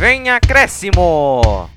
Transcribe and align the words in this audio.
Vem 0.00 0.30
acréscimo! 0.30 1.68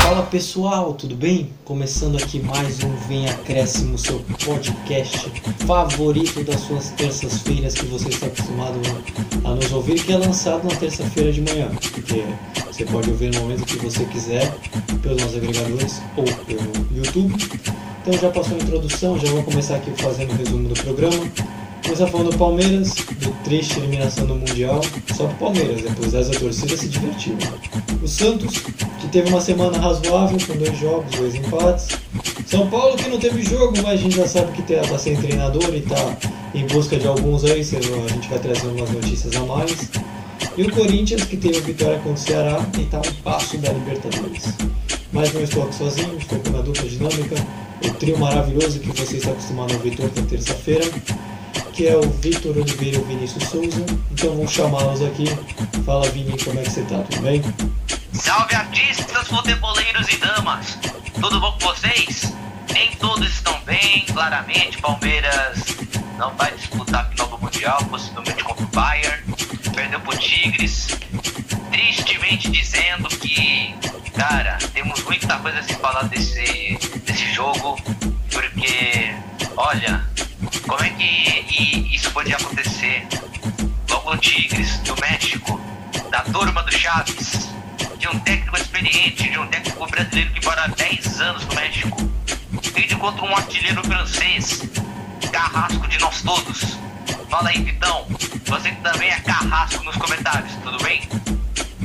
Fala 0.00 0.22
pessoal, 0.30 0.94
tudo 0.94 1.16
bem? 1.16 1.50
Começando 1.64 2.16
aqui 2.16 2.38
mais 2.38 2.84
um 2.84 2.94
Vem 3.08 3.28
Acréscimo, 3.28 3.98
seu 3.98 4.20
podcast 4.44 5.32
favorito 5.66 6.44
das 6.44 6.60
suas 6.60 6.90
terças-feiras 6.90 7.74
que 7.74 7.86
você 7.86 8.10
está 8.10 8.26
acostumado 8.26 8.78
a 9.42 9.50
nos 9.50 9.72
ouvir, 9.72 10.00
que 10.04 10.12
é 10.12 10.16
lançado 10.16 10.62
na 10.62 10.76
terça-feira 10.76 11.32
de 11.32 11.40
manhã, 11.40 11.68
porque 11.90 12.22
você 12.68 12.84
pode 12.84 13.10
ouvir 13.10 13.34
no 13.34 13.40
momento 13.40 13.64
que 13.64 13.78
você 13.78 14.04
quiser, 14.04 14.54
pelos 15.02 15.20
nossos 15.20 15.38
agregadores 15.38 16.00
ou 16.16 16.24
pelo 16.44 16.96
YouTube. 16.96 17.34
Então 18.00 18.12
já 18.12 18.30
passou 18.30 18.56
a 18.56 18.60
introdução, 18.60 19.18
já 19.18 19.28
vou 19.28 19.42
começar 19.42 19.74
aqui 19.74 19.90
fazendo 20.00 20.30
o 20.34 20.36
resumo 20.36 20.68
do 20.68 20.74
programa. 20.80 21.53
Começar 21.84 22.06
falando 22.06 22.30
do 22.30 22.38
Palmeiras, 22.38 22.94
triste 23.44 23.78
eliminação 23.78 24.26
do 24.26 24.34
Mundial, 24.34 24.80
só 25.14 25.26
do 25.26 25.34
Palmeiras, 25.34 25.82
depois 25.82 26.14
essa 26.14 26.30
torcida 26.32 26.74
se 26.78 26.88
divertiu. 26.88 27.36
O 28.02 28.08
Santos, 28.08 28.58
que 29.00 29.08
teve 29.08 29.28
uma 29.28 29.40
semana 29.40 29.78
razoável 29.78 30.38
com 30.46 30.56
dois 30.56 30.78
jogos, 30.78 31.14
dois 31.14 31.34
empates. 31.34 31.88
São 32.46 32.68
Paulo, 32.70 32.96
que 32.96 33.08
não 33.08 33.18
teve 33.18 33.42
jogo, 33.42 33.74
mas 33.82 33.86
a 33.86 33.96
gente 33.96 34.16
já 34.16 34.26
sabe 34.26 34.52
que 34.52 34.72
está 34.72 34.98
sem 34.98 35.14
treinador 35.14 35.74
e 35.74 35.78
está 35.78 36.16
em 36.54 36.66
busca 36.66 36.96
de 36.96 37.06
alguns 37.06 37.44
aí, 37.44 37.60
a 37.60 38.08
gente 38.12 38.28
vai 38.30 38.38
trazer 38.38 38.66
umas 38.66 38.90
notícias 38.90 39.36
a 39.36 39.40
mais. 39.40 39.90
E 40.56 40.62
o 40.62 40.72
Corinthians, 40.72 41.24
que 41.24 41.36
teve 41.36 41.60
vitória 41.60 41.98
contra 41.98 42.12
o 42.12 42.16
Ceará 42.16 42.66
e 42.78 42.82
está 42.82 42.98
um 42.98 43.22
passo 43.22 43.58
da 43.58 43.70
Libertadores. 43.70 44.54
Mas 45.12 45.32
não 45.34 45.42
estou 45.42 45.64
aqui 45.64 45.74
sozinho, 45.74 46.16
estou 46.16 46.38
com 46.38 46.48
uma 46.48 46.62
dupla 46.62 46.88
dinâmica, 46.88 47.36
o 47.84 47.90
trio 47.94 48.18
maravilhoso 48.18 48.80
que 48.80 48.88
você 48.88 49.18
está 49.18 49.30
acostumado 49.32 49.72
a 49.72 49.76
ouvir 49.76 49.96
toda 49.96 50.22
terça-feira 50.22 50.84
que 51.72 51.88
é 51.88 51.96
o 51.96 52.02
Vitor 52.02 52.56
Oliveira 52.56 52.96
e 52.96 53.00
o 53.00 53.04
Vinícius 53.04 53.44
Souza. 53.44 53.84
Então 54.12 54.36
vamos 54.36 54.52
chamá-los 54.52 55.02
aqui. 55.02 55.24
Fala 55.84 56.08
Vini, 56.10 56.38
como 56.42 56.58
é 56.60 56.62
que 56.62 56.70
você 56.70 56.82
tá? 56.82 56.98
Tudo 57.02 57.22
bem? 57.22 57.42
Salve 58.12 58.54
artistas, 58.54 59.26
futeboleiros 59.28 60.08
e 60.08 60.16
damas! 60.18 60.78
Tudo 61.20 61.40
bom 61.40 61.52
com 61.52 61.66
vocês? 61.66 62.32
Nem 62.72 62.90
todos 62.92 63.28
estão 63.28 63.58
bem, 63.60 64.04
claramente. 64.12 64.78
Palmeiras 64.78 65.58
não 66.18 66.34
vai 66.36 66.52
disputar 66.52 67.06
a 67.06 67.08
final 67.08 67.26
do 67.28 67.38
Mundial, 67.38 67.78
possivelmente 67.84 68.44
contra 68.44 68.64
o 68.64 68.68
Bayern. 68.68 69.22
Perdeu 69.74 70.00
pro 70.00 70.16
Tigres. 70.16 70.88
Tristemente 71.70 72.50
dizendo 72.50 73.08
que, 73.08 73.74
cara, 74.14 74.58
temos 74.72 75.02
muita 75.02 75.38
coisa 75.38 75.58
a 75.58 75.62
se 75.62 75.74
falar 75.74 76.04
desse, 76.04 76.78
desse 77.04 77.32
jogo. 77.32 77.76
Porque, 78.30 79.14
olha, 79.56 80.04
como 80.60 80.82
é 80.82 80.90
que 80.90 81.94
isso 81.94 82.10
podia 82.12 82.36
acontecer? 82.36 83.06
Logo 83.88 84.12
no 84.12 84.18
Tigres, 84.18 84.78
do 84.78 84.94
México, 85.00 85.60
da 86.10 86.20
turma 86.20 86.62
do 86.62 86.72
Chaves, 86.72 87.48
de 87.98 88.08
um 88.08 88.18
técnico 88.20 88.56
experiente, 88.56 89.30
de 89.30 89.38
um 89.38 89.46
técnico 89.46 89.86
brasileiro 89.86 90.30
que 90.32 90.44
mora 90.44 90.68
10 90.68 91.20
anos 91.20 91.46
no 91.46 91.54
México, 91.54 92.10
e 92.76 92.94
contra 92.96 93.24
um 93.24 93.36
artilheiro 93.36 93.82
francês, 93.84 94.62
carrasco 95.32 95.86
de 95.88 95.98
nós 95.98 96.22
todos. 96.22 96.78
Fala 97.28 97.48
aí, 97.50 97.62
Vitão, 97.62 98.06
você 98.46 98.70
também 98.82 99.10
é 99.10 99.20
carrasco 99.20 99.82
nos 99.84 99.96
comentários, 99.96 100.52
tudo 100.62 100.82
bem? 100.82 101.02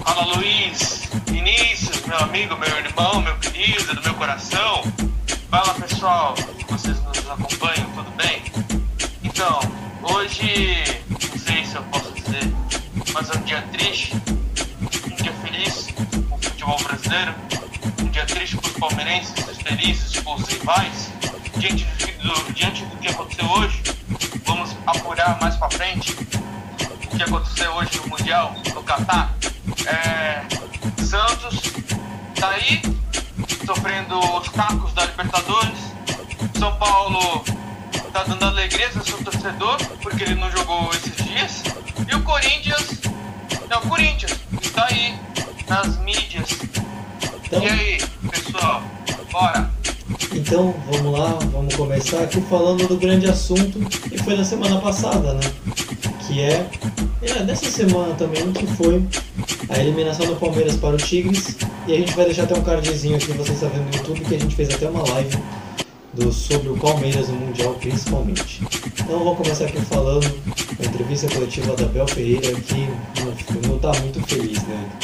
Fala 0.03 0.35
Luiz, 0.35 1.09
Vinícius, 1.27 2.01
meu 2.05 2.17
amigo, 2.19 2.55
meu 2.57 2.77
irmão, 2.77 3.21
meu 3.21 3.35
querido, 3.37 3.93
do 3.95 4.01
meu 4.01 4.13
coração. 4.13 4.83
Fala 5.49 5.73
pessoal, 5.75 6.35
vocês 6.69 7.01
nos 7.03 7.17
acompanham? 7.29 7.88
Então, 9.41 9.57
hoje, 10.03 10.83
não 11.07 11.39
sei 11.39 11.63
se 11.63 11.73
eu 11.73 11.83
posso 11.83 12.11
dizer, 12.11 12.43
mas 13.13 13.29
é 13.29 13.37
um 13.37 13.41
dia 13.43 13.61
triste, 13.71 14.13
um 14.83 15.15
dia 15.15 15.31
feliz 15.31 15.87
com 16.27 16.35
o 16.35 16.37
futebol 16.41 16.77
brasileiro, 16.83 17.33
um 18.01 18.09
dia 18.09 18.25
triste 18.25 18.57
para 18.57 18.67
os 18.67 18.73
palmeirenses, 18.73 19.33
felizes 19.64 20.19
com 20.19 20.36
os 20.36 20.45
rivais. 20.45 21.09
Diante 21.55 21.86
do, 22.21 22.53
diante 22.53 22.83
do 22.83 22.97
que 22.97 23.08
aconteceu 23.08 23.49
hoje, 23.49 23.81
vamos 24.43 24.75
apurar 24.86 25.39
mais 25.39 25.55
para 25.55 25.69
frente 25.69 26.17
o 27.05 27.15
que 27.15 27.23
aconteceu 27.23 27.71
hoje 27.75 27.95
no 27.95 28.09
Mundial, 28.09 28.53
no 28.75 28.83
Catar. 28.83 29.37
É, 29.85 30.43
Santos 31.02 31.61
tá 32.37 32.49
aí, 32.49 32.81
sofrendo 33.65 34.19
os 34.19 34.49
tacos 34.49 34.91
da 34.91 35.05
Libertadores. 35.05 35.80
São 36.59 36.75
Paulo 36.75 37.45
tá 38.19 38.33
dando 38.33 38.45
alegria 38.45 38.89
ao 38.93 39.05
seu 39.05 39.17
torcedor, 39.23 39.77
porque 40.02 40.23
ele 40.23 40.35
não 40.35 40.52
jogou 40.52 40.89
esses 40.93 41.15
dias. 41.15 41.63
E 42.05 42.15
o 42.15 42.21
Corinthians, 42.23 42.99
é 43.69 43.77
o 43.77 43.81
Corinthians, 43.81 44.35
está 44.61 44.87
aí 44.87 45.15
nas 45.67 45.97
mídias. 45.99 46.49
Então, 47.45 47.63
e 47.63 47.67
aí, 47.67 47.97
pessoal, 48.29 48.83
bora! 49.31 49.71
Então, 50.33 50.75
vamos 50.91 51.17
lá, 51.17 51.39
vamos 51.52 51.75
começar 51.75 52.21
aqui 52.21 52.41
falando 52.41 52.87
do 52.87 52.97
grande 52.97 53.29
assunto 53.29 53.79
que 53.79 54.17
foi 54.17 54.35
na 54.35 54.43
semana 54.43 54.81
passada, 54.81 55.33
né? 55.35 55.41
Que 56.27 56.41
é, 56.41 56.69
é 57.21 57.43
dessa 57.43 57.71
semana 57.71 58.13
também, 58.15 58.52
que 58.52 58.67
foi 58.67 59.03
a 59.69 59.79
eliminação 59.79 60.25
do 60.25 60.35
Palmeiras 60.35 60.75
para 60.75 60.95
o 60.95 60.97
Tigres. 60.97 61.55
E 61.87 61.93
a 61.93 61.95
gente 61.95 62.13
vai 62.15 62.25
deixar 62.25 62.43
até 62.43 62.55
um 62.55 62.63
cardzinho 62.63 63.15
aqui, 63.15 63.31
você 63.31 63.53
está 63.53 63.67
vendo 63.67 63.85
no 63.85 63.95
YouTube, 63.95 64.25
que 64.25 64.35
a 64.35 64.39
gente 64.39 64.55
fez 64.55 64.69
até 64.73 64.89
uma 64.89 65.08
live 65.09 65.37
do, 66.19 66.31
sobre 66.31 66.69
o 66.69 66.77
Palmeiras 66.77 67.30
no 67.30 67.35
Mundial 67.35 67.73
principalmente. 67.75 68.61
Então 69.02 69.23
vou 69.23 69.35
começar 69.35 69.65
aqui 69.65 69.80
falando 69.85 70.27
da 70.77 70.85
entrevista 70.85 71.27
coletiva 71.33 71.75
da 71.75 71.85
Bel 71.85 72.07
Ferreira 72.07 72.59
que 72.61 73.67
não 73.67 73.77
está 73.77 73.91
muito 74.02 74.21
feliz, 74.27 74.61
né? 74.67 74.99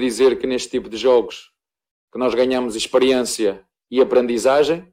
dizer 0.00 0.38
que 0.38 0.46
neste 0.46 0.70
tipo 0.70 0.88
de 0.88 0.96
jogos 0.96 1.50
que 2.10 2.18
nós 2.18 2.34
ganhamos 2.34 2.74
experiência 2.74 3.64
e 3.90 4.00
aprendizagem. 4.00 4.92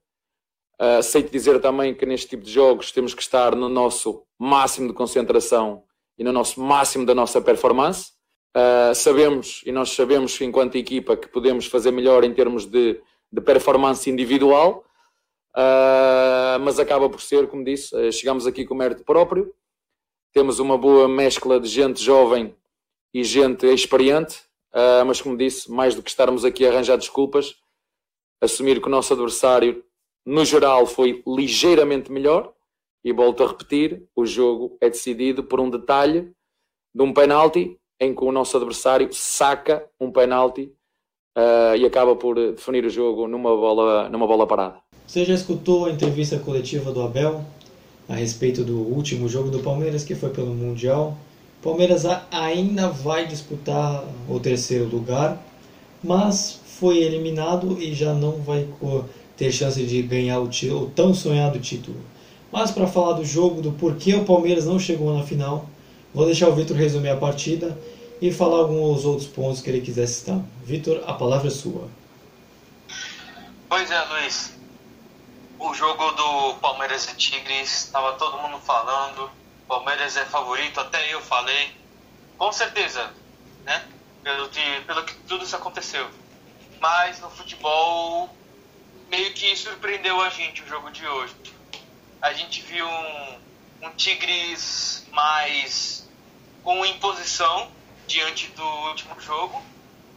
Sei 1.02 1.24
te 1.24 1.32
dizer 1.32 1.60
também 1.60 1.96
que 1.96 2.06
neste 2.06 2.28
tipo 2.28 2.44
de 2.44 2.52
jogos 2.52 2.92
temos 2.92 3.14
que 3.14 3.22
estar 3.22 3.56
no 3.56 3.68
nosso 3.68 4.24
máximo 4.38 4.88
de 4.88 4.94
concentração 4.94 5.84
e 6.18 6.24
no 6.24 6.32
nosso 6.32 6.62
máximo 6.62 7.06
da 7.06 7.16
nossa 7.16 7.42
performance. 7.42 8.12
Uh, 8.56 8.96
sabemos, 8.96 9.62
e 9.66 9.72
nós 9.72 9.92
sabemos 9.92 10.40
enquanto 10.42 10.76
equipa, 10.76 11.16
que 11.16 11.28
podemos 11.28 11.68
fazer 11.68 11.92
melhor 11.92 12.24
em 12.24 12.34
termos 12.34 12.66
de, 12.66 13.00
de 13.32 13.42
performance 13.42 14.10
individual, 14.10 14.84
uh, 15.56 16.60
mas 16.62 16.80
acaba 16.80 17.10
por 17.10 17.22
ser, 17.22 17.48
como 17.48 17.64
disse, 17.64 17.96
uh, 17.96 18.12
chegamos 18.12 18.48
aqui 18.48 18.66
com 18.66 18.74
mérito 18.74 19.04
próprio, 19.04 19.54
temos 20.34 20.60
uma 20.60 20.78
boa 20.78 21.08
mescla 21.08 21.60
de 21.60 21.68
gente 21.68 22.02
jovem 22.02 22.56
e 23.14 23.24
gente 23.24 23.66
experiente, 23.66 24.42
mas 25.08 25.20
como 25.20 25.36
disse, 25.36 25.72
mais 25.72 25.96
do 25.96 26.04
que 26.04 26.10
estarmos 26.10 26.46
aqui 26.46 26.64
a 26.64 26.70
arranjar 26.70 26.98
desculpas, 26.98 27.56
assumir 28.40 28.80
que 28.80 28.88
o 28.88 28.92
nosso 28.92 29.14
adversário, 29.14 29.84
no 30.24 30.46
geral, 30.46 30.86
foi 30.86 31.24
ligeiramente 31.26 32.12
melhor, 32.12 32.54
e 33.04 33.14
volto 33.14 33.42
a 33.42 33.48
repetir, 33.48 34.04
o 34.16 34.26
jogo 34.26 34.78
é 34.82 34.90
decidido 34.90 35.44
por 35.44 35.60
um 35.60 35.70
detalhe 35.70 36.32
de 36.94 37.02
um 37.02 37.14
penalti 37.14 37.80
em 38.00 38.14
que 38.14 38.24
o 38.24 38.32
nosso 38.32 38.56
adversário 38.58 39.10
saca 39.12 39.84
um 40.00 40.12
penalti 40.12 40.72
uh, 41.38 41.76
e 41.76 41.86
acaba 41.86 42.16
por 42.16 42.36
definir 42.36 42.86
o 42.86 42.90
jogo 42.90 43.28
numa 43.28 43.56
bola, 43.56 44.10
numa 44.10 44.28
bola 44.28 44.46
parada. 44.46 44.76
Você 45.06 45.24
já 45.26 45.34
escutou 45.34 45.86
a 45.86 45.92
entrevista 45.92 46.38
coletiva 46.38 46.92
do 46.92 47.02
Abel 47.02 47.44
a 48.10 48.16
respeito 48.16 48.64
do 48.64 48.78
último 48.78 49.28
jogo 49.28 49.50
do 49.50 49.60
Palmeiras, 49.60 50.04
que 50.04 50.16
foi 50.16 50.30
pelo 50.30 50.54
Mundial? 50.54 51.18
Palmeiras 51.62 52.06
ainda 52.32 52.88
vai 52.88 53.26
disputar 53.26 54.04
o 54.30 54.40
terceiro 54.40 54.86
lugar, 54.86 55.42
mas 56.04 56.60
foi 56.66 57.00
eliminado 57.00 57.82
e 57.82 57.94
já 57.94 58.14
não 58.14 58.34
vai 58.34 58.68
ter 59.36 59.52
chance 59.52 59.84
de 59.84 60.02
ganhar 60.04 60.40
o, 60.40 60.48
o 60.48 60.86
tão 60.88 61.14
sonhado 61.14 61.60
título. 61.60 61.98
Mas 62.52 62.72
para 62.72 62.88
falar 62.88 63.14
do 63.14 63.26
jogo, 63.26 63.62
do 63.62 63.72
porquê 63.72 64.16
o 64.16 64.24
Palmeiras 64.24 64.66
não 64.66 64.80
chegou 64.80 65.14
na 65.14 65.24
final, 65.24 65.66
Vou 66.14 66.26
deixar 66.26 66.50
o 66.50 66.56
Vitor 66.56 66.76
resumir 66.76 67.10
a 67.10 67.18
partida 67.18 67.78
e 68.22 68.32
falar 68.32 68.58
alguns 68.58 69.06
outros 69.06 69.28
pontos 69.28 69.62
que 69.62 69.70
ele 69.70 69.82
quiser 69.82 70.08
citar. 70.08 70.42
Vitor, 70.64 71.04
a 71.06 71.14
palavra 71.14 71.48
é 71.48 71.52
sua. 71.52 71.90
Pois 73.70 73.92
é, 73.92 74.04
Luiz. 74.06 74.54
O 75.60 75.74
jogo 75.74 76.12
do 76.12 76.54
Palmeiras 76.56 77.10
e 77.10 77.16
Tigres, 77.16 77.86
estava 77.86 78.14
todo 78.14 78.38
mundo 78.38 78.60
falando. 78.60 79.30
Palmeiras 79.68 80.16
é 80.16 80.26
favorito, 80.26 80.80
até 80.80 81.14
eu 81.14 81.22
falei. 81.22 81.72
Com 82.38 82.52
certeza, 82.52 83.12
né? 83.66 83.84
Pelo 84.24 84.50
que, 84.50 84.82
pelo 84.86 85.04
que 85.04 85.16
tudo 85.28 85.44
isso 85.44 85.56
aconteceu. 85.56 86.08
Mas 86.80 87.20
no 87.20 87.30
futebol, 87.30 88.30
meio 89.10 89.34
que 89.34 89.56
surpreendeu 89.56 90.22
a 90.22 90.30
gente 90.30 90.64
o 90.64 90.68
jogo 90.68 90.92
de 90.92 91.06
hoje. 91.08 91.34
A 92.22 92.34
gente 92.34 92.62
viu 92.62 92.86
um, 92.88 93.40
um 93.82 93.90
Tigres 93.92 95.06
mais 95.12 96.08
com 96.64 96.86
imposição 96.86 97.72
diante 98.08 98.48
do 98.50 98.66
último 98.90 99.20
jogo, 99.20 99.62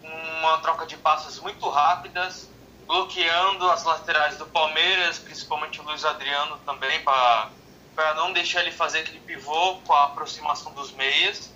uma 0.02 0.58
troca 0.58 0.86
de 0.86 0.96
passos 0.96 1.38
muito 1.40 1.68
rápidas, 1.68 2.48
bloqueando 2.86 3.70
as 3.70 3.84
laterais 3.84 4.36
do 4.36 4.46
Palmeiras, 4.46 5.18
principalmente 5.18 5.80
o 5.80 5.84
Luiz 5.84 6.04
Adriano 6.04 6.58
também, 6.66 7.02
para 7.02 8.14
não 8.16 8.32
deixar 8.32 8.62
ele 8.62 8.72
fazer 8.72 9.00
aquele 9.00 9.20
pivô 9.20 9.76
com 9.86 9.92
a 9.92 10.06
aproximação 10.06 10.72
dos 10.72 10.90
meias. 10.92 11.52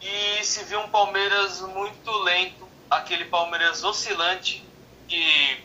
E 0.00 0.44
se 0.44 0.62
viu 0.64 0.80
um 0.80 0.88
Palmeiras 0.88 1.60
muito 1.60 2.10
lento, 2.18 2.68
aquele 2.88 3.24
Palmeiras 3.24 3.82
oscilante, 3.82 4.64
que 5.08 5.64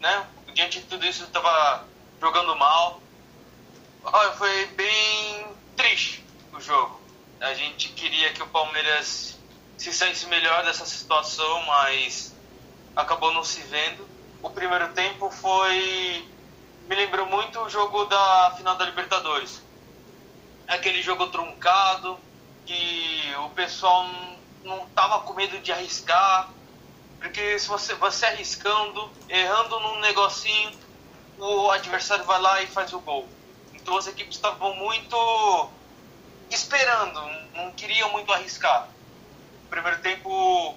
né, 0.00 0.26
diante 0.52 0.80
de 0.80 0.86
tudo 0.86 1.06
isso 1.06 1.24
estava 1.24 1.84
jogando 2.20 2.56
mal. 2.56 3.00
Foi 4.36 4.66
bem 4.66 5.46
triste 5.76 6.24
o 6.52 6.60
jogo. 6.60 7.00
A 7.40 7.54
gente 7.54 7.88
queria 7.90 8.32
que 8.32 8.42
o 8.42 8.46
Palmeiras 8.46 9.38
se 9.76 9.92
saísse 9.92 10.26
melhor 10.26 10.64
dessa 10.64 10.84
situação, 10.86 11.62
mas 11.62 12.34
acabou 12.94 13.32
não 13.32 13.44
se 13.44 13.60
vendo. 13.62 14.08
O 14.42 14.50
primeiro 14.50 14.88
tempo 14.92 15.30
foi. 15.30 16.26
Me 16.88 16.94
lembrou 16.94 17.26
muito 17.26 17.60
o 17.60 17.68
jogo 17.68 18.04
da 18.06 18.54
final 18.56 18.76
da 18.76 18.84
Libertadores. 18.84 19.62
Aquele 20.66 21.02
jogo 21.02 21.28
truncado, 21.28 22.18
que 22.66 23.34
o 23.44 23.50
pessoal 23.50 24.06
não 24.62 24.84
estava 24.84 25.20
com 25.20 25.34
medo 25.34 25.58
de 25.60 25.72
arriscar, 25.72 26.50
porque 27.18 27.58
se 27.58 27.68
você, 27.68 27.94
você 27.94 28.26
arriscando, 28.26 29.10
errando 29.28 29.80
num 29.80 30.00
negocinho, 30.00 30.72
o 31.38 31.70
adversário 31.70 32.24
vai 32.24 32.40
lá 32.40 32.62
e 32.62 32.66
faz 32.66 32.92
o 32.92 33.00
gol. 33.00 33.28
Então 33.88 33.96
as 33.96 34.06
equipes 34.06 34.36
estavam 34.36 34.74
muito 34.74 35.70
esperando, 36.50 37.22
não 37.54 37.72
queriam 37.72 38.12
muito 38.12 38.30
arriscar. 38.30 38.86
No 39.62 39.70
primeiro 39.70 39.98
tempo, 40.02 40.76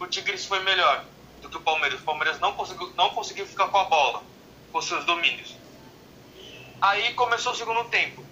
o 0.00 0.06
Tigres 0.06 0.46
foi 0.46 0.58
melhor 0.60 1.04
do 1.42 1.50
que 1.50 1.58
o 1.58 1.60
Palmeiras. 1.60 2.00
O 2.00 2.04
Palmeiras 2.04 2.40
não 2.40 2.54
conseguiu, 2.54 2.90
não 2.96 3.10
conseguiu 3.10 3.46
ficar 3.46 3.68
com 3.68 3.76
a 3.76 3.84
bola, 3.84 4.22
com 4.72 4.80
seus 4.80 5.04
domínios. 5.04 5.54
Aí 6.80 7.12
começou 7.12 7.52
o 7.52 7.54
segundo 7.54 7.84
tempo. 7.90 8.24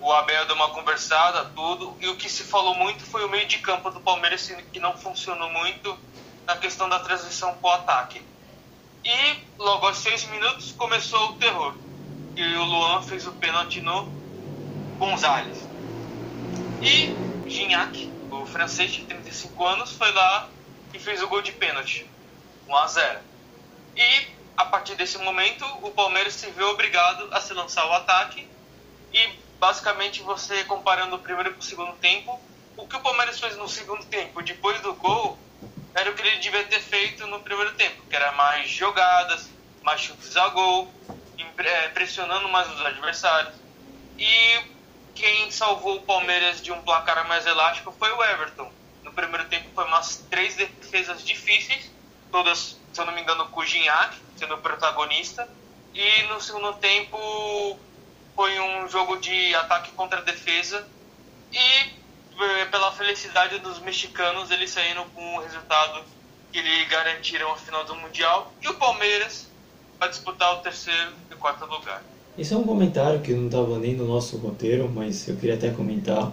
O 0.00 0.10
Abel 0.10 0.46
deu 0.46 0.56
uma 0.56 0.70
conversada, 0.70 1.44
tudo, 1.54 1.94
e 2.00 2.08
o 2.08 2.16
que 2.16 2.30
se 2.30 2.44
falou 2.44 2.74
muito 2.74 3.04
foi 3.04 3.26
o 3.26 3.28
meio 3.28 3.46
de 3.46 3.58
campo 3.58 3.90
do 3.90 4.00
Palmeiras 4.00 4.50
que 4.72 4.80
não 4.80 4.96
funcionou 4.96 5.50
muito 5.50 5.98
na 6.46 6.56
questão 6.56 6.88
da 6.88 6.98
transição 7.00 7.52
para 7.58 7.68
o 7.68 7.72
ataque. 7.74 8.22
E 9.04 9.36
logo 9.58 9.86
aos 9.86 9.98
seis 9.98 10.24
minutos 10.30 10.72
começou 10.72 11.32
o 11.32 11.36
terror. 11.36 11.83
E 12.36 12.56
o 12.56 12.64
Luan 12.64 13.02
fez 13.02 13.26
o 13.26 13.32
pênalti 13.32 13.80
no 13.80 14.08
Gonzalez. 14.98 15.56
E 16.82 17.14
Gignac, 17.48 18.10
o 18.30 18.44
francês 18.46 18.92
de 18.92 19.02
35 19.04 19.66
anos, 19.66 19.92
foi 19.92 20.10
lá 20.12 20.48
e 20.92 20.98
fez 20.98 21.22
o 21.22 21.28
gol 21.28 21.42
de 21.42 21.52
pênalti. 21.52 22.06
1 22.68 22.76
a 22.76 22.86
0. 22.86 23.20
E 23.96 24.26
a 24.56 24.64
partir 24.64 24.94
desse 24.96 25.18
momento, 25.18 25.64
o 25.82 25.90
Palmeiras 25.90 26.34
se 26.34 26.50
viu 26.50 26.68
obrigado 26.70 27.28
a 27.32 27.40
se 27.40 27.52
lançar 27.54 27.82
ao 27.82 27.92
ataque. 27.92 28.48
E 29.12 29.28
basicamente, 29.60 30.22
você 30.22 30.64
comparando 30.64 31.16
o 31.16 31.18
primeiro 31.18 31.52
com 31.54 31.60
o 31.60 31.62
segundo 31.62 31.92
tempo, 31.94 32.40
o 32.76 32.86
que 32.86 32.96
o 32.96 33.00
Palmeiras 33.00 33.38
fez 33.38 33.56
no 33.56 33.68
segundo 33.68 34.04
tempo, 34.06 34.42
depois 34.42 34.80
do 34.80 34.94
gol, 34.94 35.38
era 35.94 36.10
o 36.10 36.14
que 36.14 36.22
ele 36.22 36.38
devia 36.38 36.64
ter 36.64 36.80
feito 36.80 37.26
no 37.28 37.40
primeiro 37.40 37.72
tempo, 37.74 38.02
que 38.08 38.16
era 38.16 38.32
mais 38.32 38.68
jogadas, 38.68 39.48
mais 39.82 40.00
chutes 40.00 40.36
a 40.36 40.48
gol, 40.48 40.92
pressionando 41.92 42.48
mais 42.48 42.70
os 42.70 42.80
adversários. 42.84 43.54
E 44.18 44.60
quem 45.14 45.50
salvou 45.50 45.96
o 45.96 46.02
Palmeiras 46.02 46.62
de 46.62 46.72
um 46.72 46.82
placar 46.82 47.26
mais 47.28 47.46
elástico 47.46 47.94
foi 47.98 48.10
o 48.12 48.22
Everton. 48.22 48.70
No 49.02 49.12
primeiro 49.12 49.46
tempo 49.48 49.68
foi 49.74 49.84
umas 49.84 50.16
três 50.30 50.56
defesas 50.56 51.24
difíceis, 51.24 51.90
todas, 52.30 52.78
se 52.92 53.00
eu 53.00 53.04
não 53.04 53.12
me 53.12 53.20
engano, 53.20 53.48
com 53.48 53.60
o 53.60 53.66
Gignac 53.66 54.16
sendo 54.36 54.54
o 54.54 54.58
protagonista. 54.58 55.48
E 55.94 56.22
no 56.24 56.40
segundo 56.40 56.72
tempo 56.74 57.78
foi 58.34 58.58
um 58.58 58.88
jogo 58.88 59.16
de 59.16 59.54
ataque 59.54 59.92
contra 59.92 60.22
defesa. 60.22 60.86
E 61.52 61.58
eh, 61.58 62.64
pela 62.66 62.92
felicidade 62.92 63.58
dos 63.58 63.78
mexicanos, 63.78 64.50
eles 64.50 64.70
saíram 64.70 65.08
com 65.10 65.36
o 65.36 65.40
resultado 65.40 66.04
que 66.52 66.60
lhe 66.60 66.84
garantiram 66.86 67.52
a 67.52 67.56
final 67.56 67.84
do 67.84 67.94
Mundial. 67.94 68.52
E 68.60 68.68
o 68.68 68.74
Palmeiras 68.74 69.48
vai 69.98 70.08
disputar 70.08 70.54
o 70.54 70.56
terceiro 70.58 71.12
e 71.30 71.34
quarto 71.34 71.64
lugar. 71.66 72.02
Isso 72.36 72.54
é 72.54 72.56
um 72.56 72.64
comentário 72.64 73.20
que 73.20 73.32
não 73.32 73.46
estava 73.46 73.78
nem 73.78 73.94
no 73.94 74.06
nosso 74.06 74.36
roteiro, 74.38 74.90
mas 74.92 75.28
eu 75.28 75.36
queria 75.36 75.54
até 75.54 75.70
comentar. 75.70 76.32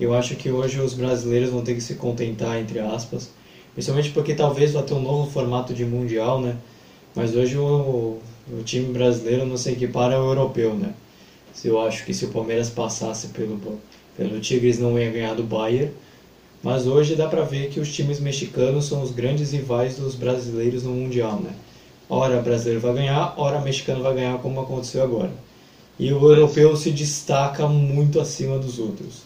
Eu 0.00 0.14
acho 0.14 0.34
que 0.36 0.50
hoje 0.50 0.80
os 0.80 0.94
brasileiros 0.94 1.50
vão 1.50 1.62
ter 1.62 1.74
que 1.74 1.80
se 1.80 1.94
contentar, 1.94 2.58
entre 2.58 2.78
aspas, 2.78 3.30
principalmente 3.74 4.10
porque 4.10 4.34
talvez 4.34 4.72
vá 4.72 4.82
ter 4.82 4.94
um 4.94 5.00
novo 5.00 5.30
formato 5.30 5.74
de 5.74 5.84
Mundial, 5.84 6.40
né? 6.40 6.56
Mas 7.14 7.34
hoje 7.34 7.56
o, 7.56 8.18
o 8.50 8.62
time 8.64 8.92
brasileiro 8.92 9.46
não 9.46 9.56
se 9.56 9.70
equipara 9.70 10.16
ao 10.16 10.26
europeu, 10.26 10.74
né? 10.74 10.94
Eu 11.64 11.80
acho 11.80 12.04
que 12.04 12.12
se 12.12 12.26
o 12.26 12.28
Palmeiras 12.28 12.70
passasse 12.70 13.28
pelo 13.28 13.80
pelo 14.16 14.40
Tigres 14.40 14.78
não 14.78 14.98
ia 14.98 15.10
ganhar 15.10 15.34
do 15.34 15.42
Bayern, 15.42 15.92
mas 16.62 16.86
hoje 16.86 17.14
dá 17.14 17.28
para 17.28 17.42
ver 17.42 17.68
que 17.68 17.78
os 17.78 17.92
times 17.92 18.18
mexicanos 18.18 18.86
são 18.86 19.02
os 19.02 19.10
grandes 19.10 19.52
rivais 19.52 19.96
dos 19.96 20.14
brasileiros 20.14 20.82
no 20.82 20.90
Mundial, 20.90 21.38
né? 21.40 21.54
Ora 22.08 22.40
brasileiro 22.40 22.80
vai 22.80 22.94
ganhar, 22.94 23.34
ora 23.36 23.60
mexicano 23.60 24.02
vai 24.02 24.14
ganhar, 24.14 24.38
como 24.38 24.60
aconteceu 24.60 25.02
agora. 25.02 25.32
E 25.98 26.12
o 26.12 26.30
europeu 26.30 26.76
se 26.76 26.90
destaca 26.90 27.66
muito 27.66 28.20
acima 28.20 28.58
dos 28.58 28.78
outros. 28.78 29.22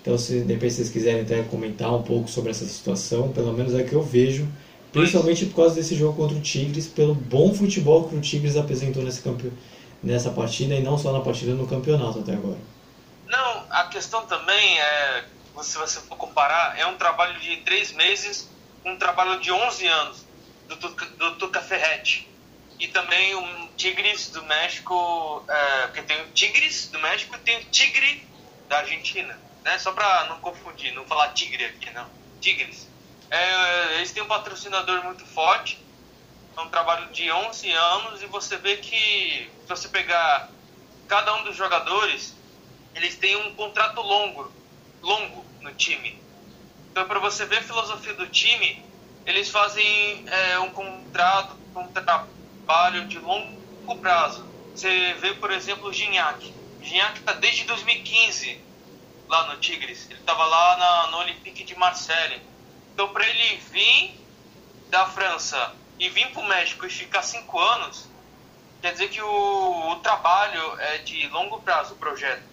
Então, 0.00 0.16
se 0.16 0.40
depois 0.40 0.72
vocês 0.72 0.88
quiserem 0.88 1.22
até 1.22 1.42
comentar 1.42 1.92
um 1.94 2.02
pouco 2.02 2.30
sobre 2.30 2.50
essa 2.50 2.64
situação, 2.64 3.28
pelo 3.30 3.52
menos 3.52 3.74
é 3.74 3.82
que 3.82 3.92
eu 3.92 4.02
vejo, 4.02 4.48
principalmente 4.90 5.44
por 5.46 5.56
causa 5.56 5.74
desse 5.74 5.94
jogo 5.94 6.16
contra 6.16 6.36
o 6.36 6.40
Tigres, 6.40 6.86
pelo 6.86 7.14
bom 7.14 7.52
futebol 7.52 8.08
que 8.08 8.16
o 8.16 8.20
Tigres 8.20 8.56
apresentou 8.56 9.02
nesse 9.02 9.20
campe... 9.20 9.52
nessa 10.02 10.30
partida 10.30 10.74
e 10.74 10.82
não 10.82 10.96
só 10.96 11.12
na 11.12 11.20
partida 11.20 11.52
no 11.52 11.66
campeonato 11.66 12.20
até 12.20 12.32
agora. 12.32 12.58
Não, 13.26 13.64
a 13.68 13.84
questão 13.84 14.24
também 14.24 14.78
é, 14.78 15.24
se 15.60 15.76
você 15.76 16.00
for 16.00 16.16
comparar, 16.16 16.78
é 16.78 16.86
um 16.86 16.96
trabalho 16.96 17.38
de 17.40 17.58
três 17.58 17.92
meses, 17.92 18.48
um 18.86 18.96
trabalho 18.96 19.38
de 19.40 19.52
11 19.52 19.86
anos 19.86 20.27
do, 20.68 20.76
do 20.76 21.36
Tuca 21.36 21.60
Ferretti. 21.60 22.28
E 22.78 22.86
também 22.88 23.34
o 23.34 23.68
Tigres 23.76 24.30
do 24.30 24.42
México, 24.44 25.44
é, 25.48 25.86
porque 25.88 26.02
tem 26.02 26.20
o 26.22 26.28
Tigres 26.30 26.88
do 26.88 26.98
México 27.00 27.34
e 27.34 27.38
tem 27.38 27.58
o 27.58 27.64
Tigre 27.64 28.24
da 28.68 28.78
Argentina. 28.78 29.38
Né? 29.64 29.78
Só 29.78 29.92
para 29.92 30.26
não 30.26 30.38
confundir, 30.40 30.94
não 30.94 31.04
falar 31.04 31.32
Tigre 31.32 31.64
aqui, 31.64 31.90
não. 31.90 32.08
Tigres. 32.40 32.88
É, 33.30 33.96
eles 33.96 34.12
têm 34.12 34.22
um 34.22 34.26
patrocinador 34.26 35.04
muito 35.04 35.26
forte, 35.26 35.78
é 36.56 36.60
um 36.60 36.68
trabalho 36.68 37.08
de 37.12 37.30
11 37.30 37.70
anos 37.70 38.22
e 38.22 38.26
você 38.26 38.56
vê 38.56 38.76
que 38.76 39.50
se 39.62 39.68
você 39.68 39.88
pegar 39.88 40.50
cada 41.06 41.34
um 41.34 41.44
dos 41.44 41.56
jogadores, 41.56 42.34
eles 42.94 43.16
têm 43.16 43.36
um 43.36 43.54
contrato 43.54 44.00
longo, 44.00 44.50
longo 45.02 45.44
no 45.60 45.72
time. 45.74 46.20
Então, 46.90 47.06
para 47.06 47.18
você 47.18 47.44
ver 47.44 47.58
a 47.58 47.62
filosofia 47.62 48.14
do 48.14 48.26
time, 48.28 48.82
eles 49.28 49.50
fazem 49.50 50.24
é, 50.26 50.58
um 50.58 50.70
contrato, 50.70 51.54
um 51.76 51.86
trabalho 51.88 53.06
de 53.08 53.18
longo 53.18 53.94
prazo. 54.00 54.48
Você 54.74 55.12
vê, 55.20 55.34
por 55.34 55.50
exemplo, 55.50 55.90
o 55.90 55.92
Gignac. 55.92 56.50
O 56.80 56.82
Gignac 56.82 57.18
está 57.18 57.34
desde 57.34 57.64
2015 57.64 58.58
lá 59.28 59.48
no 59.48 59.60
Tigres. 59.60 60.06
Ele 60.08 60.18
estava 60.18 60.46
lá 60.46 60.76
na, 60.78 61.10
no 61.10 61.18
Olympique 61.18 61.62
de 61.62 61.76
Marseille. 61.76 62.40
Então, 62.94 63.12
para 63.12 63.28
ele 63.28 63.56
vir 63.70 64.18
da 64.88 65.04
França 65.04 65.74
e 65.98 66.08
vir 66.08 66.30
para 66.30 66.40
o 66.40 66.48
México 66.48 66.86
e 66.86 66.90
ficar 66.90 67.20
cinco 67.20 67.60
anos, 67.60 68.08
quer 68.80 68.92
dizer 68.92 69.10
que 69.10 69.20
o, 69.20 69.90
o 69.90 69.96
trabalho 69.96 70.80
é 70.80 70.98
de 70.98 71.28
longo 71.28 71.60
prazo, 71.60 71.92
o 71.92 71.98
projeto. 71.98 72.44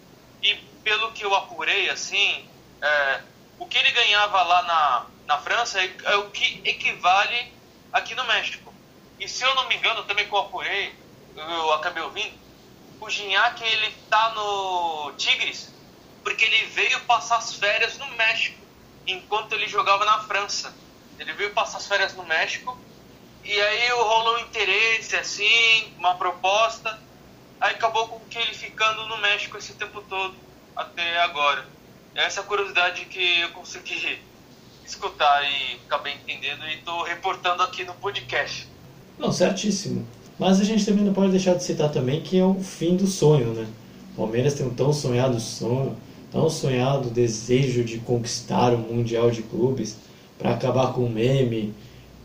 E 0.43 0.55
pelo 0.83 1.13
que 1.13 1.23
eu 1.23 1.33
apurei, 1.33 1.89
assim, 1.89 2.45
é, 2.81 3.21
o 3.57 3.65
que 3.65 3.77
ele 3.77 3.91
ganhava 3.91 4.43
lá 4.43 4.61
na, 4.63 5.14
na 5.25 5.37
França 5.39 5.81
é, 5.81 5.93
é, 6.03 6.15
o 6.17 6.29
que 6.29 6.61
equivale 6.63 7.53
aqui 7.91 8.13
no 8.15 8.23
México. 8.25 8.73
E 9.19 9.27
se 9.27 9.43
eu 9.43 9.55
não 9.55 9.67
me 9.67 9.75
engano, 9.75 10.03
também 10.03 10.27
que 10.27 10.33
eu 10.33 10.51
eu 11.35 11.73
acabei 11.73 12.01
ouvindo, 12.01 12.33
o 12.99 13.09
Gignac, 13.09 13.61
ele 13.61 13.91
tá 14.09 14.29
no 14.33 15.13
Tigres 15.17 15.73
porque 16.23 16.45
ele 16.45 16.65
veio 16.67 16.99
passar 17.01 17.37
as 17.37 17.53
férias 17.53 17.97
no 17.97 18.07
México, 18.15 18.59
enquanto 19.05 19.53
ele 19.53 19.67
jogava 19.67 20.03
na 20.05 20.23
França. 20.23 20.73
Ele 21.19 21.31
veio 21.33 21.53
passar 21.53 21.77
as 21.77 21.87
férias 21.87 22.15
no 22.15 22.25
México, 22.25 22.75
e 23.43 23.61
aí 23.61 23.89
rolou 23.89 24.37
um 24.37 24.39
interesse, 24.39 25.15
assim, 25.15 25.93
uma 25.97 26.15
proposta, 26.15 26.99
Aí 27.59 27.73
acabou 27.73 28.07
com 28.07 28.19
que 28.27 28.37
ele 28.37 28.53
ficando 28.53 29.05
no 29.07 29.17
México 29.17 29.57
esse 29.57 29.73
tempo 29.73 30.01
todo, 30.01 30.35
até 30.75 31.19
agora. 31.21 31.65
Essa 32.13 32.43
curiosidade 32.43 33.05
que 33.05 33.39
eu 33.39 33.49
consegui 33.51 34.21
escutar 34.89 35.43
e 35.43 35.79
acabei 35.87 36.13
entendendo 36.13 36.65
e 36.65 36.75
estou 36.75 37.03
reportando 37.03 37.63
aqui 37.63 37.83
no 37.83 37.93
podcast. 37.93 38.67
Não, 39.17 39.31
certíssimo. 39.31 40.05
Mas 40.37 40.59
a 40.59 40.63
gente 40.63 40.85
também 40.85 41.03
não 41.03 41.13
pode 41.13 41.31
deixar 41.31 41.55
de 41.55 41.63
citar 41.63 41.91
também 41.91 42.21
que 42.21 42.37
é 42.37 42.43
o 42.43 42.55
fim 42.55 42.95
do 42.95 43.07
sonho, 43.07 43.53
né? 43.53 43.65
O 44.13 44.17
Palmeiras 44.17 44.53
tem 44.53 44.65
um 44.65 44.73
tão 44.73 44.91
sonhado 44.91 45.39
sonho, 45.39 45.95
tão 46.31 46.49
sonhado 46.49 47.09
desejo 47.09 47.83
de 47.83 47.99
conquistar 47.99 48.73
o 48.73 48.77
Mundial 48.77 49.31
de 49.31 49.41
Clubes 49.43 49.97
para 50.37 50.51
acabar 50.51 50.93
com 50.93 51.05
o 51.05 51.09
meme, 51.09 51.73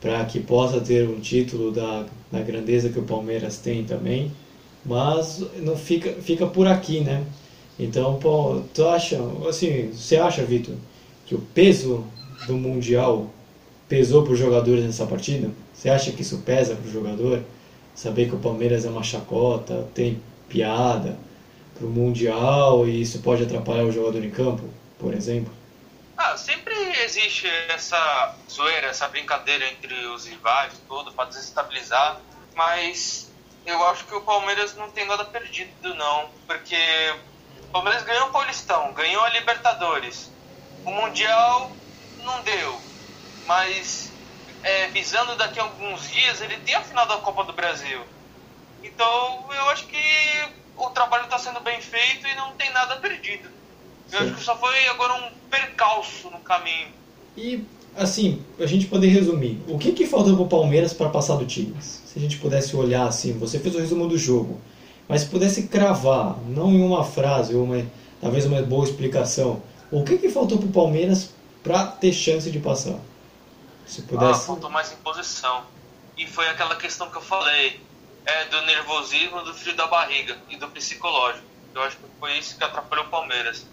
para 0.01 0.25
que 0.25 0.41
possa 0.41 0.81
ter 0.81 1.09
um 1.09 1.21
título 1.21 1.71
da, 1.71 2.07
da 2.31 2.41
grandeza 2.41 2.89
que 2.89 2.99
o 2.99 3.05
Palmeiras 3.05 3.59
tem 3.59 3.85
também, 3.85 4.33
mas 4.85 5.45
não 5.59 5.77
fica, 5.77 6.13
fica 6.23 6.47
por 6.47 6.67
aqui, 6.67 7.01
né? 7.01 7.25
Então, 7.79 8.19
pô, 8.19 8.63
tu 8.75 8.87
acha, 8.89 9.19
assim, 9.49 9.91
você 9.93 10.17
acha, 10.17 10.45
Vitor, 10.45 10.75
que 11.27 11.35
o 11.35 11.41
peso 11.55 12.05
do 12.47 12.55
Mundial 12.55 13.31
pesou 13.89 14.23
para 14.23 14.33
os 14.33 14.39
jogadores 14.39 14.85
nessa 14.85 15.07
partida? 15.07 15.51
Você 15.75 15.89
acha 15.89 16.13
que 16.13 16.23
isso 16.23 16.39
pesa 16.39 16.77
para 16.77 16.89
o 16.89 16.93
jogador? 16.93 17.43
Saber 17.95 18.29
que 18.29 18.35
o 18.35 18.39
Palmeiras 18.39 18.85
é 18.85 18.89
uma 18.89 19.03
chacota, 19.03 19.89
tem 19.95 20.23
piada 20.49 21.19
para 21.75 21.87
o 21.87 21.91
Mundial 21.91 22.87
e 22.87 23.01
isso 23.01 23.21
pode 23.21 23.43
atrapalhar 23.43 23.85
o 23.85 23.93
jogador 23.93 24.23
em 24.23 24.31
campo, 24.31 24.63
por 24.99 25.15
exemplo? 25.15 25.53
Ah, 26.17 26.37
sempre 26.37 26.75
existe 27.03 27.49
essa 27.69 28.37
zoeira, 28.51 28.89
essa 28.89 29.09
brincadeira 29.09 29.67
entre 29.71 29.95
os 30.09 30.27
rivais, 30.27 30.75
tudo, 30.87 31.11
para 31.13 31.31
desestabilizar, 31.31 32.21
mas 32.55 33.31
eu 33.65 33.83
acho 33.87 34.05
que 34.05 34.15
o 34.15 34.21
Palmeiras 34.21 34.77
não 34.77 34.91
tem 34.91 35.07
nada 35.07 35.25
perdido, 35.25 35.95
não, 35.95 36.29
porque 36.47 36.77
o 37.63 37.73
Palmeiras 37.73 38.03
ganhou 38.03 38.29
o 38.29 38.33
Paulistão, 38.33 38.93
ganhou 38.93 39.23
a 39.25 39.31
Libertadores, 39.31 40.31
o 40.85 40.91
Mundial 40.91 41.73
não 42.25 42.43
deu, 42.43 42.81
mas 43.47 44.11
é, 44.63 44.89
visando 44.89 45.37
daqui 45.37 45.59
a 45.59 45.63
alguns 45.63 46.09
dias, 46.11 46.41
ele 46.41 46.57
tem 46.59 46.75
a 46.75 46.83
final 46.83 47.07
da 47.07 47.17
Copa 47.19 47.45
do 47.45 47.53
Brasil. 47.53 48.01
Então 48.83 49.45
eu 49.55 49.71
acho 49.71 49.87
que 49.87 49.99
o 50.77 50.91
trabalho 50.91 51.25
está 51.25 51.39
sendo 51.39 51.61
bem 51.61 51.81
feito 51.81 52.27
e 52.27 52.35
não 52.37 52.53
tem 52.53 52.73
nada 52.73 52.97
perdido. 52.97 53.49
Eu 54.13 54.19
Sim. 54.19 54.25
acho 54.25 54.35
que 54.35 54.45
só 54.45 54.57
foi 54.57 54.87
agora 54.89 55.15
um 55.15 55.31
percalço 55.51 56.31
no 56.31 56.39
caminho. 56.39 56.89
E, 57.37 57.65
assim, 57.97 58.43
a 58.59 58.67
gente 58.67 58.87
poder 58.87 59.09
resumir, 59.09 59.63
o 59.69 59.79
que, 59.79 59.93
que 59.93 60.07
faltou 60.07 60.35
para 60.35 60.45
o 60.45 60.49
Palmeiras 60.49 60.93
para 60.93 61.09
passar 61.09 61.37
do 61.37 61.47
Tigres? 61.47 62.03
Se 62.07 62.19
a 62.19 62.21
gente 62.21 62.39
pudesse 62.39 62.75
olhar 62.75 63.07
assim, 63.07 63.39
você 63.39 63.59
fez 63.59 63.75
o 63.75 63.79
resumo 63.79 64.09
do 64.09 64.19
jogo, 64.19 64.61
mas 65.09 65.23
se 65.23 65.29
pudesse 65.29 65.65
cravar, 65.65 66.37
não 66.49 66.71
em 66.73 66.83
uma 66.83 67.05
frase, 67.05 67.55
uma, 67.55 67.85
talvez 68.21 68.47
uma 68.47 68.61
boa 68.63 68.85
explicação, 68.85 69.63
o 69.91 70.05
que, 70.05 70.19
que 70.19 70.29
faltou 70.29 70.59
para 70.59 70.67
o 70.67 70.73
Palmeiras 70.73 71.31
para 71.63 71.87
ter 71.87 72.13
chance 72.13 72.51
de 72.51 72.59
passar? 72.59 72.99
Se 73.87 74.03
pudesse... 74.03 74.43
Ah, 74.43 74.47
faltou 74.47 74.71
mais 74.71 74.93
imposição. 74.93 75.65
E 76.17 76.27
foi 76.27 76.49
aquela 76.49 76.77
questão 76.77 77.11
que 77.11 77.17
eu 77.17 77.23
falei, 77.23 77.81
é, 78.25 78.45
do 78.47 78.63
nervosismo, 78.63 79.43
do 79.43 79.55
frio 79.55 79.75
da 79.75 79.87
barriga 79.87 80.39
e 80.49 80.57
do 80.57 80.69
psicológico. 80.69 81.47
Eu 81.75 81.83
acho 81.83 81.97
que 81.97 82.05
foi 82.19 82.39
isso 82.39 82.57
que 82.57 82.65
atrapalhou 82.65 83.07
o 83.07 83.09
Palmeiras. 83.09 83.67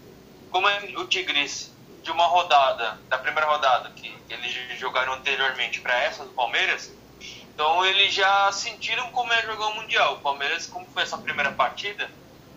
Como 0.50 0.68
é 0.68 0.78
o 0.96 1.06
Tigres, 1.06 1.70
de 2.02 2.10
uma 2.10 2.26
rodada, 2.26 2.98
da 3.08 3.18
primeira 3.18 3.46
rodada, 3.46 3.90
que 3.90 4.14
eles 4.30 4.78
jogaram 4.78 5.12
anteriormente 5.14 5.80
para 5.80 5.94
essa 6.02 6.24
do 6.24 6.30
Palmeiras, 6.30 6.90
então 7.58 7.84
eles 7.84 8.14
já 8.14 8.50
sentiram 8.52 9.10
como 9.10 9.32
é 9.32 9.42
jogar 9.42 9.66
o 9.66 9.74
Mundial. 9.74 10.14
O 10.14 10.20
Palmeiras, 10.20 10.66
como 10.66 10.86
foi 10.86 11.02
essa 11.02 11.18
primeira 11.18 11.52
partida, 11.52 12.08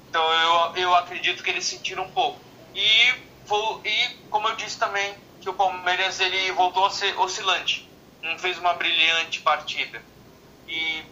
então 0.09 0.23
eu, 0.23 0.83
eu 0.83 0.95
acredito 0.95 1.43
que 1.43 1.49
eles 1.49 1.65
sentiram 1.65 2.03
um 2.03 2.11
pouco. 2.11 2.39
E, 2.75 3.13
e 3.85 4.09
como 4.29 4.47
eu 4.47 4.55
disse 4.55 4.77
também, 4.77 5.15
que 5.41 5.49
o 5.49 5.53
Palmeiras 5.53 6.19
ele 6.19 6.51
voltou 6.51 6.85
a 6.85 6.89
ser 6.89 7.17
oscilante, 7.19 7.89
não 8.21 8.37
fez 8.37 8.57
uma 8.57 8.73
brilhante 8.73 9.41
partida. 9.41 10.01
E 10.67 11.03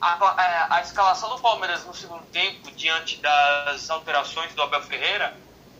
a, 0.00 0.12
a, 0.12 0.76
a, 0.76 0.80
escalação 0.80 1.30
do 1.30 1.38
Palmeiras 1.40 1.84
no 1.84 1.94
segundo 1.94 2.24
tempo, 2.26 2.70
diante 2.72 3.18
das 3.18 3.88
alterações 3.90 4.52
do 4.54 4.62
Abel 4.62 4.82
Ferreira, 4.82 5.36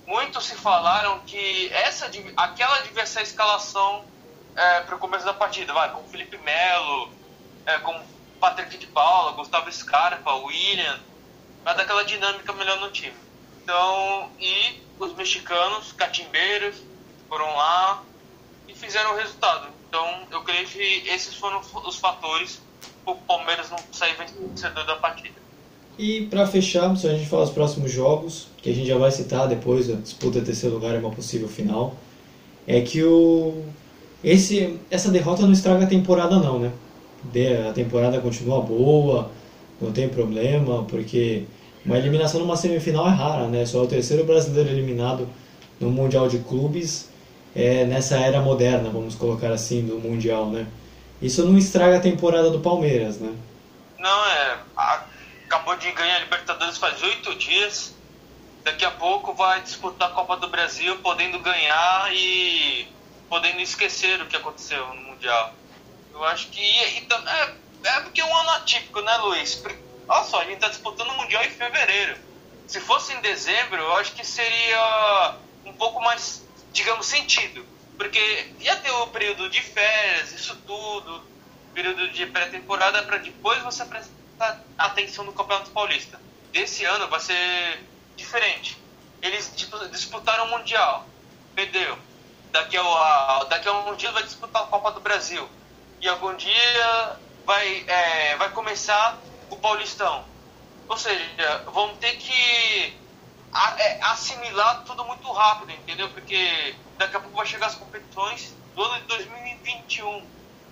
muitos 0.06 0.44
se 0.44 0.54
falaram 0.54 1.20
que 1.20 1.72
essa, 1.72 2.10
aquela 2.36 2.78
devia 2.80 3.06
ser 3.06 3.20
a 3.20 3.22
escalação 3.22 4.04
é, 4.54 4.80
para 4.80 4.94
o 4.94 4.98
começo 4.98 5.24
da 5.24 5.34
partida, 5.34 5.72
vai, 5.72 5.90
com 5.90 6.04
Felipe 6.08 6.38
Melo, 6.38 7.10
é, 7.66 7.78
com 7.78 8.00
Patrick 8.38 8.76
de 8.76 8.86
Paula, 8.86 9.32
Gustavo 9.32 9.72
Scarpa, 9.72 10.34
William, 10.34 11.00
vai 11.64 11.74
dar 11.74 11.82
aquela 11.82 12.04
dinâmica 12.04 12.52
melhor 12.52 12.78
no 12.78 12.90
time. 12.90 13.23
Então, 13.64 14.28
e 14.38 14.80
os 15.00 15.14
mexicanos, 15.14 15.90
catimbeiros, 15.92 16.76
foram 17.28 17.46
lá 17.56 18.04
e 18.68 18.74
fizeram 18.74 19.14
o 19.14 19.16
resultado. 19.16 19.68
Então, 19.88 20.06
eu 20.30 20.42
creio 20.42 20.68
que 20.68 21.02
esses 21.08 21.34
foram 21.34 21.60
os 21.86 21.96
fatores 21.96 22.60
o 23.06 23.14
Palmeiras 23.14 23.70
não 23.70 23.78
sair 23.92 24.14
vencedor 24.16 24.84
da 24.86 24.96
partida. 24.96 25.34
E 25.98 26.26
para 26.26 26.46
fechar, 26.46 26.94
se 26.96 27.06
a 27.06 27.14
gente 27.14 27.28
falar 27.28 27.44
os 27.44 27.50
próximos 27.50 27.90
jogos, 27.90 28.48
que 28.58 28.70
a 28.70 28.72
gente 28.74 28.86
já 28.86 28.98
vai 28.98 29.10
citar 29.10 29.46
depois, 29.46 29.90
a 29.90 29.94
disputa 29.94 30.40
de 30.40 30.46
terceiro 30.46 30.74
lugar 30.74 30.94
é 30.94 30.98
uma 30.98 31.10
possível 31.10 31.48
final, 31.48 31.96
é 32.66 32.80
que 32.80 33.02
o 33.02 33.62
esse 34.22 34.80
essa 34.90 35.10
derrota 35.10 35.42
não 35.42 35.52
estraga 35.52 35.84
a 35.84 35.86
temporada 35.86 36.38
não, 36.38 36.58
né? 36.58 36.72
A 37.68 37.72
temporada 37.72 38.20
continua 38.20 38.60
boa, 38.60 39.30
não 39.80 39.92
tem 39.92 40.08
problema, 40.08 40.84
porque 40.84 41.44
uma 41.84 41.98
eliminação 41.98 42.40
numa 42.40 42.56
semifinal 42.56 43.06
é 43.06 43.10
rara, 43.10 43.46
né? 43.48 43.66
Só 43.66 43.82
o 43.82 43.86
terceiro 43.86 44.24
brasileiro 44.24 44.70
eliminado 44.70 45.28
no 45.78 45.90
Mundial 45.90 46.28
de 46.28 46.38
Clubes 46.38 47.10
é 47.54 47.84
nessa 47.84 48.16
era 48.16 48.40
moderna, 48.40 48.90
vamos 48.90 49.14
colocar 49.14 49.52
assim, 49.52 49.86
do 49.86 49.98
Mundial, 49.98 50.46
né? 50.46 50.66
Isso 51.20 51.44
não 51.44 51.56
estraga 51.56 51.98
a 51.98 52.00
temporada 52.00 52.50
do 52.50 52.60
Palmeiras, 52.60 53.18
né? 53.18 53.32
Não, 53.98 54.26
é. 54.26 54.58
Acabou 55.46 55.76
de 55.76 55.90
ganhar 55.92 56.16
a 56.16 56.20
Libertadores 56.20 56.78
faz 56.78 57.02
oito 57.02 57.34
dias. 57.36 57.94
Daqui 58.64 58.84
a 58.84 58.90
pouco 58.90 59.34
vai 59.34 59.62
disputar 59.62 60.08
a 60.08 60.12
Copa 60.12 60.36
do 60.38 60.48
Brasil, 60.48 60.96
podendo 60.98 61.38
ganhar 61.38 62.10
e 62.12 62.88
podendo 63.28 63.60
esquecer 63.60 64.20
o 64.20 64.26
que 64.26 64.36
aconteceu 64.36 64.86
no 64.94 65.02
Mundial. 65.02 65.54
Eu 66.12 66.24
acho 66.24 66.48
que. 66.48 66.60
E, 66.60 67.06
é, 67.08 67.54
é 67.84 68.00
porque 68.00 68.20
é 68.20 68.24
um 68.24 68.36
ano 68.36 68.50
atípico, 68.50 69.00
né, 69.00 69.16
Luiz? 69.18 69.62
Olha 70.06 70.24
só, 70.24 70.40
a 70.40 70.44
gente 70.44 70.54
está 70.54 70.68
disputando 70.68 71.08
o 71.10 71.16
Mundial 71.16 71.42
em 71.44 71.50
fevereiro. 71.50 72.16
Se 72.66 72.80
fosse 72.80 73.12
em 73.12 73.20
dezembro, 73.20 73.80
eu 73.80 73.96
acho 73.96 74.12
que 74.12 74.24
seria 74.24 75.36
um 75.64 75.72
pouco 75.72 76.00
mais, 76.00 76.46
digamos, 76.72 77.06
sentido. 77.06 77.64
Porque 77.96 78.52
ia 78.60 78.76
ter 78.76 78.90
o 78.90 79.06
período 79.08 79.48
de 79.48 79.62
férias, 79.62 80.32
isso 80.32 80.56
tudo, 80.66 81.22
período 81.72 82.08
de 82.08 82.26
pré-temporada, 82.26 83.02
para 83.02 83.18
depois 83.18 83.62
você 83.62 83.84
prestar 83.84 84.60
atenção 84.76 85.24
no 85.24 85.32
Campeonato 85.32 85.70
Paulista. 85.70 86.20
Desse 86.52 86.84
ano 86.84 87.08
vai 87.08 87.20
ser 87.20 87.82
diferente. 88.16 88.78
Eles 89.22 89.52
disputaram 89.90 90.46
o 90.46 90.50
Mundial, 90.50 91.06
perdeu. 91.54 91.98
Daqui 92.50 92.76
a, 92.76 93.46
daqui 93.48 93.68
a 93.68 93.72
um 93.72 93.96
dia 93.96 94.12
vai 94.12 94.22
disputar 94.22 94.62
a 94.62 94.66
Copa 94.66 94.92
do 94.92 95.00
Brasil. 95.00 95.48
E 96.00 96.08
algum 96.08 96.34
dia 96.36 97.16
vai, 97.44 97.84
é, 97.86 98.36
vai 98.36 98.50
começar 98.50 99.18
o 99.50 99.56
Paulistão. 99.56 100.24
Ou 100.88 100.96
seja, 100.96 101.64
vão 101.72 101.94
ter 101.96 102.16
que 102.16 102.94
é, 103.78 104.02
assimilar 104.02 104.84
tudo 104.84 105.04
muito 105.04 105.30
rápido, 105.32 105.70
entendeu? 105.72 106.08
Porque 106.10 106.74
daqui 106.98 107.16
a 107.16 107.20
pouco 107.20 107.36
vai 107.36 107.46
chegar 107.46 107.66
as 107.66 107.74
competições 107.74 108.54
do 108.74 108.82
ano 108.82 109.00
de 109.00 109.06
2021. 109.06 110.22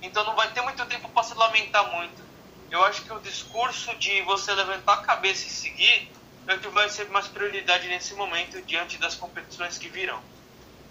Então 0.02 0.24
não 0.24 0.34
vai 0.34 0.50
ter 0.52 0.60
muito 0.62 0.84
tempo 0.86 1.08
para 1.08 1.22
se 1.22 1.34
lamentar 1.34 1.92
muito. 1.92 2.22
Eu 2.70 2.82
acho 2.84 3.02
que 3.02 3.12
o 3.12 3.20
discurso 3.20 3.94
de 3.98 4.22
você 4.22 4.52
levantar 4.54 4.94
a 4.94 4.96
cabeça 4.98 5.46
e 5.46 5.50
seguir 5.50 6.10
é 6.48 6.56
que 6.56 6.68
vai 6.68 6.88
ser 6.88 7.08
mais 7.10 7.28
prioridade 7.28 7.86
nesse 7.86 8.14
momento 8.14 8.60
diante 8.62 8.98
das 8.98 9.14
competições 9.14 9.78
que 9.78 9.88
virão. 9.88 10.18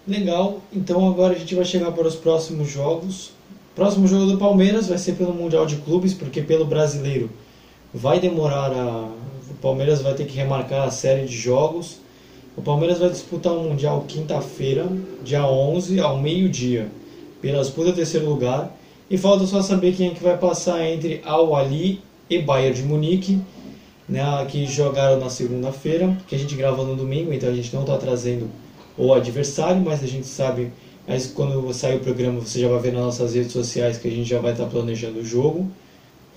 Legal, 0.07 0.61
então 0.71 1.07
agora 1.07 1.35
a 1.35 1.37
gente 1.37 1.53
vai 1.53 1.65
chegar 1.65 1.91
para 1.91 2.07
os 2.07 2.15
próximos 2.15 2.69
jogos. 2.69 3.31
Próximo 3.75 4.07
jogo 4.07 4.25
do 4.27 4.37
Palmeiras 4.37 4.87
vai 4.87 4.97
ser 4.97 5.13
pelo 5.13 5.33
Mundial 5.33 5.65
de 5.65 5.77
Clubes, 5.77 6.13
porque 6.13 6.41
pelo 6.41 6.65
brasileiro 6.65 7.29
vai 7.93 8.19
demorar 8.19 8.71
a, 8.71 9.09
o 9.49 9.53
Palmeiras 9.61 10.01
vai 10.01 10.13
ter 10.13 10.25
que 10.25 10.35
remarcar 10.35 10.87
a 10.87 10.91
série 10.91 11.25
de 11.25 11.35
jogos. 11.35 11.97
O 12.55 12.61
Palmeiras 12.61 12.99
vai 12.99 13.09
disputar 13.09 13.53
o 13.53 13.63
Mundial 13.63 14.05
quinta-feira, 14.07 14.87
dia 15.23 15.45
11, 15.45 15.99
ao 15.99 16.17
meio-dia, 16.17 16.87
pela 17.41 17.61
disputa 17.61 17.93
terceiro 17.93 18.27
lugar. 18.27 18.75
E 19.09 19.17
falta 19.17 19.45
só 19.45 19.61
saber 19.61 19.93
quem 19.93 20.11
é 20.11 20.13
que 20.13 20.23
vai 20.23 20.37
passar 20.37 20.85
entre 20.85 21.21
Al 21.25 21.55
Ali 21.55 22.01
e 22.29 22.39
Bayern 22.39 22.75
de 22.75 22.83
Munique, 22.83 23.39
né, 24.07 24.23
que 24.47 24.65
jogaram 24.65 25.19
na 25.19 25.29
segunda-feira, 25.29 26.17
que 26.27 26.35
a 26.35 26.39
gente 26.39 26.55
grava 26.55 26.83
no 26.83 26.95
domingo, 26.95 27.33
então 27.33 27.49
a 27.49 27.53
gente 27.53 27.73
não 27.73 27.81
está 27.81 27.97
trazendo 27.97 28.49
o 28.97 29.13
adversário, 29.13 29.81
mas 29.81 30.03
a 30.03 30.07
gente 30.07 30.27
sabe, 30.27 30.71
mas 31.07 31.27
quando 31.27 31.73
sair 31.73 31.97
o 31.97 31.99
programa 31.99 32.39
você 32.39 32.59
já 32.59 32.69
vai 32.69 32.79
ver 32.79 32.93
nas 32.93 33.03
nossas 33.03 33.35
redes 33.35 33.51
sociais 33.51 33.97
que 33.97 34.07
a 34.07 34.11
gente 34.11 34.29
já 34.29 34.39
vai 34.39 34.53
estar 34.53 34.65
tá 34.65 34.69
planejando 34.69 35.19
o 35.19 35.25
jogo. 35.25 35.69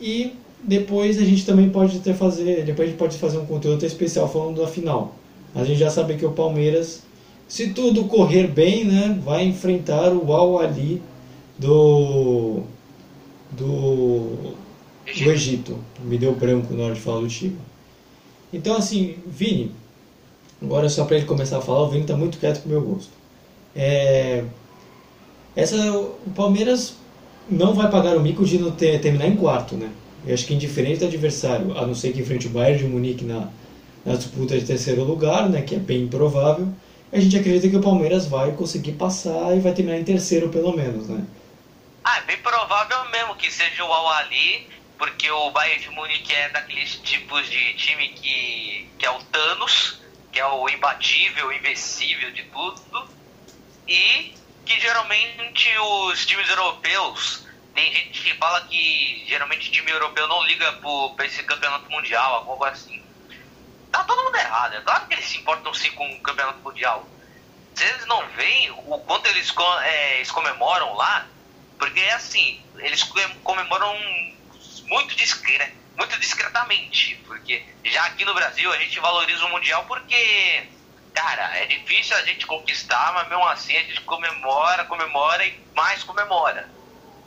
E 0.01 0.33
depois 0.63 1.19
a 1.19 1.25
gente 1.25 1.45
também 1.45 1.69
pode 1.69 1.99
ter 2.01 2.15
fazer, 2.15 2.65
depois 2.65 2.89
a 2.89 2.91
gente 2.91 2.99
pode 2.99 3.19
fazer 3.19 3.39
um 3.39 3.47
conteúdo 3.47 3.85
especial 3.85 4.29
falando 4.29 4.61
da 4.61 4.67
final. 4.67 5.15
A 5.55 5.65
gente 5.65 5.79
já 5.79 5.91
sabe 5.91 6.17
que 6.17 6.25
o 6.25 6.33
Palmeiras, 6.33 7.03
se 7.47 7.73
tudo 7.73 8.05
correr 8.05 8.49
bem, 8.49 8.85
né, 8.85 9.19
vai 9.25 9.45
enfrentar 9.45 10.13
o 10.13 10.33
Al 10.33 10.59
Ali 10.59 11.03
do 11.59 12.63
do 13.51 14.55
do 15.05 15.31
Egito. 15.31 15.79
Me 16.03 16.19
deu 16.19 16.35
branco 16.35 16.75
na 16.75 16.85
hora 16.85 16.95
de 16.95 17.01
falar 17.01 17.21
do 17.21 17.29
time. 17.29 17.59
Então 18.53 18.77
assim, 18.77 19.17
Vini, 19.27 19.71
agora 20.63 20.89
só 20.89 21.05
para 21.05 21.17
ele 21.17 21.27
começar 21.27 21.59
a 21.59 21.61
falar, 21.61 21.83
o 21.83 21.89
Vini 21.89 22.03
está 22.03 22.17
muito 22.17 22.39
quieto 22.39 22.63
pro 22.63 22.71
meu 22.71 22.81
gosto. 22.81 23.11
É, 23.77 24.45
essa 25.57 25.77
o 25.93 26.31
Palmeiras 26.35 26.95
não 27.51 27.75
vai 27.75 27.91
pagar 27.91 28.17
o 28.17 28.21
mico 28.21 28.45
de 28.45 28.59
não 28.59 28.71
ter, 28.71 29.01
terminar 29.01 29.29
em 29.29 29.37
quarto, 29.37 29.77
né? 29.77 29.91
Eu 30.27 30.35
acho 30.35 30.47
que 30.47 30.55
indiferente 30.55 31.01
do 31.01 31.07
adversário, 31.07 31.77
a 31.77 31.87
não 31.87 31.95
ser 31.95 32.13
que 32.13 32.21
enfrente 32.21 32.47
o 32.47 32.51
Bayern 32.51 32.79
de 32.79 32.85
Munique 32.89 33.25
na, 33.25 33.49
na 34.05 34.15
disputa 34.17 34.59
de 34.59 34.67
terceiro 34.67 35.05
lugar, 35.05 35.49
né, 35.49 35.63
que 35.63 35.75
é 35.75 35.79
bem 35.79 36.03
improvável, 36.03 36.69
a 37.13 37.21
gente 37.21 37.37
acredita 37.37 37.69
que 37.69 37.77
o 37.77 37.83
Palmeiras 37.83 38.27
vai 38.27 38.53
conseguir 38.53 38.93
passar 38.93 39.57
e 39.57 39.61
vai 39.61 39.73
terminar 39.73 39.99
em 39.99 40.05
terceiro 40.05 40.49
pelo 40.49 40.75
menos, 40.75 41.09
né? 41.09 41.25
Ah, 42.03 42.19
é 42.19 42.23
bem 42.23 42.37
provável 42.39 43.09
mesmo 43.11 43.37
que 43.37 43.51
seja 43.51 43.85
o 43.85 43.93
Al-Ali, 43.93 44.67
porque 44.99 45.31
o 45.31 45.51
Bayern 45.51 45.81
de 45.81 45.91
Munique 45.91 46.33
é 46.33 46.49
daqueles 46.49 46.97
tipos 46.97 47.49
de 47.49 47.75
time 47.75 48.09
que, 48.09 48.89
que 48.99 49.07
é 49.07 49.11
o 49.11 49.19
Thanos, 49.25 50.01
que 50.33 50.41
é 50.41 50.47
o 50.47 50.69
imbatível, 50.69 51.53
invencível 51.53 52.33
de 52.33 52.43
tudo, 52.45 53.09
e 53.87 54.35
que 54.65 54.81
geralmente 54.81 55.69
os 55.79 56.27
times 56.27 56.49
europeus, 56.49 57.44
tem 57.75 57.93
gente 57.93 58.23
que 58.23 58.35
fala 58.35 58.61
que 58.63 59.25
geralmente 59.27 59.71
time 59.71 59.91
europeu 59.91 60.29
não 60.29 60.43
liga 60.45 60.73
para 61.17 61.27
esse 61.27 61.43
campeonato 61.43 61.91
mundial, 61.91 62.35
algo 62.49 62.65
assim. 62.65 63.03
Tá 63.91 64.05
todo 64.05 64.23
mundo 64.23 64.37
errado, 64.37 64.75
é 64.75 64.81
claro 64.81 65.07
que 65.07 65.15
eles 65.15 65.27
se 65.27 65.39
importam 65.39 65.75
sim 65.75 65.91
com 65.93 66.09
o 66.09 66.21
campeonato 66.21 66.61
mundial. 66.61 67.07
Se 67.75 67.85
eles 67.85 68.07
não 68.07 68.27
veem 68.29 68.71
o 68.71 68.99
quanto 69.01 69.27
eles, 69.27 69.53
é, 69.83 70.17
eles 70.17 70.31
comemoram 70.31 70.95
lá, 70.95 71.27
porque 71.79 71.99
é 71.99 72.13
assim, 72.13 72.65
eles 72.77 73.03
comemoram 73.43 73.93
muito 74.87 75.17
discreto, 75.17 75.75
muito 75.97 76.19
discretamente, 76.21 77.17
porque 77.27 77.65
já 77.85 78.05
aqui 78.05 78.25
no 78.25 78.35
Brasil 78.35 78.73
a 78.73 78.79
gente 78.79 79.01
valoriza 79.01 79.45
o 79.45 79.51
mundial 79.51 79.85
porque 79.87 80.69
cara, 81.13 81.59
é 81.59 81.67
difícil 81.67 82.17
a 82.17 82.23
gente 82.23 82.47
conquistar, 82.47 83.13
mas 83.15 83.29
mesmo 83.29 83.47
assim 83.47 83.77
a 83.77 83.83
gente 83.83 84.01
comemora, 84.03 84.85
comemora 84.85 85.45
e 85.45 85.59
mais 85.75 86.03
comemora. 86.03 86.69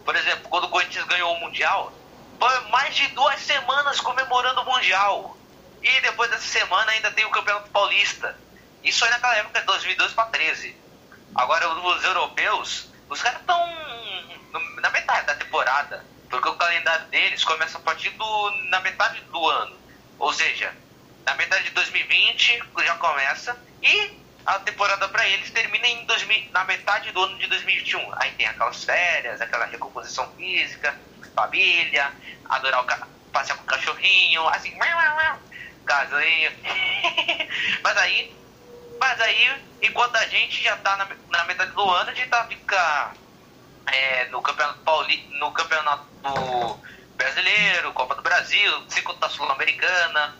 Por 0.08 0.16
exemplo, 0.16 0.48
quando 0.50 0.64
o 0.64 0.70
Corinthians 0.70 1.04
ganhou 1.04 1.36
o 1.36 1.40
Mundial, 1.42 1.92
foi 2.40 2.60
mais 2.70 2.96
de 2.96 3.10
duas 3.10 3.42
semanas 3.42 4.00
comemorando 4.00 4.62
o 4.62 4.66
Mundial. 4.66 5.38
E 5.84 6.00
depois 6.00 6.32
dessa 6.32 6.48
semana 6.48 6.94
ainda 6.94 7.12
tem 7.12 7.26
o 7.26 7.30
Campeonato 7.30 7.70
Paulista. 7.72 8.40
Isso 8.86 9.04
aí 9.04 9.12
naquela 9.12 9.36
época, 9.36 9.60
de 9.60 9.66
2012 9.66 10.14
para 10.14 10.30
13. 10.30 10.78
Agora, 11.36 11.68
os 11.68 12.04
europeus, 12.06 12.88
os 13.10 13.22
caras 13.22 13.42
estão 13.42 13.60
na 14.80 14.90
metade 14.92 15.28
da 15.28 15.36
temporada. 15.36 16.06
Porque 16.30 16.48
o 16.48 16.56
calendário 16.56 17.06
deles 17.08 17.44
começa 17.44 17.78
a 17.78 17.82
partir 17.82 18.12
do, 18.12 18.52
na 18.70 18.80
metade 18.80 19.20
do 19.20 19.46
ano. 19.46 19.78
Ou 20.20 20.32
seja, 20.32 20.74
na 21.26 21.36
metade 21.36 21.66
de 21.66 21.72
2020 21.72 22.64
já 22.86 22.96
começa 22.96 23.62
e 23.84 24.18
a 24.48 24.60
temporada 24.60 25.10
para 25.10 25.28
eles 25.28 25.52
termina 25.52 25.86
em 25.88 26.06
2000, 26.06 26.52
na 26.54 26.64
metade 26.64 27.12
do 27.12 27.22
ano 27.22 27.38
de 27.38 27.48
2021. 27.48 28.14
Aí 28.16 28.32
tem 28.32 28.48
aquelas 28.48 28.82
férias, 28.82 29.42
aquela 29.42 29.66
recomposição 29.66 30.32
física, 30.38 30.98
família, 31.36 32.14
adorar 32.46 32.82
o 32.82 32.86
ca... 32.86 33.06
passear 33.34 33.58
com 33.58 33.64
o 33.64 33.68
cachorrinho, 33.68 34.48
assim, 34.48 34.74
casinho. 35.86 36.52
mas 37.84 37.98
aí, 37.98 38.34
mas 38.98 39.20
aí, 39.20 39.64
enquanto 39.82 40.16
a 40.16 40.26
gente 40.28 40.64
já 40.64 40.78
tá 40.78 40.96
na, 40.96 41.10
na 41.30 41.44
metade 41.44 41.72
do 41.72 41.90
ano, 41.90 42.10
a 42.10 42.14
gente 42.14 42.30
tá 42.30 42.46
ficar 42.46 43.16
é, 43.88 44.30
no 44.30 44.42
campeonato 44.42 44.80
Pauli, 44.80 45.28
no 45.40 45.52
campeonato 45.52 46.08
brasileiro, 47.18 47.92
Copa 47.92 48.16
do 48.16 48.22
Brasil, 48.22 48.82
da 49.20 49.28
Sul-Americana. 49.28 50.38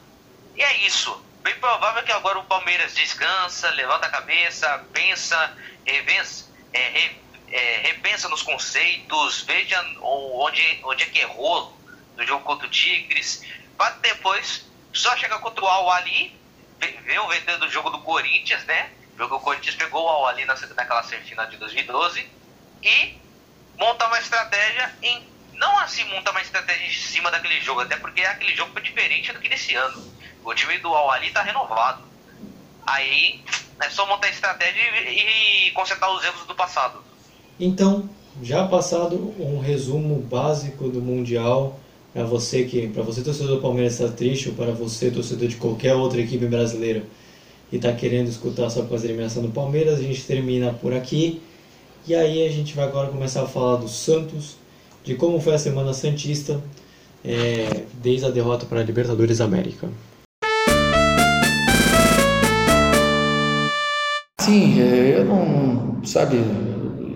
E 0.56 0.64
é 0.64 0.78
isso 0.86 1.27
bem 1.44 1.56
provável 1.60 2.04
que 2.04 2.12
agora 2.12 2.40
o 2.40 2.46
Palmeiras 2.46 2.94
descansa, 2.94 3.70
levanta 3.72 4.08
a 4.08 4.10
cabeça, 4.10 4.86
pensa, 4.94 5.58
repensa, 5.86 6.46
é, 6.74 6.90
re, 6.90 7.22
é, 7.52 7.78
repensa 7.88 8.30
nos 8.30 8.44
conceitos, 8.44 9.44
veja 9.44 9.80
onde, 10.02 10.82
onde 10.84 11.04
é 11.04 11.06
que 11.06 11.20
errou 11.20 11.78
no 12.16 12.26
jogo 12.26 12.44
contra 12.44 12.68
o 12.68 12.70
Tigres, 12.70 13.44
para 13.78 13.92
depois 13.96 14.66
só 14.92 15.16
chegar 15.16 15.40
contra 15.40 15.64
o 15.64 15.68
Al 15.68 15.92
ali, 15.92 16.38
ver 16.80 17.20
o 17.20 17.28
VT 17.28 17.58
do 17.58 17.70
jogo 17.70 17.90
do 17.90 18.02
Corinthians, 18.02 18.64
né? 18.66 18.92
Ver 19.16 19.28
que 19.28 19.34
o 19.34 19.40
Corinthians 19.40 19.76
pegou 19.76 20.04
o 20.04 20.08
Al 20.08 20.28
ali 20.28 20.46
na, 20.46 20.56
naquela 20.56 21.04
semifinal 21.04 21.48
de 21.48 21.58
2012 21.58 22.28
e 22.84 23.18
montar 23.78 24.08
uma 24.08 24.20
estratégia 24.20 24.96
em. 25.02 25.37
Não 25.58 25.80
assim 25.80 26.04
montar 26.06 26.32
uma 26.32 26.42
estratégia 26.42 26.86
em 26.86 26.94
cima 26.94 27.32
daquele 27.32 27.60
jogo, 27.62 27.82
até 27.82 27.98
porque 27.98 28.22
aquele 28.22 28.56
jogo 28.56 28.72
foi 28.72 28.82
diferente 28.82 29.34
do 29.34 29.40
que 29.40 29.50
desse 29.50 29.76
ano 29.76 30.04
o 30.44 30.54
time 30.54 30.78
do 30.78 30.88
Al 30.90 31.12
Ali 31.12 31.32
tá 31.32 31.42
renovado. 31.42 32.04
Aí 32.86 33.42
é 33.82 33.90
só 33.90 34.08
montar 34.08 34.30
estratégia 34.30 34.82
e, 35.10 35.68
e 35.68 35.72
consertar 35.72 36.10
os 36.16 36.24
erros 36.24 36.46
do 36.48 36.56
passado. 36.56 37.00
Então, 37.60 38.10
já 38.42 38.66
passado 38.68 39.36
um 39.40 39.60
resumo 39.60 40.22
básico 40.22 40.88
do 40.90 41.02
Mundial, 41.02 41.80
para 42.14 42.24
você 42.24 42.64
que, 42.64 42.88
para 42.88 43.04
você 43.04 43.22
torcedor 43.22 43.58
do 43.58 43.62
Palmeiras 43.62 44.00
está 44.00 44.16
triste 44.16 44.50
ou 44.50 44.56
para 44.56 44.72
você 44.72 45.12
torcedor 45.12 45.48
de 45.48 45.56
qualquer 45.56 45.94
outra 45.96 46.22
equipe 46.22 46.46
brasileira 46.46 47.04
e 47.72 47.76
está 47.76 47.92
querendo 47.92 48.30
escutar 48.30 48.70
sobre 48.70 48.96
a 48.96 49.00
eliminação 49.00 49.44
do 49.44 49.50
Palmeiras, 49.50 50.00
a 50.00 50.04
gente 50.04 50.24
termina 50.24 50.72
por 50.74 50.94
aqui. 50.94 51.42
E 52.08 52.16
aí 52.16 52.48
a 52.48 52.52
gente 52.52 52.74
vai 52.74 52.86
agora 52.86 53.10
começar 53.10 53.44
a 53.44 53.48
falar 53.48 53.76
do 53.76 53.90
Santos, 53.90 54.56
de 55.08 55.16
como 55.16 55.40
foi 55.40 55.54
a 55.54 55.58
semana 55.58 55.94
santista 55.94 56.60
é, 57.24 57.84
desde 58.04 58.26
a 58.26 58.30
derrota 58.30 58.66
para 58.66 58.82
a 58.82 58.84
Libertadores 58.84 59.40
América. 59.40 59.88
Sim, 64.42 64.82
é, 64.82 65.16
eu 65.18 65.24
não, 65.24 66.04
sabe, 66.04 66.44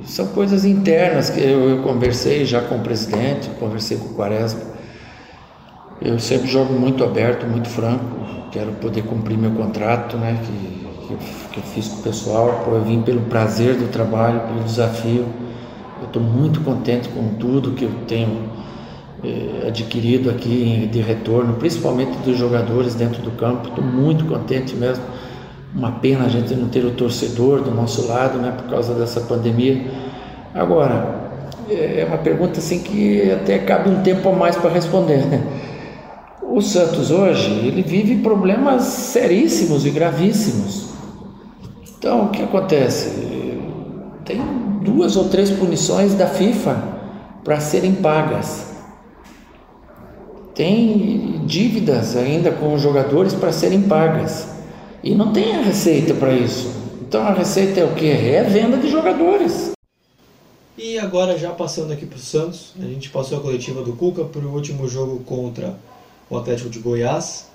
são 0.05 0.27
coisas 0.27 0.63
internas 0.63 1.29
que 1.29 1.41
eu, 1.41 1.69
eu 1.69 1.83
conversei 1.83 2.45
já 2.45 2.61
com 2.61 2.75
o 2.75 2.79
presidente, 2.79 3.49
conversei 3.59 3.97
com 3.97 4.05
o 4.05 4.13
Quaresma. 4.13 4.61
Eu 6.01 6.17
sempre 6.17 6.47
jogo 6.47 6.73
muito 6.73 7.03
aberto, 7.03 7.45
muito 7.45 7.67
franco, 7.67 8.49
quero 8.51 8.71
poder 8.73 9.03
cumprir 9.03 9.37
meu 9.37 9.51
contrato, 9.51 10.15
né, 10.15 10.39
que, 10.41 11.07
que, 11.07 11.13
eu, 11.13 11.17
que 11.51 11.57
eu 11.57 11.63
fiz 11.63 11.89
com 11.89 11.99
o 11.99 12.03
pessoal. 12.03 12.69
Eu 12.71 12.83
vim 12.83 13.01
pelo 13.01 13.21
prazer 13.23 13.75
do 13.75 13.91
trabalho, 13.91 14.39
pelo 14.47 14.63
desafio. 14.63 15.50
Estou 16.11 16.21
muito 16.21 16.59
contente 16.59 17.07
com 17.07 17.35
tudo 17.39 17.71
que 17.71 17.85
eu 17.85 17.91
tenho 18.05 18.49
eh, 19.23 19.67
adquirido 19.69 20.29
aqui 20.29 20.89
de 20.91 20.99
retorno, 20.99 21.53
principalmente 21.53 22.17
dos 22.25 22.37
jogadores 22.37 22.95
dentro 22.95 23.21
do 23.21 23.31
campo. 23.31 23.69
Estou 23.69 23.83
muito 23.83 24.25
contente 24.25 24.75
mesmo 24.75 25.05
uma 25.73 25.93
pena 25.93 26.25
a 26.25 26.27
gente 26.27 26.53
não 26.53 26.67
ter 26.67 26.83
o 26.83 26.91
torcedor 26.91 27.61
do 27.61 27.71
nosso 27.71 28.07
lado, 28.07 28.37
né, 28.39 28.51
por 28.51 28.69
causa 28.69 28.93
dessa 28.93 29.21
pandemia. 29.21 29.85
Agora, 30.53 31.31
é 31.69 32.05
uma 32.05 32.17
pergunta 32.17 32.59
assim 32.59 32.79
que 32.79 33.31
até 33.31 33.59
cabe 33.59 33.89
um 33.89 34.01
tempo 34.01 34.27
a 34.27 34.33
mais 34.33 34.55
para 34.55 34.69
responder. 34.69 35.23
O 36.43 36.61
Santos 36.61 37.11
hoje, 37.11 37.49
ele 37.65 37.81
vive 37.81 38.17
problemas 38.17 38.83
seríssimos 38.83 39.85
e 39.85 39.89
gravíssimos. 39.89 40.89
Então, 41.97 42.25
o 42.25 42.29
que 42.29 42.43
acontece? 42.43 43.40
Duas 44.81 45.15
ou 45.15 45.29
três 45.29 45.49
punições 45.51 46.13
da 46.15 46.27
FIFA 46.27 46.83
para 47.43 47.59
serem 47.59 47.95
pagas. 47.95 48.71
Tem 50.55 51.41
dívidas 51.45 52.15
ainda 52.15 52.51
com 52.51 52.73
os 52.73 52.81
jogadores 52.81 53.33
para 53.33 53.51
serem 53.51 53.83
pagas. 53.83 54.47
E 55.03 55.15
não 55.15 55.31
tem 55.31 55.55
a 55.55 55.61
receita 55.61 56.13
para 56.13 56.33
isso. 56.33 56.69
Então 57.01 57.23
a 57.23 57.33
receita 57.33 57.79
é 57.79 57.85
o 57.85 57.93
que? 57.93 58.09
É 58.09 58.43
venda 58.43 58.77
de 58.77 58.89
jogadores. 58.89 59.71
E 60.77 60.97
agora 60.97 61.37
já 61.37 61.51
passando 61.51 61.93
aqui 61.93 62.05
para 62.05 62.17
o 62.17 62.19
Santos, 62.19 62.73
a 62.79 62.85
gente 62.85 63.09
passou 63.09 63.37
a 63.37 63.41
coletiva 63.41 63.83
do 63.83 63.93
Cuca 63.93 64.23
para 64.23 64.41
o 64.41 64.53
último 64.53 64.87
jogo 64.87 65.19
contra 65.23 65.77
o 66.29 66.37
Atlético 66.37 66.69
de 66.69 66.79
Goiás, 66.79 67.47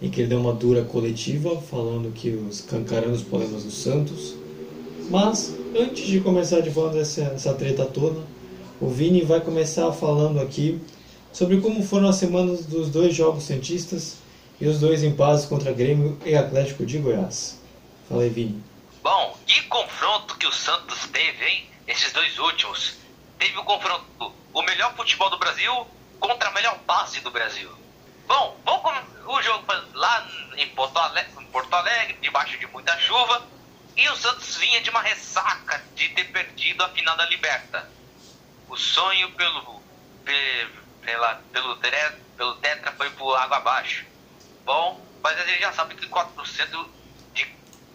em 0.00 0.08
que 0.08 0.20
ele 0.20 0.28
deu 0.28 0.38
uma 0.38 0.52
dura 0.52 0.82
coletiva 0.82 1.60
falando 1.60 2.12
que 2.12 2.30
os 2.30 2.60
cancarando 2.60 3.12
os 3.12 3.22
problemas 3.22 3.64
do 3.64 3.70
Santos. 3.70 4.41
Mas 5.12 5.54
antes 5.78 6.06
de 6.06 6.22
começar 6.22 6.60
de 6.60 6.70
volta 6.70 6.96
essa, 6.96 7.20
essa 7.20 7.52
treta 7.52 7.84
toda, 7.84 8.18
o 8.80 8.88
Vini 8.88 9.20
vai 9.20 9.42
começar 9.42 9.92
falando 9.92 10.40
aqui 10.40 10.80
sobre 11.30 11.60
como 11.60 11.82
foram 11.82 12.08
as 12.08 12.16
semanas 12.16 12.64
dos 12.64 12.88
dois 12.88 13.14
jogos 13.14 13.44
santistas 13.44 14.16
e 14.58 14.66
os 14.66 14.80
dois 14.80 15.02
empates 15.02 15.44
contra 15.44 15.70
Grêmio 15.70 16.18
e 16.24 16.34
Atlético 16.34 16.86
de 16.86 16.96
Goiás. 16.96 17.60
Fala 18.08 18.22
aí, 18.22 18.30
Vini. 18.30 18.64
Bom, 19.02 19.36
que 19.46 19.60
confronto 19.64 20.38
que 20.38 20.46
o 20.46 20.52
Santos 20.52 21.06
teve, 21.12 21.44
hein? 21.44 21.66
Esses 21.86 22.10
dois 22.14 22.38
últimos. 22.38 22.94
Teve 23.38 23.58
o 23.58 23.64
confronto 23.64 24.32
o 24.54 24.62
melhor 24.62 24.96
futebol 24.96 25.28
do 25.28 25.38
Brasil 25.38 25.86
contra 26.20 26.48
a 26.48 26.52
melhor 26.54 26.78
base 26.86 27.20
do 27.20 27.30
Brasil. 27.30 27.68
Bom, 28.26 28.56
vamos 28.64 28.82
o 29.26 29.42
jogo 29.42 29.62
lá 29.92 30.26
em 30.56 30.68
Porto, 30.70 30.96
Alegre, 30.96 31.32
em 31.38 31.46
Porto 31.48 31.74
Alegre, 31.74 32.16
debaixo 32.22 32.58
de 32.58 32.66
muita 32.68 32.96
chuva. 32.98 33.52
E 33.96 34.08
o 34.08 34.16
Santos 34.16 34.56
vinha 34.56 34.80
de 34.80 34.90
uma 34.90 35.02
ressaca 35.02 35.82
de 35.94 36.08
ter 36.10 36.24
perdido 36.24 36.82
a 36.82 36.88
final 36.90 37.16
da 37.16 37.26
Liberta. 37.26 37.90
O 38.68 38.76
sonho 38.76 39.30
pelo, 39.32 39.82
pela, 41.02 41.34
pelo, 41.52 41.76
pelo 42.36 42.54
Tetra 42.56 42.92
foi 42.92 43.10
por 43.10 43.36
água 43.36 43.58
abaixo 43.58 44.12
bom, 44.64 45.00
mas 45.22 45.38
a 45.38 45.44
gente 45.44 45.60
já 45.60 45.72
sabe 45.72 45.94
que 45.94 46.06
4% 46.06 46.88
de. 47.34 47.54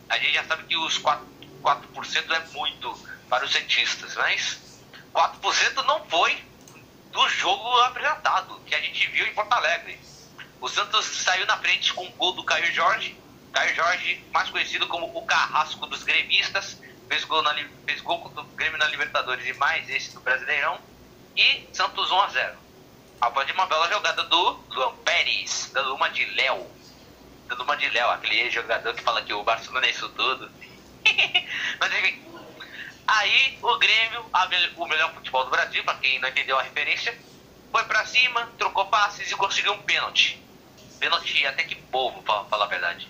A 0.10 0.18
gente 0.18 0.34
já 0.34 0.44
sabe 0.46 0.64
que 0.64 0.78
os 0.78 1.00
4%, 1.00 1.20
4 1.62 2.34
é 2.34 2.40
muito 2.52 2.94
para 3.30 3.46
os 3.46 3.52
cientistas, 3.52 4.16
mas 4.16 4.60
4% 5.14 5.86
não 5.86 6.06
foi 6.06 6.44
do 7.12 7.30
jogo 7.30 7.68
apresentado, 7.82 8.60
que 8.66 8.76
a 8.76 8.82
gente 8.82 9.08
viu 9.08 9.26
em 9.26 9.34
Porto 9.34 9.52
Alegre. 9.54 10.00
O 10.60 10.68
Santos 10.68 11.06
saiu 11.06 11.46
na 11.46 11.58
frente 11.58 11.94
com 11.94 12.06
o 12.06 12.12
gol 12.12 12.34
do 12.34 12.44
Caio 12.44 12.72
Jorge. 12.74 13.16
Caio 13.54 13.76
Jorge, 13.76 14.24
mais 14.32 14.50
conhecido 14.50 14.88
como 14.88 15.06
o 15.18 15.26
carrasco 15.26 15.86
dos 15.88 16.04
gremistas, 16.04 16.82
fez 17.08 17.24
gol, 17.24 17.42
na, 17.42 17.56
fez 17.86 18.02
gol 18.02 18.20
contra 18.20 18.42
o 18.42 18.46
Grêmio 18.56 18.78
na 18.78 18.88
Libertadores 18.88 19.46
e 19.46 19.54
mais 19.54 19.90
esse 19.90 20.14
do 20.14 20.20
Brasileirão. 20.22 20.80
E 21.36 21.68
Santos 21.74 22.12
1 22.12 22.22
a 22.22 22.28
0 22.30 22.58
Após 23.20 23.50
uma 23.52 23.66
bela 23.66 23.90
jogada 23.90 24.24
do 24.24 24.60
Luan 24.70 24.96
Pérez, 24.98 25.72
dando 25.74 25.96
uma 25.96 26.10
de 26.10 26.26
Léo. 26.26 26.70
Dando 27.48 27.64
uma 27.64 27.76
de 27.76 27.90
Léo, 27.90 28.10
aquele 28.12 28.50
jogador 28.52 28.94
que 28.94 29.02
fala 29.02 29.24
que 29.24 29.34
o 29.34 29.44
Barcelona 29.44 29.88
é 29.88 29.90
isso 29.90 30.10
tudo. 30.10 30.52
Mas 31.80 31.94
enfim. 31.94 32.22
Aí 33.08 33.58
o 33.62 33.78
Grêmio, 33.78 34.26
o 34.76 34.86
melhor 34.86 35.14
futebol 35.14 35.46
do 35.46 35.50
Brasil, 35.50 35.84
para 35.84 35.98
quem 35.98 36.20
não 36.20 36.28
entendeu 36.28 36.60
a 36.60 36.64
referência, 36.64 37.18
foi 37.72 37.84
para 37.86 38.06
cima, 38.06 38.50
trocou 38.58 38.86
passes 38.88 39.32
e 39.32 39.36
conseguiu 39.36 39.74
um 39.74 39.82
pênalti. 39.82 40.44
Pênalti 41.00 41.46
até 41.46 41.64
que 41.64 41.76
povo, 41.76 42.22
pra 42.24 42.44
falar 42.46 42.66
a 42.66 42.70
verdade. 42.70 43.08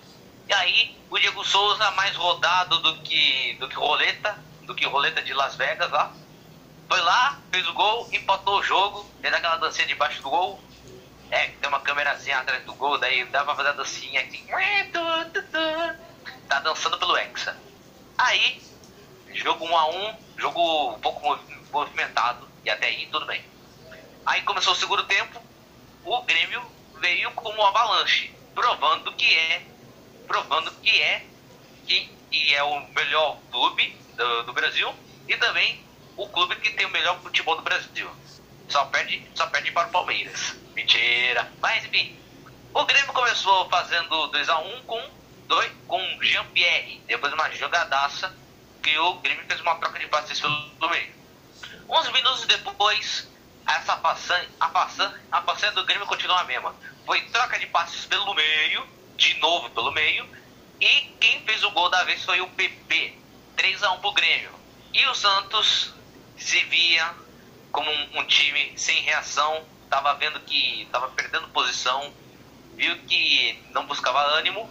E 0.47 0.53
aí 0.53 0.97
o 1.09 1.17
Diego 1.17 1.43
Souza, 1.43 1.91
mais 1.91 2.15
rodado 2.15 2.79
do 2.79 3.01
que, 3.01 3.53
do 3.59 3.67
que 3.67 3.75
roleta, 3.75 4.37
do 4.63 4.75
que 4.75 4.85
roleta 4.85 5.21
de 5.21 5.33
Las 5.33 5.55
Vegas 5.55 5.89
lá, 5.91 6.13
foi 6.87 7.01
lá, 7.01 7.39
fez 7.51 7.67
o 7.67 7.73
gol, 7.73 8.07
empatou 8.11 8.59
o 8.59 8.63
jogo, 8.63 9.09
fez 9.21 9.33
aquela 9.33 9.57
dancinha 9.57 9.87
debaixo 9.87 10.21
do 10.21 10.29
gol. 10.29 10.61
É, 11.29 11.47
tem 11.47 11.67
uma 11.67 11.81
câmerazinha 11.81 12.39
atrás 12.39 12.63
do 12.63 12.73
gol, 12.73 12.97
daí 12.97 13.25
dá 13.25 13.43
pra 13.43 13.55
fazer 13.55 13.69
a 13.69 13.73
dancinha 13.73 14.21
assim. 14.21 14.45
Tá 16.47 16.59
dançando 16.61 16.97
pelo 16.97 17.17
Hexa. 17.17 17.57
Aí, 18.17 18.61
jogo 19.33 19.65
1 19.65 19.77
a 19.77 19.89
1 19.89 20.27
jogo 20.37 20.91
um 20.91 20.99
pouco 20.99 21.39
movimentado, 21.71 22.47
e 22.63 22.69
até 22.69 22.87
aí 22.87 23.07
tudo 23.07 23.25
bem. 23.25 23.43
Aí 24.25 24.41
começou 24.43 24.73
o 24.73 24.75
segundo 24.75 25.03
tempo, 25.05 25.41
o 26.05 26.21
Grêmio 26.21 26.61
veio 26.99 27.31
como 27.31 27.59
um 27.59 27.65
avalanche, 27.65 28.33
provando 28.53 29.13
que 29.13 29.37
é, 29.37 29.65
provando 30.27 30.71
que 30.81 31.01
é, 31.01 31.25
que, 31.85 32.53
é 32.53 32.63
o 32.63 32.87
melhor 32.89 33.39
clube 33.51 33.97
do, 34.15 34.43
do 34.43 34.53
Brasil 34.53 34.93
e 35.27 35.35
também 35.37 35.83
o 36.15 36.27
clube 36.27 36.55
que 36.57 36.71
tem 36.71 36.85
o 36.85 36.89
melhor 36.89 37.19
futebol 37.21 37.55
do 37.55 37.61
Brasil. 37.61 38.09
Só 38.67 38.85
perde, 38.85 39.25
só 39.33 39.47
perde 39.47 39.71
para 39.71 39.87
o 39.87 39.91
Palmeiras. 39.91 40.55
Mentira. 40.75 41.51
Mas 41.61 41.85
enfim, 41.85 42.17
o 42.73 42.85
Grêmio 42.85 43.13
começou 43.13 43.69
fazendo 43.69 44.27
2 44.27 44.49
a 44.49 44.59
1 44.59 44.75
um 44.75 44.81
com 44.83 45.09
dois, 45.47 45.71
com 45.87 45.99
Jean-Pierre. 46.21 47.01
Depois 47.07 47.33
uma 47.33 47.49
jogadaça 47.51 48.35
que 48.83 48.97
o 48.99 49.15
Grêmio 49.15 49.45
fez 49.47 49.61
uma 49.61 49.75
troca 49.75 49.99
de 49.99 50.07
passes 50.07 50.39
pelo 50.39 50.89
meio. 50.89 51.15
Uns 51.89 52.11
minutos 52.11 52.45
depois, 52.45 53.27
essa 53.65 53.97
façanha, 53.97 54.49
a 54.59 54.69
façanha, 54.69 55.21
a 55.31 55.41
façanha 55.41 55.71
do 55.71 55.85
Grêmio 55.85 56.05
continua 56.05 56.41
a 56.41 56.43
mesma. 56.43 56.75
Foi 57.05 57.21
troca 57.29 57.57
de 57.57 57.67
passes 57.67 58.05
pelo 58.05 58.33
meio, 58.33 58.87
de 59.17 59.33
novo 59.39 59.69
pelo 59.71 59.91
meio, 59.91 60.27
e 60.79 60.87
quem 61.19 61.41
fez 61.41 61.63
o 61.63 61.71
gol 61.71 61.89
da 61.89 62.03
vez 62.03 62.23
foi 62.23 62.39
o 62.39 62.47
PP. 62.49 63.17
3 63.55 63.83
a 63.83 63.91
1 63.93 63.99
pro 63.99 64.13
Grêmio. 64.13 64.51
E 64.93 65.05
o 65.07 65.15
Santos 65.15 65.93
se 66.37 66.59
via 66.65 67.13
como 67.71 67.89
um, 67.89 68.19
um 68.19 68.25
time 68.25 68.73
sem 68.77 69.01
reação, 69.01 69.65
estava 69.83 70.13
vendo 70.13 70.39
que 70.41 70.83
estava 70.83 71.09
perdendo 71.09 71.47
posição, 71.49 72.13
viu 72.75 72.95
que 72.99 73.59
não 73.71 73.87
buscava 73.87 74.19
ânimo, 74.37 74.69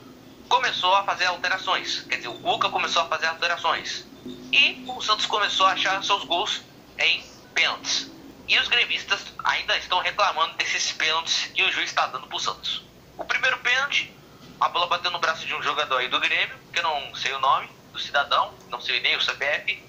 começou 0.49 0.95
a 0.95 1.05
fazer 1.05 1.27
alterações. 1.27 2.03
Quer 2.03 2.17
dizer, 2.17 2.29
o 2.29 2.39
Cuca 2.39 2.69
começou 2.69 3.03
a 3.03 3.07
fazer 3.07 3.27
alterações. 3.27 4.07
E 4.53 4.85
o 4.87 5.01
Santos 5.03 5.27
começou 5.27 5.67
a 5.67 5.73
achar 5.73 6.03
seus 6.03 6.25
gols 6.25 6.63
em 6.99 7.25
pênaltis. 7.53 8.11
E 8.49 8.59
os 8.59 8.69
gremistas 8.69 9.21
ainda 9.45 9.77
estão 9.77 9.99
reclamando 9.99 10.55
desses 10.55 10.93
pênaltis 10.93 11.51
que 11.53 11.63
o 11.65 11.73
juiz 11.73 11.91
está 11.91 12.07
dando 12.07 12.29
para 12.29 12.37
o 12.37 12.41
Santos. 12.41 12.85
O 13.19 13.25
primeiro 13.25 13.59
pênalti, 13.59 14.15
a 14.61 14.69
bola 14.69 14.87
bateu 14.87 15.11
no 15.11 15.19
braço 15.19 15.47
de 15.47 15.55
um 15.55 15.63
jogador 15.63 15.99
aí 15.99 16.09
do 16.09 16.21
Grêmio, 16.21 16.57
que 16.73 16.79
eu 16.79 16.83
não 16.83 17.15
sei 17.15 17.33
o 17.33 17.41
nome, 17.41 17.69
do 17.93 17.99
cidadão, 17.99 18.55
não 18.69 18.81
sei 18.81 19.01
nem 19.01 19.17
o 19.17 19.21
CPF. 19.21 19.83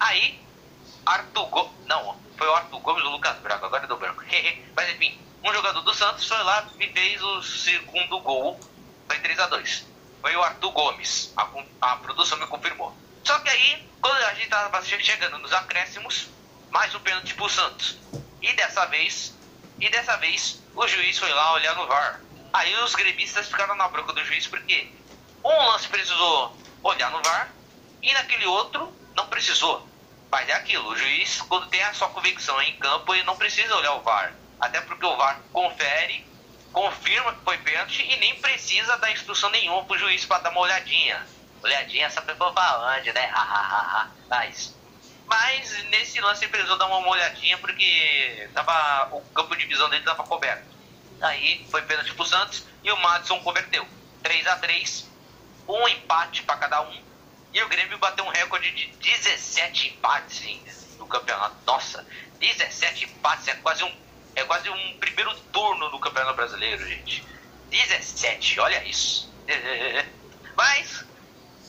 aí 0.00 0.40
Arthur 1.04 1.46
Gomes. 1.46 1.72
Não, 1.86 2.18
foi 2.36 2.46
o 2.46 2.54
Arthur 2.54 2.80
Gomes 2.80 3.04
ou 3.04 3.10
o 3.10 3.12
Lucas 3.12 3.36
Braga, 3.38 3.66
agora 3.66 3.86
deu 3.86 3.98
branco. 3.98 4.22
Mas 4.76 4.90
enfim, 4.90 5.18
um 5.42 5.52
jogador 5.52 5.80
do 5.80 5.94
Santos 5.94 6.26
foi 6.26 6.42
lá 6.42 6.66
e 6.78 6.86
fez 6.88 7.22
o 7.22 7.42
segundo 7.42 8.20
gol. 8.20 8.60
Foi 9.06 9.18
3 9.20 9.38
a 9.40 9.46
2 9.46 9.86
Foi 10.20 10.36
o 10.36 10.42
Arthur 10.42 10.70
Gomes. 10.72 11.32
A, 11.36 11.48
a 11.80 11.96
produção 11.96 12.38
me 12.38 12.46
confirmou. 12.46 12.94
Só 13.24 13.38
que 13.38 13.48
aí, 13.48 13.88
quando 14.00 14.22
a 14.22 14.34
gente 14.34 14.44
estava 14.44 14.82
chegando 14.84 15.38
nos 15.38 15.52
acréscimos, 15.52 16.28
mais 16.70 16.94
um 16.94 17.00
pênalti 17.00 17.34
pro 17.34 17.48
Santos. 17.48 17.96
E 18.42 18.52
dessa 18.52 18.86
vez, 18.86 19.34
e 19.78 19.88
dessa 19.88 20.16
vez, 20.16 20.62
o 20.74 20.86
juiz 20.86 21.18
foi 21.18 21.32
lá 21.32 21.52
olhar 21.54 21.74
no 21.74 21.86
VAR. 21.86 22.20
Aí 22.58 22.74
os 22.82 22.92
gremistas 22.92 23.46
ficaram 23.46 23.76
na 23.76 23.86
bronca 23.86 24.12
do 24.12 24.24
juiz 24.24 24.48
porque 24.48 24.92
um 25.44 25.66
lance 25.68 25.86
precisou 25.86 26.58
olhar 26.82 27.08
no 27.12 27.22
VAR 27.22 27.54
e 28.02 28.12
naquele 28.12 28.46
outro 28.46 28.92
não 29.14 29.28
precisou. 29.28 29.88
Mas 30.28 30.48
é 30.48 30.54
aquilo, 30.54 30.88
o 30.88 30.96
juiz, 30.96 31.40
quando 31.42 31.68
tem 31.68 31.80
a 31.84 31.94
sua 31.94 32.08
convicção 32.08 32.60
em 32.62 32.76
campo, 32.80 33.14
ele 33.14 33.22
não 33.22 33.36
precisa 33.36 33.76
olhar 33.76 33.92
o 33.92 34.02
VAR. 34.02 34.34
Até 34.58 34.80
porque 34.80 35.06
o 35.06 35.16
VAR 35.16 35.40
confere, 35.52 36.26
confirma 36.72 37.32
que 37.32 37.44
foi 37.44 37.58
pênalti 37.58 38.02
e 38.02 38.16
nem 38.16 38.34
precisa 38.40 38.96
dar 38.96 39.12
instrução 39.12 39.50
nenhuma 39.50 39.84
pro 39.84 39.96
juiz 39.96 40.26
para 40.26 40.42
dar 40.42 40.50
uma 40.50 40.62
olhadinha. 40.62 41.24
Olhadinha, 41.62 42.06
essa 42.06 42.22
pessoa 42.22 42.52
falando, 42.52 43.04
né? 43.04 43.32
Mas, 44.28 44.76
mas 45.26 45.84
nesse 45.90 46.20
lance 46.20 46.44
ele 46.44 46.50
precisou 46.50 46.76
dar 46.76 46.86
uma 46.86 47.08
olhadinha 47.08 47.56
porque 47.58 48.50
tava, 48.52 49.14
o 49.14 49.20
campo 49.30 49.54
de 49.54 49.64
visão 49.64 49.88
dele 49.88 50.02
estava 50.02 50.24
coberto. 50.24 50.77
Aí 51.20 51.66
foi 51.70 51.82
pênalti 51.82 52.14
pro 52.14 52.24
Santos 52.24 52.64
e 52.82 52.90
o 52.90 52.96
Madison 52.98 53.40
converteu. 53.40 53.86
3 54.22 54.46
a 54.46 54.56
3 54.56 55.08
um 55.68 55.88
empate 55.88 56.42
para 56.42 56.56
cada 56.56 56.80
um 56.82 57.08
e 57.52 57.62
o 57.62 57.68
Grêmio 57.68 57.98
bateu 57.98 58.24
um 58.24 58.28
recorde 58.28 58.70
de 58.70 58.86
17 58.86 59.88
empates 59.88 60.96
no 60.98 61.06
campeonato. 61.06 61.56
Nossa, 61.66 62.06
17 62.38 63.04
empates 63.04 63.48
é 63.48 63.54
quase 63.56 63.84
um, 63.84 63.92
é 64.36 64.44
quase 64.44 64.68
um 64.68 64.98
primeiro 64.98 65.34
turno 65.52 65.90
no 65.90 65.98
Campeonato 65.98 66.36
Brasileiro, 66.36 66.86
gente. 66.86 67.24
17, 67.70 68.60
olha 68.60 68.84
isso. 68.84 69.32
Mas, 70.56 71.04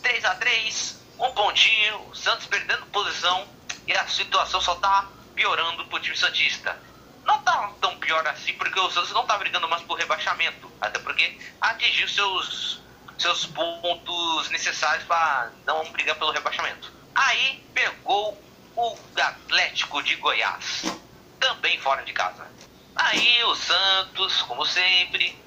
3 0.01 0.25
a 0.25 0.35
3 0.35 0.99
um 1.19 1.31
pontinho, 1.31 2.09
o 2.09 2.15
Santos 2.15 2.45
perdendo 2.47 2.85
posição 2.87 3.47
e 3.85 3.93
a 3.93 4.07
situação 4.07 4.61
só 4.61 4.75
tá 4.75 5.09
piorando 5.35 5.85
pro 5.85 5.99
time 5.99 6.15
Santista. 6.15 6.77
Não 7.23 7.41
tá 7.43 7.71
tão 7.81 7.97
pior 7.97 8.25
assim 8.27 8.53
porque 8.53 8.79
o 8.79 8.89
Santos 8.91 9.11
não 9.11 9.25
tá 9.25 9.37
brigando 9.37 9.67
mais 9.69 9.83
por 9.83 9.97
rebaixamento. 9.97 10.71
Até 10.81 10.99
porque 10.99 11.37
atingiu 11.61 12.07
seus 12.07 12.79
seus 13.19 13.45
pontos 13.45 14.49
necessários 14.49 15.03
para 15.05 15.51
não 15.65 15.91
brigar 15.91 16.15
pelo 16.15 16.31
rebaixamento. 16.31 16.91
Aí 17.13 17.61
pegou 17.73 18.41
o 18.75 18.97
Atlético 19.21 20.01
de 20.01 20.15
Goiás, 20.15 20.83
também 21.39 21.77
fora 21.81 22.03
de 22.03 22.13
casa. 22.13 22.47
Aí 22.95 23.43
o 23.43 23.55
Santos, 23.55 24.41
como 24.43 24.65
sempre, 24.65 25.37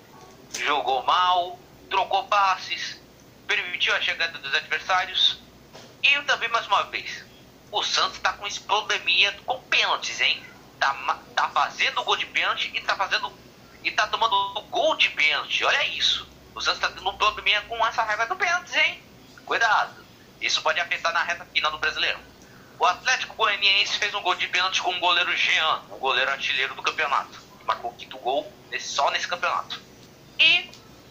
jogou 0.59 1.03
mal, 1.05 1.59
trocou 1.89 2.25
passes, 2.29 3.01
permitiu 3.47 3.95
a 3.95 4.01
chegada 4.01 4.39
dos 4.39 4.55
adversários. 4.55 5.41
E 6.03 6.21
também, 6.23 6.49
mais 6.51 6.67
uma 6.67 6.83
vez, 6.85 7.25
o 7.71 7.83
Santos 7.83 8.17
está 8.17 8.35
com 8.35 8.47
esse 8.47 8.61
com 8.61 9.63
pênaltis, 9.71 10.21
hein? 10.21 10.45
Tá, 10.83 11.17
tá 11.37 11.49
fazendo 11.51 12.03
gol 12.03 12.17
de 12.17 12.27
pênalti 12.27 12.69
e 12.75 12.81
tá 12.81 12.97
fazendo. 12.97 13.33
e 13.85 13.91
tá 13.93 14.05
tomando 14.09 14.61
gol 14.63 14.97
de 14.97 15.09
pênalti. 15.11 15.65
Olha 15.65 15.87
isso. 15.87 16.29
O 16.53 16.61
Santos 16.61 16.83
está 16.83 16.91
tendo 16.91 17.09
um 17.09 17.17
probleminha 17.17 17.61
com 17.63 17.87
essa 17.87 18.03
raiva 18.03 18.27
do 18.27 18.35
pênalti, 18.35 18.77
hein? 18.77 19.01
Cuidado. 19.47 20.05
Isso 20.41 20.61
pode 20.61 20.81
afetar 20.81 21.13
na 21.13 21.23
reta 21.23 21.47
final 21.55 21.71
do 21.71 21.79
brasileiro. 21.79 22.19
O 22.81 22.85
Atlético 22.85 23.37
Goianiense 23.37 23.97
fez 23.97 24.13
um 24.13 24.23
gol 24.23 24.35
de 24.35 24.49
pênalti 24.49 24.83
com 24.83 24.91
o 24.91 24.99
goleiro 24.99 25.37
Jean, 25.37 25.83
o 25.89 25.99
goleiro 25.99 26.33
artilheiro 26.33 26.75
do 26.75 26.83
campeonato. 26.83 27.41
Marcou 27.65 27.93
o 27.93 27.95
quinto 27.95 28.19
gol 28.19 28.53
só 28.81 29.09
nesse 29.13 29.29
campeonato. 29.29 29.81
E 30.37 30.69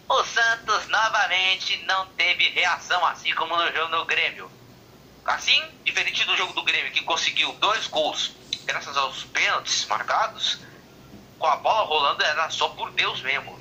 o 0.10 0.26
Santos 0.26 0.86
novamente 0.90 1.78
não 1.86 2.08
teve 2.08 2.50
reação, 2.50 3.06
assim 3.06 3.34
como 3.36 3.56
no 3.56 3.72
jogo 3.72 3.96
do 3.96 4.04
Grêmio. 4.04 4.52
Assim, 5.24 5.64
diferente 5.86 6.26
do 6.26 6.36
jogo 6.36 6.52
do 6.52 6.64
Grêmio, 6.64 6.92
que 6.92 7.06
conseguiu 7.06 7.54
dois 7.54 7.88
gols 7.88 8.41
graças 8.66 8.96
aos 8.98 9.24
pênaltis 9.26 9.86
marcados, 9.86 10.60
com 11.38 11.48
a 11.48 11.56
bola 11.58 11.86
rolando 11.86 12.24
era 12.24 12.50
só 12.50 12.70
por 12.70 12.92
Deus 12.92 13.22
mesmo. 13.22 13.60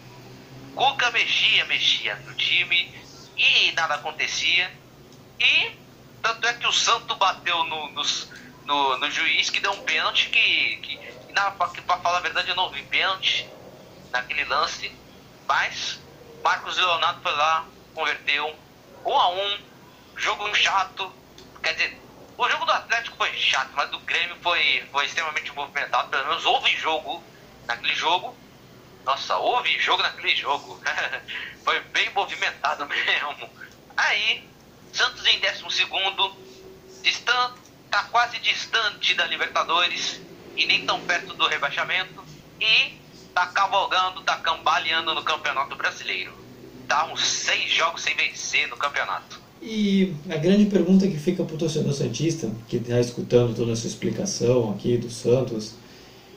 Cuca 0.75 1.11
mexia, 1.11 1.65
mexia 1.65 2.15
no 2.17 2.35
time 2.35 2.95
e 3.37 3.73
nada 3.73 3.95
acontecia. 3.95 4.71
E 5.39 5.77
tanto 6.23 6.47
é 6.47 6.55
que 6.55 6.67
o 6.67 6.73
Santo 6.73 7.15
bateu 7.17 7.65
no, 7.65 7.91
no, 7.93 8.03
no, 8.65 8.99
no 8.99 9.11
juiz 9.11 9.51
que 9.51 9.61
deu 9.61 9.73
um 9.73 9.83
pênalti 9.83 10.29
que, 10.29 10.77
que, 10.77 11.01
para 11.83 11.99
falar 11.99 12.19
a 12.19 12.21
verdade 12.21 12.51
eu 12.51 12.57
não 12.57 12.71
vi 12.71 12.83
pênalti 12.83 13.49
naquele 14.13 14.45
lance. 14.45 14.93
Mas 15.49 15.99
Marcos 16.45 16.77
Leonardo 16.77 17.23
foi 17.23 17.33
lá, 17.33 17.67
converteu 17.95 18.55
um 19.05 19.17
a 19.17 19.31
um, 19.31 19.59
jogo 20.17 20.55
chato. 20.55 21.13
Quer 21.63 21.73
dizer, 21.73 22.01
O 22.41 22.49
jogo 22.49 22.65
do 22.65 22.73
Atlético 22.73 23.19
foi 23.19 23.31
chato, 23.35 23.69
mas 23.75 23.91
do 23.91 23.99
Grêmio 23.99 24.35
foi, 24.43 24.83
foi 24.91 25.05
extremamente 25.05 25.53
movimentado. 25.53 26.09
Pelo 26.09 26.27
menos 26.27 26.47
houve 26.47 26.75
jogo 26.75 27.23
naquele 27.67 27.95
jogo. 27.95 28.35
Nossa, 29.05 29.37
houve 29.37 29.79
jogo 29.79 30.03
naquele 30.03 30.35
jogo. 30.35 30.81
foi 31.63 31.79
bem 31.81 32.09
movimentado 32.15 32.87
mesmo. 32.89 33.51
Aí, 33.95 34.49
Santos 34.91 35.27
em 35.27 35.39
12 35.39 35.85
distan 37.03 37.55
tá 37.91 38.05
quase 38.05 38.39
distante 38.39 39.13
da 39.13 39.27
Libertadores 39.27 40.19
e 40.57 40.65
nem 40.65 40.87
tão 40.87 40.99
perto 41.03 41.35
do 41.35 41.47
rebaixamento. 41.47 42.25
E 42.59 42.99
tá 43.35 43.49
cavalgando, 43.49 44.23
tá 44.23 44.39
cambaleando 44.39 45.15
no 45.15 45.23
Campeonato 45.23 45.77
Brasileiro. 45.77 46.33
Tá 46.89 47.05
uns 47.05 47.23
seis 47.23 47.71
jogos 47.71 48.01
sem 48.01 48.17
vencer 48.17 48.67
no 48.69 48.79
campeonato. 48.79 49.40
E 49.63 50.15
a 50.31 50.37
grande 50.37 50.65
pergunta 50.67 51.07
que 51.07 51.19
fica 51.19 51.45
para 51.45 51.55
o 51.55 51.59
torcedor 51.59 51.93
Santista, 51.93 52.51
que 52.67 52.77
está 52.77 52.99
escutando 52.99 53.55
toda 53.55 53.73
essa 53.73 53.87
explicação 53.87 54.71
aqui 54.71 54.97
do 54.97 55.11
Santos, 55.11 55.75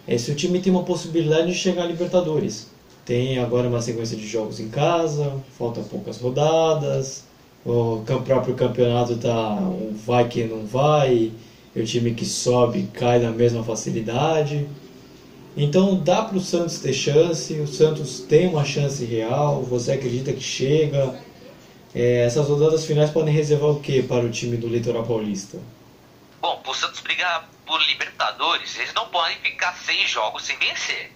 é 0.06 0.18
se 0.18 0.30
o 0.30 0.36
time 0.36 0.60
tem 0.60 0.74
uma 0.74 0.84
possibilidade 0.84 1.48
de 1.48 1.58
chegar 1.58 1.84
à 1.84 1.88
Libertadores. 1.88 2.68
Tem 3.06 3.40
agora 3.40 3.70
uma 3.70 3.82
sequência 3.82 4.18
de 4.18 4.28
jogos 4.28 4.60
em 4.60 4.68
casa, 4.68 5.34
falta 5.58 5.82
poucas 5.82 6.18
rodadas, 6.18 7.24
o 7.66 8.04
próprio 8.26 8.56
campeonato 8.56 9.16
tá 9.16 9.56
um 9.56 9.94
vai 10.06 10.28
que 10.28 10.44
não 10.44 10.66
vai, 10.66 11.32
e 11.74 11.82
o 11.82 11.86
time 11.86 12.14
que 12.14 12.26
sobe 12.26 12.90
cai 12.94 13.20
na 13.20 13.32
mesma 13.32 13.64
facilidade. 13.64 14.68
Então 15.56 15.96
dá 15.96 16.24
para 16.24 16.38
o 16.38 16.42
Santos 16.42 16.80
ter 16.80 16.94
chance, 16.94 17.54
o 17.54 17.68
Santos 17.68 18.20
tem 18.20 18.48
uma 18.48 18.66
chance 18.66 19.06
real, 19.06 19.62
você 19.62 19.94
acredita 19.94 20.34
que 20.34 20.44
chega, 20.44 21.16
é, 21.96 22.26
essas 22.26 22.48
rodadas 22.48 22.86
finais 22.86 23.12
podem 23.12 23.34
reservar 23.34 23.70
o 23.70 23.80
que 23.80 24.02
para 24.02 24.26
o 24.26 24.32
time 24.32 24.58
do 24.58 24.68
Litoral 24.68 25.06
Paulista? 25.06 25.60
Bom, 26.42 26.62
o 26.66 26.74
Santos 26.74 27.00
brigar 27.00 27.48
por 27.66 27.82
Libertadores, 27.84 28.76
eles 28.78 28.94
não 28.94 29.08
podem 29.10 29.38
ficar 29.38 29.74
seis 29.76 30.10
jogos 30.10 30.44
sem 30.44 30.58
vencer, 30.58 31.12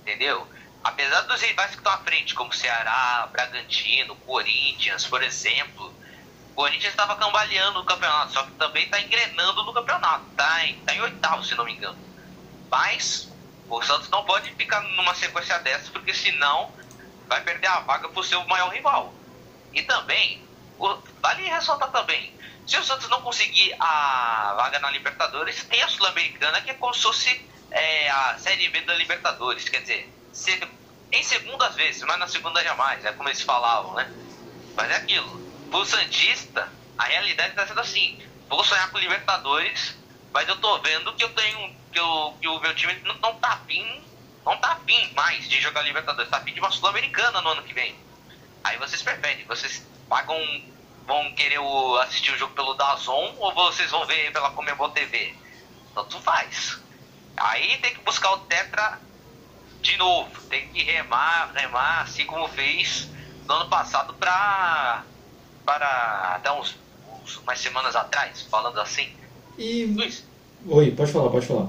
entendeu? 0.00 0.46
Apesar 0.82 1.20
dos 1.22 1.40
rivais 1.40 1.70
que 1.70 1.76
estão 1.76 1.92
à 1.92 1.98
frente, 1.98 2.34
como 2.34 2.52
Ceará, 2.52 3.28
Bragantino, 3.30 4.16
Corinthians, 4.16 5.06
por 5.06 5.22
exemplo, 5.22 5.94
o 6.50 6.54
Corinthians 6.54 6.92
estava 6.92 7.14
cambaleando 7.14 7.78
no 7.78 7.84
campeonato, 7.84 8.32
só 8.32 8.42
que 8.42 8.50
também 8.52 8.84
está 8.84 9.00
engrenando 9.00 9.62
no 9.62 9.72
campeonato, 9.72 10.24
está 10.30 10.66
em, 10.66 10.74
tá 10.80 10.94
em 10.94 11.00
oitavo, 11.02 11.44
se 11.44 11.54
não 11.54 11.64
me 11.64 11.74
engano. 11.74 11.98
Mas 12.68 13.30
o 13.68 13.80
Santos 13.82 14.08
não 14.08 14.24
pode 14.24 14.50
ficar 14.54 14.80
numa 14.80 15.14
sequência 15.14 15.58
dessas, 15.60 15.88
porque 15.88 16.12
senão 16.12 16.72
vai 17.28 17.40
perder 17.42 17.68
a 17.68 17.80
vaga 17.80 18.08
para 18.08 18.20
o 18.20 18.24
seu 18.24 18.44
maior 18.48 18.70
rival. 18.70 19.14
E 19.74 19.82
também, 19.82 20.42
vale 21.20 21.42
ressaltar 21.48 21.90
também, 21.90 22.32
se 22.66 22.78
o 22.78 22.84
Santos 22.84 23.08
não 23.08 23.20
conseguir 23.22 23.74
a 23.78 24.54
vaga 24.56 24.78
na 24.78 24.90
Libertadores, 24.90 25.64
tem 25.64 25.82
a 25.82 25.88
Sul-Americana 25.88 26.60
que 26.60 26.70
é 26.70 26.74
como 26.74 26.94
se 26.94 27.02
fosse 27.02 27.48
é, 27.70 28.08
a 28.08 28.38
Série 28.38 28.68
B 28.68 28.80
da 28.82 28.94
Libertadores. 28.94 29.68
Quer 29.68 29.80
dizer, 29.80 30.12
se, 30.32 30.60
em 31.10 31.22
segundas 31.22 31.74
vezes, 31.74 32.02
mas 32.02 32.18
na 32.18 32.28
segunda 32.28 32.62
jamais, 32.62 33.04
é 33.04 33.12
como 33.12 33.28
eles 33.28 33.42
falavam, 33.42 33.94
né? 33.94 34.10
Mas 34.76 34.90
é 34.90 34.96
aquilo. 34.96 35.40
Pro 35.70 35.84
Santista, 35.84 36.68
a 36.96 37.04
realidade 37.04 37.50
está 37.50 37.66
sendo 37.66 37.80
assim. 37.80 38.22
Vou 38.48 38.62
sonhar 38.64 38.90
com 38.90 38.98
Libertadores, 38.98 39.96
mas 40.32 40.48
eu 40.48 40.56
tô 40.56 40.78
vendo 40.78 41.12
que 41.14 41.24
eu 41.24 41.32
tenho. 41.34 41.74
que, 41.92 41.98
eu, 41.98 42.36
que 42.40 42.48
o 42.48 42.60
meu 42.60 42.74
time 42.74 42.94
não, 43.04 43.14
não 43.16 43.34
tá 43.36 43.48
afim. 43.48 44.02
Não 44.44 44.56
tá 44.58 44.72
afim 44.72 45.12
mais 45.14 45.48
de 45.48 45.60
jogar 45.60 45.82
Libertadores, 45.82 46.30
tá 46.30 46.38
afim 46.38 46.52
de 46.52 46.60
uma 46.60 46.70
Sul-Americana 46.70 47.40
no 47.40 47.50
ano 47.50 47.62
que 47.62 47.74
vem. 47.74 47.94
Aí 48.64 48.78
vocês 48.78 49.02
preferem, 49.02 49.44
vocês 49.46 49.86
pagam, 50.08 50.38
vão 51.06 51.32
querer 51.34 51.58
o, 51.58 51.96
assistir 51.98 52.32
o 52.32 52.38
jogo 52.38 52.54
pelo 52.54 52.74
Dazon 52.74 53.34
ou 53.38 53.52
vocês 53.54 53.90
vão 53.90 54.06
ver 54.06 54.32
pela 54.32 54.50
Comebol 54.50 54.90
TV? 54.90 55.34
Tanto 55.94 56.20
faz. 56.20 56.80
Aí 57.36 57.78
tem 57.78 57.94
que 57.94 58.00
buscar 58.00 58.32
o 58.32 58.38
Tetra 58.40 59.00
de 59.80 59.96
novo, 59.96 60.40
tem 60.42 60.68
que 60.68 60.82
remar, 60.84 61.50
remar, 61.54 62.02
assim 62.02 62.24
como 62.24 62.46
fez 62.48 63.08
no 63.46 63.54
ano 63.54 63.68
passado 63.68 64.14
para 64.14 65.02
para 65.64 66.34
até 66.36 66.52
uns, 66.52 66.76
uns 67.08 67.36
umas 67.38 67.58
semanas 67.58 67.96
atrás, 67.96 68.42
falando 68.42 68.80
assim. 68.80 69.12
E 69.58 69.86
Luiz. 69.86 70.24
Oi, 70.66 70.90
pode 70.92 71.12
falar, 71.12 71.30
pode 71.30 71.46
falar. 71.46 71.68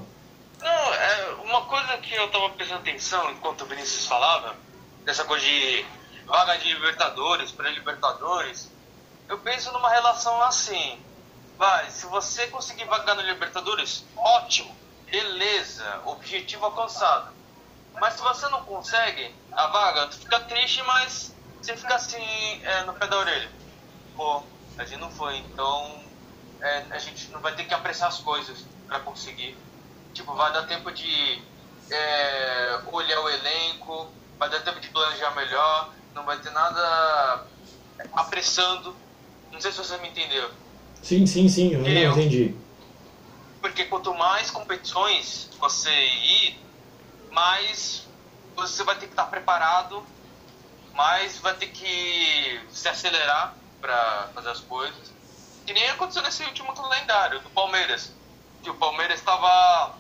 Não, 0.60 0.94
é 0.94 1.36
uma 1.44 1.62
coisa 1.66 1.98
que 1.98 2.14
eu 2.14 2.30
tava 2.30 2.50
prestando 2.52 2.82
atenção 2.82 3.32
enquanto 3.32 3.62
o 3.62 3.66
Vinícius 3.66 4.06
falava, 4.06 4.56
dessa 5.04 5.26
coisa 5.26 5.46
de 5.46 5.86
vaga 6.26 6.58
de 6.58 6.74
Libertadores, 6.74 7.52
pré-Libertadores, 7.52 8.70
eu 9.28 9.38
penso 9.40 9.72
numa 9.72 9.90
relação 9.90 10.42
assim. 10.44 11.00
Vai, 11.58 11.90
se 11.90 12.06
você 12.08 12.48
conseguir 12.48 12.86
vagar 12.86 13.16
no 13.16 13.22
Libertadores, 13.22 14.04
ótimo, 14.18 14.76
beleza, 15.06 16.02
objetivo 16.06 16.66
alcançado. 16.66 17.32
Mas 18.00 18.16
se 18.16 18.22
você 18.22 18.48
não 18.50 18.64
consegue 18.66 19.34
a 19.52 19.68
vaga, 19.68 20.08
tu 20.08 20.18
fica 20.18 20.40
triste, 20.42 20.82
mas 20.84 21.34
você 21.62 21.78
fica 21.78 21.96
assim 21.96 22.62
é, 22.64 22.84
no 22.84 22.94
pé 22.94 23.08
da 23.08 23.18
orelha. 23.18 23.50
Pô, 24.16 24.44
a 24.78 24.84
gente 24.84 25.00
não 25.00 25.12
foi, 25.12 25.38
então 25.38 26.04
é, 26.60 26.86
a 26.90 26.98
gente 26.98 27.30
não 27.30 27.40
vai 27.40 27.56
ter 27.56 27.66
que 27.66 27.74
apressar 27.74 28.08
as 28.08 28.20
coisas 28.20 28.66
para 28.88 29.00
conseguir. 29.00 29.56
Tipo, 30.14 30.34
vai 30.34 30.52
dar 30.52 30.64
tempo 30.64 30.92
de 30.92 31.42
é, 31.92 32.82
olhar 32.92 33.20
o 33.22 33.30
elenco, 33.30 34.12
vai 34.38 34.50
dar 34.50 34.62
tempo 34.62 34.80
de 34.80 34.90
planejar 34.90 35.32
melhor, 35.36 35.94
não 36.14 36.24
vai 36.24 36.38
ter 36.40 36.52
nada 36.52 37.46
apressando. 38.14 38.96
Não 39.52 39.60
sei 39.60 39.72
se 39.72 39.78
você 39.78 39.98
me 39.98 40.10
entendeu. 40.10 40.50
Sim, 41.02 41.26
sim, 41.26 41.48
sim, 41.48 41.74
eu, 41.74 42.12
entendi. 42.12 42.56
Porque 43.62 43.86
quanto 43.86 44.14
mais 44.14 44.50
competições 44.50 45.50
você 45.60 45.92
ir, 45.92 46.60
mais 47.32 48.08
você 48.56 48.84
vai 48.84 48.96
ter 48.96 49.08
que 49.08 49.14
estar 49.14 49.26
preparado, 49.26 50.04
mais 50.94 51.38
vai 51.40 51.54
ter 51.56 51.68
que 51.68 52.62
se 52.72 52.88
acelerar 52.88 53.56
para 53.82 54.30
fazer 54.34 54.50
as 54.50 54.60
coisas. 54.60 55.14
Que 55.66 55.74
nem 55.74 55.88
aconteceu 55.90 56.22
nesse 56.22 56.44
último 56.44 56.74
calendário 56.74 57.40
do 57.42 57.50
Palmeiras. 57.50 58.12
Que 58.62 58.70
o 58.70 58.76
Palmeiras 58.76 59.20
estava 59.20 59.98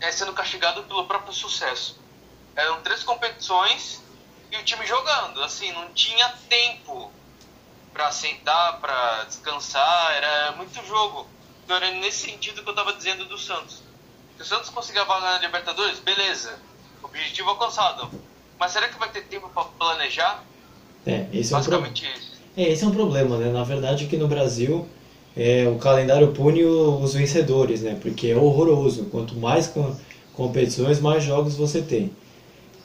é, 0.00 0.10
sendo 0.10 0.32
castigado 0.32 0.82
pelo 0.84 1.06
próprio 1.06 1.32
sucesso. 1.32 2.00
Eram 2.54 2.82
três 2.82 3.02
competições 3.02 4.01
e 4.52 4.56
o 4.56 4.64
time 4.64 4.86
jogando. 4.86 5.42
Assim, 5.42 5.72
não 5.72 5.88
tinha 5.94 6.28
tempo 6.48 7.10
para 7.92 8.12
sentar, 8.12 8.80
para 8.80 9.24
descansar, 9.24 10.12
era 10.14 10.52
muito 10.52 10.86
jogo. 10.86 11.26
Então 11.64 11.76
era 11.76 11.90
nesse 11.92 12.30
sentido 12.30 12.62
que 12.62 12.68
eu 12.68 12.72
estava 12.72 12.92
dizendo 12.92 13.24
do 13.24 13.38
Santos. 13.38 13.82
Se 14.36 14.42
o 14.42 14.44
Santos 14.44 14.70
conseguir 14.70 14.98
a 15.00 15.04
vaga 15.04 15.32
na 15.32 15.38
Libertadores, 15.38 15.98
beleza, 16.00 16.58
objetivo 17.02 17.50
alcançado. 17.50 18.10
Mas 18.58 18.72
será 18.72 18.88
que 18.88 18.98
vai 18.98 19.10
ter 19.10 19.22
tempo 19.24 19.48
para 19.48 19.64
planejar? 19.64 20.44
É, 21.06 21.26
esse 21.32 21.52
é 21.52 21.56
um 21.56 21.62
pro... 21.62 21.86
isso. 21.86 22.32
É, 22.56 22.62
esse 22.62 22.84
é 22.84 22.86
um 22.86 22.92
problema, 22.92 23.36
né? 23.36 23.50
Na 23.50 23.64
verdade, 23.64 24.04
aqui 24.04 24.16
no 24.16 24.28
Brasil, 24.28 24.88
é, 25.36 25.66
o 25.68 25.78
calendário 25.78 26.32
pune 26.32 26.64
os 26.64 27.14
vencedores, 27.14 27.82
né? 27.82 27.98
Porque 28.00 28.28
é 28.28 28.36
horroroso. 28.36 29.06
Quanto 29.06 29.34
mais 29.36 29.72
competições, 30.34 31.00
mais 31.00 31.24
jogos 31.24 31.56
você 31.56 31.82
tem. 31.82 32.14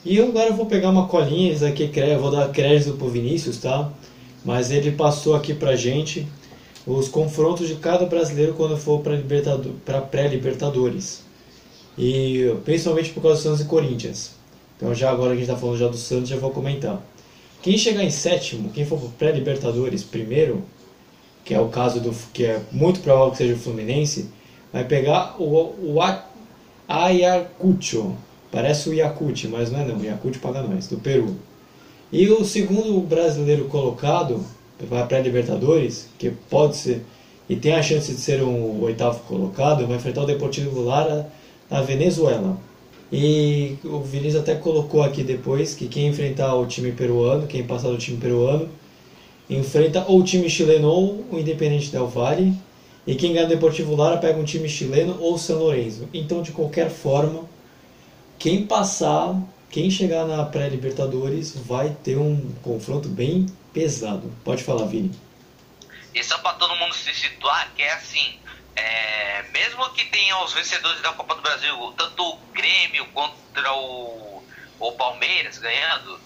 E 0.04 0.20
agora 0.20 0.50
eu 0.50 0.54
vou 0.54 0.66
pegar 0.66 0.90
uma 0.90 1.08
colinha, 1.08 1.52
isso 1.52 1.66
aqui 1.66 1.90
vou 2.20 2.30
dar 2.30 2.48
crédito 2.50 2.96
pro 2.96 3.08
Vinícius, 3.08 3.58
tá? 3.58 3.90
Mas 4.44 4.70
ele 4.70 4.92
passou 4.92 5.34
aqui 5.34 5.52
pra 5.52 5.74
gente 5.74 6.26
os 6.86 7.08
confrontos 7.08 7.68
de 7.68 7.74
cada 7.74 8.06
brasileiro 8.06 8.54
quando 8.54 8.76
for 8.76 9.02
para 9.84 10.00
pré-libertadores. 10.00 11.22
E 11.98 12.54
principalmente 12.64 13.10
por 13.10 13.22
causa 13.22 13.38
do 13.38 13.42
Santos 13.42 13.60
e 13.60 13.64
Corinthians. 13.64 14.30
Então 14.76 14.94
já 14.94 15.10
agora 15.10 15.30
que 15.30 15.38
a 15.38 15.40
gente 15.40 15.50
está 15.50 15.56
falando 15.56 15.78
já 15.78 15.88
do 15.88 15.96
Santos, 15.96 16.28
já 16.28 16.36
vou 16.36 16.50
comentar. 16.50 17.02
Quem 17.60 17.76
chegar 17.76 18.04
em 18.04 18.10
sétimo, 18.10 18.70
quem 18.70 18.86
for 18.86 19.00
pré-libertadores 19.18 20.04
primeiro, 20.04 20.62
que 21.44 21.52
é 21.52 21.60
o 21.60 21.68
caso 21.68 22.00
do 22.00 22.14
que 22.32 22.44
é 22.44 22.62
muito 22.70 23.00
provável 23.00 23.32
que 23.32 23.38
seja 23.38 23.54
o 23.54 23.58
Fluminense, 23.58 24.30
vai 24.72 24.84
pegar 24.84 25.34
o, 25.42 25.74
o 25.96 25.98
Ayacucho, 26.86 28.16
Parece 28.50 28.88
o 28.88 28.94
Yakut, 28.94 29.48
mas 29.48 29.70
não 29.70 29.80
é 29.80 29.84
não. 29.84 29.98
O 29.98 30.04
Yakut 30.04 30.38
paga 30.38 30.62
nós, 30.62 30.86
do 30.86 30.98
Peru. 30.98 31.36
E 32.10 32.28
o 32.28 32.44
segundo 32.44 33.00
brasileiro 33.00 33.66
colocado 33.66 34.42
para 34.88 35.06
pré-libertadores, 35.06 36.08
que 36.18 36.30
pode 36.30 36.76
ser 36.76 37.04
e 37.48 37.56
tem 37.56 37.72
a 37.72 37.82
chance 37.82 38.12
de 38.12 38.20
ser 38.20 38.42
um 38.42 38.82
oitavo 38.82 39.20
colocado, 39.20 39.86
vai 39.86 39.96
enfrentar 39.96 40.22
o 40.22 40.26
Deportivo 40.26 40.82
Lara 40.82 41.30
na 41.70 41.80
Venezuela. 41.80 42.58
E 43.10 43.78
o 43.84 44.00
Vinícius 44.00 44.42
até 44.42 44.54
colocou 44.54 45.02
aqui 45.02 45.22
depois 45.22 45.74
que 45.74 45.88
quem 45.88 46.08
enfrentar 46.08 46.54
o 46.54 46.66
time 46.66 46.92
peruano, 46.92 47.46
quem 47.46 47.64
passar 47.64 47.88
do 47.88 47.96
time 47.96 48.18
peruano, 48.18 48.68
enfrenta 49.48 50.04
ou 50.06 50.20
o 50.20 50.22
time 50.22 50.50
chileno 50.50 50.88
ou 50.88 51.24
o 51.32 51.38
Independente 51.38 51.90
Del 51.90 52.06
Valle. 52.06 52.52
E 53.06 53.14
quem 53.14 53.32
ganha 53.32 53.46
o 53.46 53.48
Deportivo 53.48 53.96
Lara 53.96 54.18
pega 54.18 54.38
um 54.38 54.44
time 54.44 54.68
chileno 54.68 55.16
ou 55.18 55.38
São 55.38 55.58
Lourenço. 55.58 56.06
Então, 56.12 56.42
de 56.42 56.52
qualquer 56.52 56.90
forma, 56.90 57.47
quem 58.38 58.66
passar, 58.66 59.34
quem 59.70 59.90
chegar 59.90 60.24
na 60.24 60.44
pré-Libertadores 60.44 61.54
vai 61.56 61.90
ter 62.04 62.16
um 62.16 62.54
confronto 62.62 63.08
bem 63.08 63.46
pesado. 63.72 64.32
Pode 64.44 64.62
falar, 64.62 64.86
Vini. 64.86 65.18
E 66.14 66.22
só 66.22 66.38
para 66.38 66.54
todo 66.54 66.74
mundo 66.76 66.94
se 66.94 67.12
situar, 67.14 67.70
que 67.74 67.82
é 67.82 67.92
assim, 67.92 68.38
é, 68.74 69.42
mesmo 69.52 69.90
que 69.90 70.04
tenha 70.06 70.38
os 70.42 70.52
vencedores 70.52 71.00
da 71.02 71.12
Copa 71.12 71.34
do 71.34 71.42
Brasil, 71.42 71.94
tanto 71.96 72.22
o 72.22 72.36
Grêmio 72.52 73.06
contra 73.06 73.72
o, 73.74 74.42
o 74.78 74.92
Palmeiras 74.92 75.58
ganhando, 75.58 76.18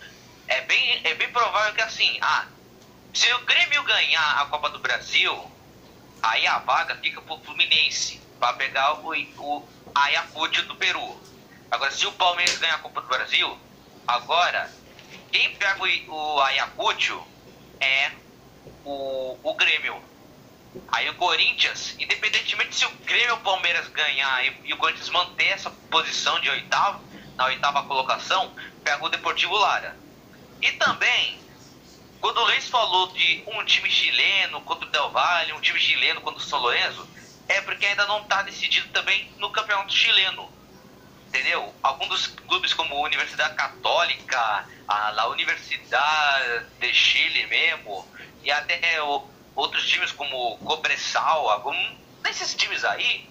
é 0.49 0.61
bem, 0.63 1.01
é 1.05 1.15
bem 1.15 1.31
provável 1.31 1.75
que 1.75 1.83
assim, 1.83 2.19
ah, 2.21 2.47
se 3.13 3.33
o 3.35 3.39
Grêmio 3.41 3.83
ganhar 3.85 4.43
a 4.43 4.47
Copa 4.47 4.71
do 4.71 4.79
Brasil, 4.79 5.51
aí 6.23 6.47
a 6.47 6.59
vaga 6.59 6.97
fica 6.97 7.21
pro 7.23 7.39
Fluminense, 7.39 8.21
para 8.39 8.53
pegar 8.55 9.01
o, 9.01 9.13
o 9.13 9.69
Ayacucho 9.95 10.63
do 10.65 10.75
Peru. 10.77 11.32
Agora, 11.73 11.91
se 11.91 12.07
o 12.07 12.13
Palmeiras 12.13 12.59
ganhar 12.59 12.75
a 12.75 12.81
Copa 12.81 13.01
do 13.01 13.09
Brasil, 13.09 13.59
agora, 14.07 14.71
quem 15.33 15.57
pega 15.57 15.83
o, 15.83 16.15
o 16.15 16.41
Ayacucho 16.43 17.27
é 17.81 18.13
o, 18.85 19.39
o 19.43 19.55
Grêmio. 19.55 20.05
Aí 20.89 21.09
o 21.09 21.15
Corinthians, 21.15 21.97
independentemente 21.99 22.77
se 22.77 22.85
o 22.85 22.91
Grêmio 23.07 23.33
ou 23.33 23.39
o 23.39 23.43
Palmeiras 23.43 23.89
ganhar 23.89 24.45
e, 24.45 24.55
e, 24.65 24.75
o 24.75 24.77
Corinthians 24.77 25.09
manter 25.09 25.47
essa 25.47 25.71
posição 25.91 26.39
de 26.41 26.51
oitavo, 26.51 27.03
na 27.39 27.47
oitava 27.47 27.85
colocação, 27.85 28.55
pega 28.85 29.03
o 29.03 29.09
Deportivo 29.09 29.57
Lara. 29.57 29.97
E 30.61 30.73
também, 30.73 31.41
quando 32.21 32.37
o 32.37 32.45
Luiz 32.45 32.69
falou 32.69 33.11
de 33.15 33.45
um 33.47 33.65
time 33.65 33.91
chileno 33.91 34.61
contra 34.61 34.87
o 34.87 34.91
Del 34.91 35.11
Valle, 35.11 35.55
um 35.55 35.61
time 35.63 35.81
chileno 35.81 36.21
contra 36.21 36.39
o 36.39 36.47
São 36.47 36.59
Lourenço, 36.59 37.09
é 37.49 37.63
porque 37.63 37.87
ainda 37.87 38.07
não 38.07 38.21
está 38.21 38.43
decidido 38.43 38.89
também 38.91 39.33
no 39.39 39.51
campeonato 39.51 39.95
chileno. 39.95 40.62
Entendeu? 41.33 41.73
Alguns 41.83 42.27
clubes 42.27 42.75
como 42.75 43.03
Universidade 43.03 43.55
Católica, 43.55 44.67
a, 44.87 45.09
a 45.19 45.29
Universidade 45.29 46.67
de 46.79 46.93
Chile 46.93 47.47
mesmo, 47.47 48.07
e 48.45 48.51
até 48.51 49.03
o, 49.03 49.25
outros 49.57 49.89
times 49.89 50.13
como 50.13 50.59
Cobressal, 50.59 51.49
algum 51.49 51.75
desses 52.23 52.55
times 52.55 52.85
aí, 52.85 53.27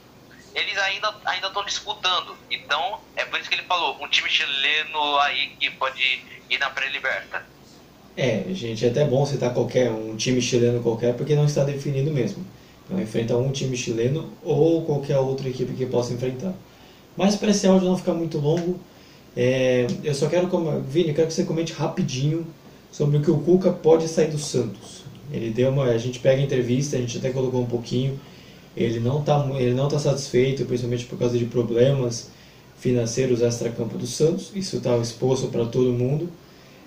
eles 0.56 0.76
ainda 0.80 1.14
ainda 1.26 1.48
estão 1.48 1.64
disputando. 1.64 2.36
Então, 2.50 3.00
é 3.16 3.24
por 3.24 3.40
isso 3.40 3.48
que 3.48 3.54
ele 3.54 3.68
falou, 3.68 3.96
um 4.04 4.08
time 4.08 4.30
chileno 4.32 5.20
aí 5.20 5.50
que 5.60 5.70
pode 5.70 6.24
ir 6.50 6.58
na 6.58 6.72
pré-liberta. 6.72 7.46
É, 8.18 8.46
gente, 8.50 8.84
é 8.84 8.90
até 8.90 9.06
bom 9.06 9.24
citar 9.28 9.54
qualquer 9.54 9.92
um 9.92 10.18
time 10.18 10.42
chileno 10.42 10.82
qualquer, 10.82 11.16
porque 11.16 11.36
não 11.36 11.46
está 11.46 11.64
definido 11.64 12.10
mesmo. 12.10 12.44
Então, 12.84 13.00
enfrenta 13.00 13.38
um 13.38 13.52
time 13.52 13.78
chileno 13.78 14.36
ou 14.42 14.84
qualquer 14.88 15.20
outra 15.20 15.48
equipe 15.48 15.74
que 15.74 15.86
possa 15.86 16.14
enfrentar. 16.14 16.56
Mas 17.16 17.36
para 17.36 17.52
esse 17.52 17.68
áudio 17.68 17.88
não 17.88 17.98
ficar 17.98 18.14
muito 18.14 18.38
longo, 18.38 18.80
é, 19.36 19.88
eu 20.04 20.14
só 20.14 20.28
quero, 20.28 20.48
Vini, 20.88 21.10
eu 21.10 21.16
quero 21.16 21.28
que 21.28 21.34
você 21.34 21.44
comente 21.44 21.74
rapidinho 21.74 22.46
sobre 22.92 23.18
o 23.18 23.22
que 23.22 23.32
o 23.32 23.38
Cuca 23.38 23.72
pode 23.72 24.08
sair 24.08 24.30
do 24.30 24.40
Santos. 24.40 25.04
Ele 25.32 25.50
deu 25.50 25.70
uma, 25.70 25.86
a 25.86 25.98
gente 25.98 26.20
pega 26.20 26.42
a 26.42 26.44
entrevista, 26.44 26.98
a 26.98 27.00
gente 27.00 27.18
até 27.18 27.30
colocou 27.30 27.62
um 27.62 27.66
pouquinho. 27.66 28.20
Ele 28.76 29.00
não 29.00 29.20
está 29.20 29.46
ele 29.58 29.74
não 29.74 29.88
tá 29.88 30.00
satisfeito, 30.00 30.66
principalmente 30.66 31.06
por 31.06 31.18
causa 31.18 31.38
de 31.38 31.46
problemas 31.46 32.30
financeiros 32.78 33.42
extra-campo 33.42 33.98
do 33.98 34.08
Santos. 34.08 34.52
Isso 34.56 34.78
está 34.78 34.98
exposto 34.98 35.48
para 35.48 35.66
todo 35.66 35.92
mundo. 35.92 36.30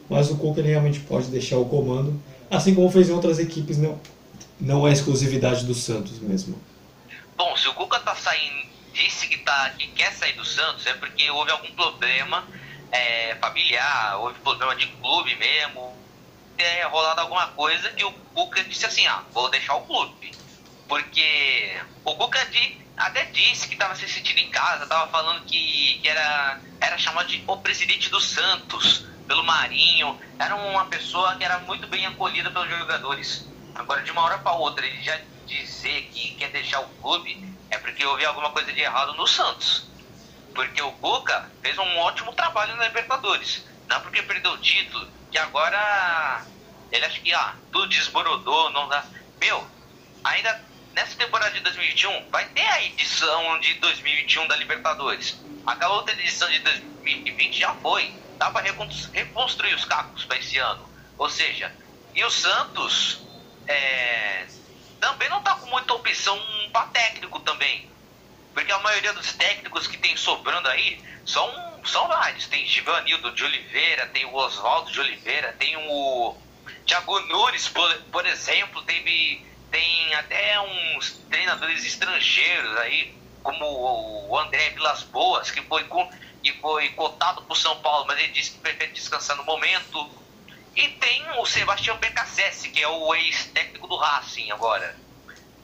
Mas 0.08 0.30
o 0.30 0.36
Cuca 0.36 0.60
ele 0.60 0.68
realmente 0.68 1.00
pode 1.00 1.28
deixar 1.28 1.56
o 1.56 1.64
comando, 1.64 2.14
assim 2.50 2.74
como 2.74 2.90
fez 2.90 3.08
em 3.08 3.12
outras 3.12 3.38
equipes, 3.38 3.78
não, 3.78 3.98
não 4.60 4.86
é 4.86 4.92
exclusividade 4.92 5.64
do 5.64 5.74
Santos 5.74 6.18
mesmo. 6.20 6.56
Bom, 7.36 7.56
se 7.56 7.66
o 7.68 7.72
Cuca 7.72 7.98
tá 8.00 8.14
saindo, 8.14 8.63
tá, 9.44 9.70
que 9.70 9.86
quer 9.88 10.12
sair 10.12 10.32
do 10.32 10.44
Santos, 10.44 10.86
é 10.86 10.94
porque 10.94 11.30
houve 11.30 11.50
algum 11.50 11.70
problema 11.72 12.46
é, 12.90 13.34
familiar, 13.36 14.18
houve 14.20 14.38
problema 14.40 14.74
de 14.76 14.86
clube 14.86 15.34
mesmo, 15.36 15.96
ter 16.56 16.84
rolado 16.84 17.20
alguma 17.20 17.48
coisa 17.48 17.90
que 17.90 18.04
o 18.04 18.12
Cuca 18.12 18.62
disse 18.64 18.86
assim, 18.86 19.06
ah, 19.06 19.24
vou 19.32 19.50
deixar 19.50 19.74
o 19.74 19.82
clube. 19.82 20.30
Porque 20.88 21.76
o 22.04 22.14
Cuca 22.14 22.38
até 22.96 23.24
disse 23.26 23.66
que 23.66 23.74
estava 23.74 23.94
se 23.94 24.08
sentindo 24.08 24.38
em 24.38 24.50
casa, 24.50 24.84
estava 24.84 25.10
falando 25.10 25.44
que, 25.44 25.98
que 26.00 26.08
era, 26.08 26.60
era 26.80 26.98
chamado 26.98 27.28
de 27.28 27.42
o 27.46 27.56
presidente 27.58 28.08
do 28.10 28.20
Santos, 28.20 29.06
pelo 29.26 29.42
Marinho. 29.44 30.18
Era 30.38 30.54
uma 30.54 30.84
pessoa 30.86 31.34
que 31.36 31.44
era 31.44 31.58
muito 31.60 31.86
bem 31.88 32.06
acolhida 32.06 32.50
pelos 32.50 32.70
jogadores. 32.70 33.48
Agora, 33.74 34.02
de 34.02 34.10
uma 34.12 34.22
hora 34.22 34.38
para 34.38 34.52
outra, 34.52 34.86
ele 34.86 35.02
já 35.02 35.18
dizer 35.46 36.02
que 36.12 36.36
quer 36.36 36.50
deixar 36.50 36.80
o 36.80 36.88
clube 37.00 37.53
é 37.70 37.78
porque 37.78 38.04
houve 38.04 38.24
alguma 38.24 38.50
coisa 38.50 38.72
de 38.72 38.80
errado 38.80 39.14
no 39.14 39.26
Santos. 39.26 39.86
Porque 40.54 40.80
o 40.80 40.92
Cuca 40.92 41.50
fez 41.62 41.76
um 41.78 41.98
ótimo 41.98 42.32
trabalho 42.32 42.76
na 42.76 42.86
Libertadores. 42.86 43.64
Não 43.88 44.00
porque 44.00 44.22
perdeu 44.22 44.52
o 44.52 44.58
título, 44.58 45.08
que 45.30 45.38
agora 45.38 46.44
ele 46.90 47.04
acha 47.04 47.20
que 47.20 47.32
ah, 47.34 47.54
tudo 47.72 47.88
desboronou, 47.88 48.70
não 48.70 48.88
dá. 48.88 49.04
Meu, 49.40 49.66
ainda 50.22 50.64
nessa 50.94 51.16
temporada 51.16 51.50
de 51.50 51.60
2021 51.60 52.30
vai 52.30 52.46
ter 52.50 52.66
a 52.66 52.82
edição 52.84 53.58
de 53.60 53.74
2021 53.74 54.46
da 54.46 54.56
Libertadores. 54.56 55.38
Aquela 55.66 55.94
outra 55.96 56.14
edição 56.14 56.48
de 56.50 56.60
2020 56.60 57.58
já 57.58 57.74
foi. 57.74 58.14
Dá 58.38 58.50
para 58.50 58.66
reconstruir 59.12 59.74
os 59.74 59.84
cacos 59.84 60.24
para 60.24 60.38
esse 60.38 60.58
ano. 60.58 60.88
Ou 61.18 61.28
seja, 61.28 61.72
e 62.14 62.24
o 62.24 62.30
Santos 62.30 63.20
é, 63.66 64.46
também 65.04 65.28
não 65.28 65.42
tá 65.42 65.54
com 65.56 65.66
muita 65.66 65.92
opção 65.92 66.40
para 66.72 66.86
técnico 66.86 67.38
também. 67.40 67.86
Porque 68.54 68.72
a 68.72 68.78
maioria 68.78 69.12
dos 69.12 69.34
técnicos 69.34 69.86
que 69.86 69.98
tem 69.98 70.16
sobrando 70.16 70.66
aí 70.68 70.98
são 71.26 71.46
são 71.84 72.08
vários. 72.08 72.46
Tem 72.46 72.66
Givanildo 72.66 73.30
de 73.32 73.44
Oliveira, 73.44 74.06
tem 74.06 74.24
o 74.24 74.34
Oswaldo 74.34 74.90
de 74.90 74.98
Oliveira, 74.98 75.52
tem 75.58 75.76
o 75.76 76.34
Thiago 76.86 77.20
Nunes, 77.20 77.68
por, 77.68 77.94
por 78.10 78.24
exemplo, 78.24 78.80
teve, 78.82 79.44
tem 79.70 80.14
até 80.14 80.58
uns 80.60 81.10
treinadores 81.28 81.84
estrangeiros 81.84 82.74
aí, 82.78 83.14
como 83.42 83.62
o 84.30 84.38
André 84.38 84.70
Vilas 84.70 85.02
Boas, 85.02 85.50
que 85.50 85.60
foi, 85.60 85.86
que 86.42 86.52
foi 86.54 86.88
cotado 86.90 87.42
por 87.42 87.58
São 87.58 87.76
Paulo, 87.82 88.06
mas 88.06 88.18
ele 88.18 88.32
disse 88.32 88.52
que 88.52 88.58
prefere 88.60 88.92
descansar 88.92 89.36
no 89.36 89.44
momento. 89.44 90.23
E 90.76 90.88
tem 90.88 91.24
o 91.38 91.46
Sebastião 91.46 91.96
Becassese, 91.98 92.68
que 92.68 92.82
é 92.82 92.88
o 92.88 93.14
ex-técnico 93.14 93.86
do 93.86 93.96
Racing 93.96 94.50
agora. 94.50 94.96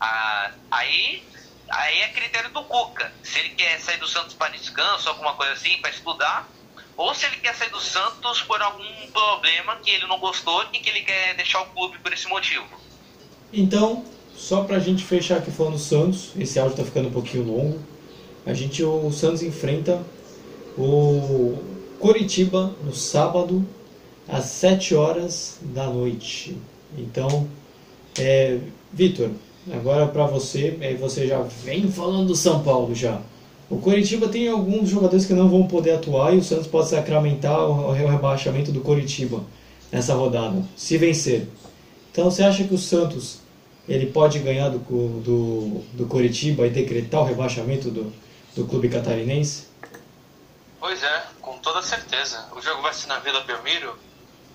Ah, 0.00 0.52
aí 0.70 1.22
Aí 1.70 2.00
é 2.00 2.08
critério 2.08 2.50
do 2.50 2.62
Cuca. 2.64 3.12
Se 3.22 3.38
ele 3.38 3.50
quer 3.50 3.78
sair 3.80 3.98
do 3.98 4.08
Santos 4.08 4.34
para 4.34 4.48
descanso, 4.50 5.08
alguma 5.08 5.34
coisa 5.34 5.52
assim, 5.52 5.78
para 5.80 5.90
estudar, 5.90 6.48
ou 6.96 7.14
se 7.14 7.24
ele 7.26 7.36
quer 7.36 7.54
sair 7.54 7.70
do 7.70 7.80
Santos 7.80 8.42
por 8.42 8.60
algum 8.60 8.84
problema 9.12 9.76
que 9.76 9.90
ele 9.90 10.06
não 10.06 10.18
gostou 10.18 10.64
e 10.72 10.78
que 10.80 10.90
ele 10.90 11.02
quer 11.02 11.34
deixar 11.36 11.62
o 11.62 11.66
clube 11.66 11.98
por 11.98 12.12
esse 12.12 12.26
motivo. 12.28 12.66
Então, 13.52 14.04
só 14.34 14.64
para 14.64 14.76
a 14.76 14.80
gente 14.80 15.04
fechar 15.04 15.38
aqui 15.38 15.50
falando 15.50 15.74
do 15.74 15.78
Santos, 15.78 16.32
esse 16.36 16.58
áudio 16.58 16.72
está 16.72 16.84
ficando 16.84 17.08
um 17.08 17.12
pouquinho 17.12 17.44
longo. 17.44 17.80
A 18.44 18.52
gente, 18.52 18.82
o 18.82 19.12
Santos 19.12 19.42
enfrenta 19.42 20.04
o 20.76 21.56
Coritiba 22.00 22.74
no 22.82 22.94
sábado 22.94 23.66
às 24.30 24.44
7 24.46 24.94
horas 24.94 25.58
da 25.62 25.86
noite. 25.86 26.56
Então, 26.96 27.48
é, 28.18 28.58
Vitor, 28.92 29.30
Agora 29.72 30.06
para 30.06 30.26
você, 30.26 30.78
aí 30.80 30.94
você 30.94 31.26
já 31.26 31.40
vem 31.42 31.90
falando 31.90 32.28
do 32.28 32.36
São 32.36 32.62
Paulo 32.62 32.94
já. 32.94 33.20
O 33.68 33.78
Coritiba 33.78 34.28
tem 34.28 34.48
alguns 34.48 34.88
jogadores 34.88 35.26
que 35.26 35.34
não 35.34 35.48
vão 35.48 35.66
poder 35.66 35.92
atuar 35.92 36.34
e 36.34 36.38
o 36.38 36.42
Santos 36.42 36.66
pode 36.66 36.88
sacramentar 36.88 37.60
o 37.68 37.92
rebaixamento 37.92 38.72
do 38.72 38.80
Coritiba 38.80 39.44
nessa 39.92 40.14
rodada, 40.14 40.64
se 40.76 40.96
vencer. 40.96 41.46
Então 42.10 42.24
você 42.30 42.42
acha 42.42 42.64
que 42.64 42.74
o 42.74 42.78
Santos 42.78 43.38
ele 43.88 44.06
pode 44.06 44.38
ganhar 44.38 44.70
do, 44.70 44.78
do, 44.78 45.82
do 45.92 46.06
Coritiba 46.06 46.66
e 46.66 46.70
decretar 46.70 47.20
o 47.20 47.24
rebaixamento 47.24 47.90
do, 47.90 48.12
do 48.56 48.64
clube 48.64 48.88
catarinense? 48.88 49.68
Pois 50.80 51.02
é, 51.02 51.22
com 51.40 51.58
toda 51.58 51.82
certeza. 51.82 52.46
O 52.56 52.62
jogo 52.62 52.80
vai 52.80 52.94
ser 52.94 53.08
na 53.08 53.18
Vila 53.18 53.40
Belmiro? 53.42 53.94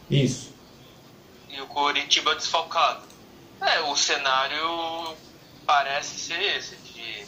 Isso. 0.10 0.54
E 1.50 1.60
o 1.62 1.68
Coritiba 1.68 2.36
desfalcado. 2.36 3.04
É, 3.62 3.82
o 3.82 3.96
cenário 3.96 5.16
parece 5.66 6.20
ser 6.20 6.40
esse, 6.58 6.76
de 6.76 7.26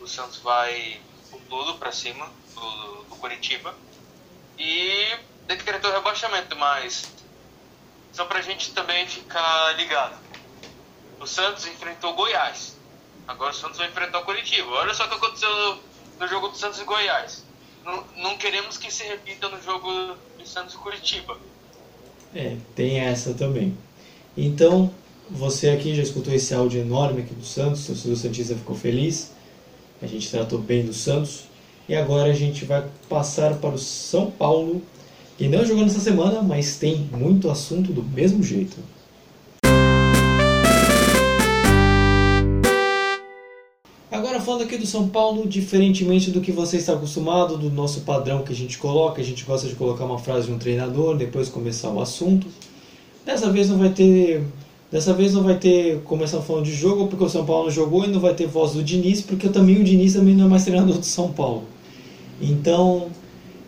o 0.00 0.06
Santos 0.06 0.38
vai 0.38 1.00
com 1.30 1.38
tudo 1.40 1.74
para 1.74 1.90
cima 1.90 2.30
do, 2.54 3.04
do 3.04 3.16
Curitiba 3.16 3.74
e 4.58 5.16
decretou 5.46 5.90
rebaixamento, 5.92 6.56
mas 6.56 7.12
só 8.12 8.24
pra 8.24 8.40
gente 8.40 8.72
também 8.72 9.06
ficar 9.06 9.72
ligado. 9.76 10.16
O 11.20 11.26
Santos 11.26 11.66
enfrentou 11.66 12.14
Goiás. 12.14 12.76
Agora 13.26 13.50
o 13.50 13.54
Santos 13.54 13.78
vai 13.78 13.88
enfrentar 13.88 14.20
o 14.20 14.24
Curitiba. 14.24 14.70
Olha 14.70 14.94
só 14.94 15.04
o 15.04 15.08
que 15.08 15.14
aconteceu 15.14 15.82
no 16.18 16.28
jogo 16.28 16.48
do 16.48 16.56
Santos 16.56 16.80
e 16.80 16.84
Goiás. 16.84 17.44
Não, 17.84 18.04
não 18.16 18.38
queremos 18.38 18.78
que 18.78 18.90
se 18.90 19.04
repita 19.04 19.48
no 19.48 19.60
jogo 19.62 20.16
de 20.38 20.48
Santos 20.48 20.74
e 20.74 20.78
Curitiba. 20.78 21.38
É, 22.36 22.54
tem 22.74 23.00
essa 23.00 23.32
também. 23.32 23.72
Então, 24.36 24.90
você 25.30 25.70
aqui 25.70 25.94
já 25.94 26.02
escutou 26.02 26.34
esse 26.34 26.52
áudio 26.52 26.82
enorme 26.82 27.22
aqui 27.22 27.32
do 27.32 27.42
Santos, 27.42 27.84
o 27.84 27.86
torcedor 27.86 28.16
Santista 28.18 28.54
ficou 28.54 28.76
feliz. 28.76 29.32
A 30.02 30.06
gente 30.06 30.30
tratou 30.30 30.58
bem 30.58 30.84
do 30.84 30.92
Santos. 30.92 31.44
E 31.88 31.94
agora 31.94 32.30
a 32.30 32.34
gente 32.34 32.66
vai 32.66 32.84
passar 33.08 33.54
para 33.54 33.74
o 33.74 33.78
São 33.78 34.30
Paulo, 34.30 34.82
que 35.38 35.48
não 35.48 35.64
jogou 35.64 35.84
nessa 35.84 36.00
semana, 36.00 36.42
mas 36.42 36.76
tem 36.76 37.08
muito 37.10 37.48
assunto 37.48 37.90
do 37.90 38.02
mesmo 38.02 38.42
jeito. 38.42 38.76
Agora 44.36 44.44
falando 44.44 44.62
aqui 44.64 44.76
do 44.76 44.86
São 44.86 45.08
Paulo, 45.08 45.48
diferentemente 45.48 46.30
do 46.30 46.42
que 46.42 46.52
você 46.52 46.76
está 46.76 46.92
acostumado, 46.92 47.56
do 47.56 47.70
nosso 47.70 48.02
padrão 48.02 48.42
que 48.42 48.52
a 48.52 48.54
gente 48.54 48.76
coloca, 48.76 49.22
a 49.22 49.24
gente 49.24 49.42
gosta 49.44 49.66
de 49.66 49.74
colocar 49.74 50.04
uma 50.04 50.18
frase 50.18 50.48
de 50.48 50.52
um 50.52 50.58
treinador, 50.58 51.16
depois 51.16 51.48
começar 51.48 51.88
o 51.88 52.02
assunto. 52.02 52.46
Dessa 53.24 53.50
vez 53.50 53.70
não 53.70 53.78
vai 53.78 53.88
ter. 53.88 54.44
Dessa 54.92 55.14
vez 55.14 55.32
não 55.32 55.42
vai 55.42 55.56
ter 55.56 56.02
começar 56.02 56.42
falando 56.42 56.66
de 56.66 56.74
jogo, 56.74 57.06
porque 57.06 57.24
o 57.24 57.30
São 57.30 57.46
Paulo 57.46 57.64
não 57.64 57.70
jogou 57.70 58.04
e 58.04 58.08
não 58.08 58.20
vai 58.20 58.34
ter 58.34 58.46
voz 58.46 58.72
do 58.72 58.82
Diniz, 58.82 59.22
porque 59.22 59.48
também 59.48 59.80
o 59.80 59.84
Diniz 59.84 60.12
também 60.12 60.34
não 60.34 60.44
é 60.44 60.48
mais 60.50 60.64
treinador 60.66 60.98
do 60.98 61.06
São 61.06 61.32
Paulo. 61.32 61.62
Então, 62.38 63.06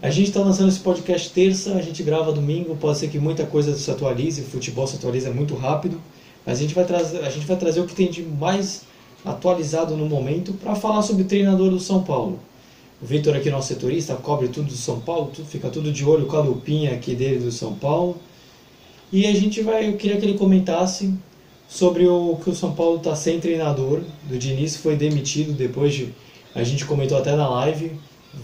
a 0.03 0.11
gente 0.11 0.29
está 0.29 0.41
lançando 0.41 0.69
esse 0.69 0.81
podcast 0.81 1.31
terça, 1.31 1.77
a 1.77 1.81
gente 1.81 2.03
grava 2.03 2.31
domingo, 2.31 2.77
pode 2.77 2.99
ser 2.99 3.09
que 3.09 3.19
muita 3.19 3.47
coisa 3.47 3.75
se 3.75 3.91
atualize, 3.91 4.43
o 4.43 4.45
futebol 4.45 4.87
se 4.87 4.97
atualiza 4.97 5.31
muito 5.31 5.55
rápido, 5.55 5.99
mas 6.45 6.59
a 6.59 6.61
gente 6.61 6.75
vai 6.75 6.85
trazer, 6.85 7.25
a 7.25 7.31
gente 7.31 7.47
vai 7.47 7.57
trazer 7.57 7.81
o 7.81 7.87
que 7.87 7.95
tem 7.95 8.11
de 8.11 8.23
mais 8.23 8.87
atualizado 9.25 9.97
no 9.97 10.07
momento 10.07 10.53
para 10.53 10.75
falar 10.75 11.03
sobre 11.03 11.23
o 11.23 11.27
treinador 11.27 11.71
do 11.71 11.81
São 11.81 12.03
Paulo. 12.03 12.41
O 13.01 13.07
Vitor 13.07 13.37
aqui, 13.37 13.51
nosso 13.51 13.69
setorista, 13.69 14.14
cobre 14.16 14.49
tudo 14.49 14.69
do 14.69 14.77
São 14.77 15.01
Paulo, 15.01 15.31
fica 15.49 15.71
tudo 15.71 15.93
de 15.93 16.05
olho 16.05 16.27
com 16.27 16.37
a 16.37 16.41
lupinha 16.41 16.93
aqui 16.93 17.14
dele 17.14 17.39
do 17.39 17.53
São 17.53 17.75
Paulo. 17.75 18.16
E 19.12 19.27
a 19.27 19.33
gente 19.33 19.62
vai, 19.62 19.89
eu 19.89 19.97
queria 19.97 20.16
que 20.16 20.27
ele 20.27 20.37
comentasse 20.37 21.14
sobre 21.69 22.07
o 22.07 22.37
que 22.43 22.51
o 22.51 22.55
São 22.55 22.75
Paulo 22.75 22.97
está 22.97 23.14
sem 23.14 23.39
treinador. 23.39 24.03
Do 24.25 24.37
Diniz 24.37 24.77
foi 24.77 24.97
demitido 24.97 25.53
depois 25.53 25.95
de, 25.95 26.12
a 26.55 26.64
gente 26.64 26.85
comentou 26.85 27.16
até 27.16 27.37
na 27.37 27.49
live, 27.49 27.93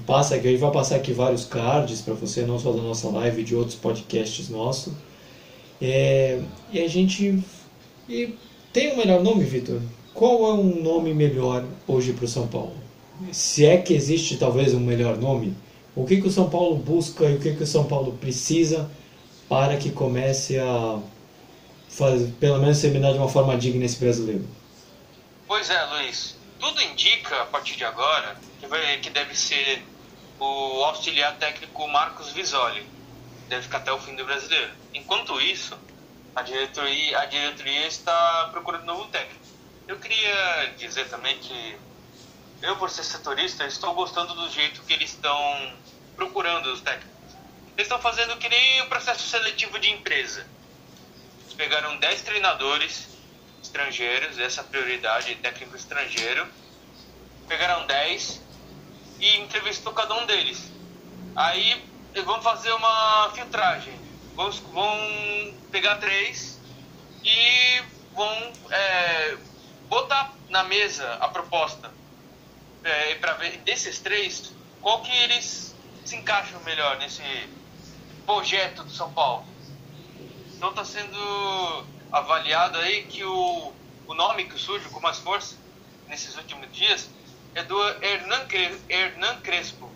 passa 0.07 0.37
aqui, 0.37 0.47
a 0.47 0.51
gente 0.51 0.61
vai 0.61 0.71
passar 0.71 0.97
aqui 0.97 1.13
vários 1.13 1.45
cards 1.45 2.01
para 2.01 2.15
você, 2.15 2.43
não 2.43 2.59
só 2.59 2.73
da 2.73 2.83
nossa 2.83 3.09
live, 3.09 3.43
de 3.43 3.57
outros 3.57 3.75
podcasts 3.75 4.49
nossos. 4.49 4.93
É, 5.83 6.41
e 6.73 6.81
a 6.81 6.89
gente 6.89 7.43
e 8.09 8.35
tem 8.73 8.91
o 8.91 8.95
um 8.95 8.97
melhor 8.99 9.23
nome, 9.23 9.45
Vitor? 9.45 9.81
Qual 10.15 10.47
é 10.47 10.53
um 10.55 10.81
nome 10.81 11.13
melhor 11.13 11.65
hoje 11.89 12.13
para 12.13 12.25
o 12.25 12.29
São 12.29 12.47
Paulo? 12.47 12.77
Se 13.33 13.67
é 13.67 13.79
que 13.79 13.93
existe 13.93 14.37
talvez 14.37 14.73
um 14.73 14.79
melhor 14.79 15.17
nome, 15.17 15.57
o 15.97 16.07
que, 16.07 16.21
que 16.21 16.29
o 16.29 16.31
São 16.31 16.49
Paulo 16.49 16.77
busca 16.77 17.25
e 17.25 17.35
o 17.35 17.41
que, 17.41 17.57
que 17.57 17.65
o 17.65 17.67
São 17.67 17.85
Paulo 17.85 18.13
precisa 18.13 18.89
para 19.49 19.77
que 19.77 19.91
comece 19.91 20.57
a 20.57 21.01
fazer, 21.89 22.33
pelo 22.39 22.61
menos 22.61 22.81
terminar 22.81 23.13
de 23.13 23.19
uma 23.19 23.29
forma 23.29 23.57
digna 23.57 23.85
esse 23.85 23.99
brasileiro? 23.99 24.47
Pois 25.49 25.69
é, 25.69 25.85
Luiz. 25.87 26.37
Tudo 26.61 26.81
indica 26.81 27.43
a 27.43 27.47
partir 27.47 27.77
de 27.77 27.85
agora 27.85 28.37
que, 29.03 29.11
deve 29.11 29.35
ser 29.37 29.83
o 30.39 30.85
auxiliar 30.85 31.37
técnico 31.39 31.89
Marcos 31.89 32.31
Visoli. 32.31 32.85
Deve 33.49 33.63
ficar 33.63 33.79
até 33.79 33.93
o 33.93 33.99
fim 33.99 34.15
do 34.15 34.25
brasileiro. 34.25 34.71
Enquanto 34.95 35.41
isso, 35.41 35.77
a 36.37 36.43
diretoria, 36.43 37.19
a 37.19 37.27
diretoria 37.27 37.87
está 37.89 38.49
procurando 38.53 38.85
novo 38.85 39.07
técnico. 39.07 39.44
Eu 39.87 39.99
queria 39.99 40.75
dizer 40.79 41.09
também 41.09 41.39
que 41.39 41.79
eu, 42.63 42.77
por 42.77 42.89
ser 42.89 43.05
setorista, 43.05 43.67
estou 43.67 43.93
gostando 43.95 44.35
do 44.35 44.49
jeito 44.49 44.83
que 44.83 44.95
eles 44.95 45.11
estão 45.11 45.77
procurando 46.17 46.73
os 46.73 46.81
técnicos. 46.81 47.13
Eles 47.77 47.87
estão 47.87 48.01
fazendo 48.01 48.39
que 48.39 48.49
nem 48.49 48.81
o 48.83 48.87
processo 48.87 49.29
seletivo 49.29 49.79
de 49.79 49.91
empresa. 49.91 50.47
Eles 51.43 51.55
pegaram 51.55 51.99
10 51.99 52.23
treinadores 52.23 53.09
estrangeiros, 53.63 54.39
essa 54.39 54.63
é 54.63 54.65
prioridade, 54.65 55.35
técnico 55.37 55.77
estrangeiro. 55.77 56.47
Pegaram 57.47 57.87
10 57.87 58.41
e 59.21 59.37
entrevistou 59.39 59.93
cada 59.93 60.15
um 60.15 60.25
deles. 60.25 60.73
Aí 61.37 61.85
vão 62.25 62.41
fazer 62.41 62.73
uma 62.73 63.31
filtragem. 63.35 63.95
Vão, 64.35 64.51
vão 64.51 65.55
pegar 65.71 65.97
três 65.97 66.59
e 67.23 67.83
vão 68.15 68.53
é, 68.71 69.14
botar 69.89 70.35
na 70.49 70.65
mesa 70.65 71.15
a 71.15 71.29
proposta 71.29 71.93
é, 72.83 73.15
para 73.17 73.35
ver 73.35 73.59
desses 73.59 73.99
três 73.99 74.53
qual 74.81 75.03
que 75.03 75.15
eles 75.17 75.75
se 76.05 76.17
encaixam 76.17 76.61
melhor 76.65 76.99
nesse 76.99 77.23
projeto 78.27 78.85
do 78.85 78.91
São 78.91 79.13
Paulo. 79.13 79.45
Então 80.55 80.71
está 80.71 80.85
sendo 80.85 81.85
avaliado 82.13 82.79
aí 82.79 83.05
que 83.05 83.25
o, 83.25 83.73
o 84.07 84.15
nome 84.15 84.45
que 84.45 84.59
surge 84.59 84.89
com 84.89 85.01
mais 85.01 85.19
força 85.19 85.57
nesses 86.09 86.37
últimos 86.37 86.71
dias 86.73 87.09
é 87.55 87.63
do 87.63 87.81
Hernan, 88.03 88.47
Hernan 88.89 89.41
Crespo, 89.41 89.91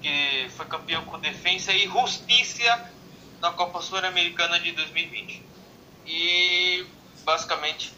que 0.00 0.48
foi 0.56 0.66
campeão 0.66 1.04
com 1.04 1.18
defesa 1.18 1.72
e 1.72 1.88
justiça 1.88 2.90
na 3.40 3.50
Copa 3.52 3.80
Sul-Americana 3.80 4.60
de 4.60 4.72
2020. 4.72 5.42
E 6.06 6.86
basicamente 7.24 7.92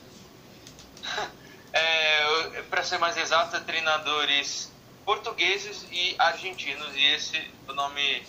é, 1.72 2.62
para 2.70 2.82
ser 2.82 2.98
mais 2.98 3.16
exato, 3.16 3.60
treinadores 3.62 4.70
portugueses 5.04 5.86
e 5.90 6.14
argentinos, 6.18 6.94
e 6.94 7.04
esse 7.14 7.36
é 7.36 7.70
o 7.70 7.74
nome 7.74 8.22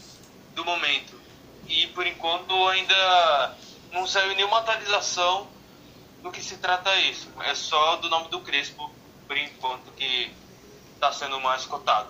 do 0.55 0.65
momento. 0.65 1.19
E 1.67 1.87
por 1.87 2.05
enquanto 2.05 2.53
ainda 2.67 3.55
não 3.91 4.07
saiu 4.07 4.35
nenhuma 4.35 4.59
atualização 4.59 5.47
do 6.21 6.31
que 6.31 6.43
se 6.43 6.57
trata 6.57 6.89
isso. 7.01 7.27
É 7.45 7.53
só 7.53 7.97
do 7.97 8.09
nome 8.09 8.29
do 8.29 8.39
Crespo, 8.39 8.89
por 9.27 9.37
enquanto, 9.37 9.91
que 9.95 10.31
está 10.95 11.11
sendo 11.11 11.39
mais 11.39 11.65
cotado. 11.65 12.09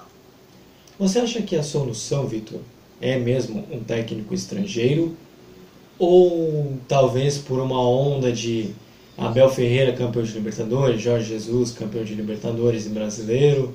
Você 1.00 1.20
acha 1.20 1.42
que 1.42 1.56
a 1.56 1.64
solução, 1.64 2.28
Vitor, 2.28 2.62
é 3.02 3.18
mesmo 3.18 3.68
um 3.72 3.84
técnico 3.84 4.34
estrangeiro? 4.34 5.18
Ou 5.98 6.80
talvez 6.88 7.38
por 7.38 7.60
uma 7.60 7.82
onda 7.82 8.32
de 8.32 8.74
Abel 9.24 9.50
Ferreira, 9.50 9.94
campeão 9.94 10.22
de 10.22 10.34
Libertadores, 10.34 11.02
Jorge 11.02 11.30
Jesus, 11.30 11.72
campeão 11.72 12.04
de 12.04 12.14
Libertadores 12.14 12.86
e 12.86 12.90
brasileiro, 12.90 13.74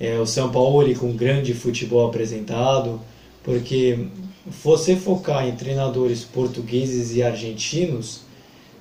é, 0.00 0.18
o 0.18 0.26
São 0.26 0.50
Paulo 0.50 0.92
com 0.96 1.12
grande 1.12 1.54
futebol 1.54 2.08
apresentado, 2.08 3.00
porque 3.44 4.08
você 4.44 4.96
focar 4.96 5.46
em 5.46 5.52
treinadores 5.54 6.24
portugueses 6.24 7.14
e 7.14 7.22
argentinos 7.22 8.22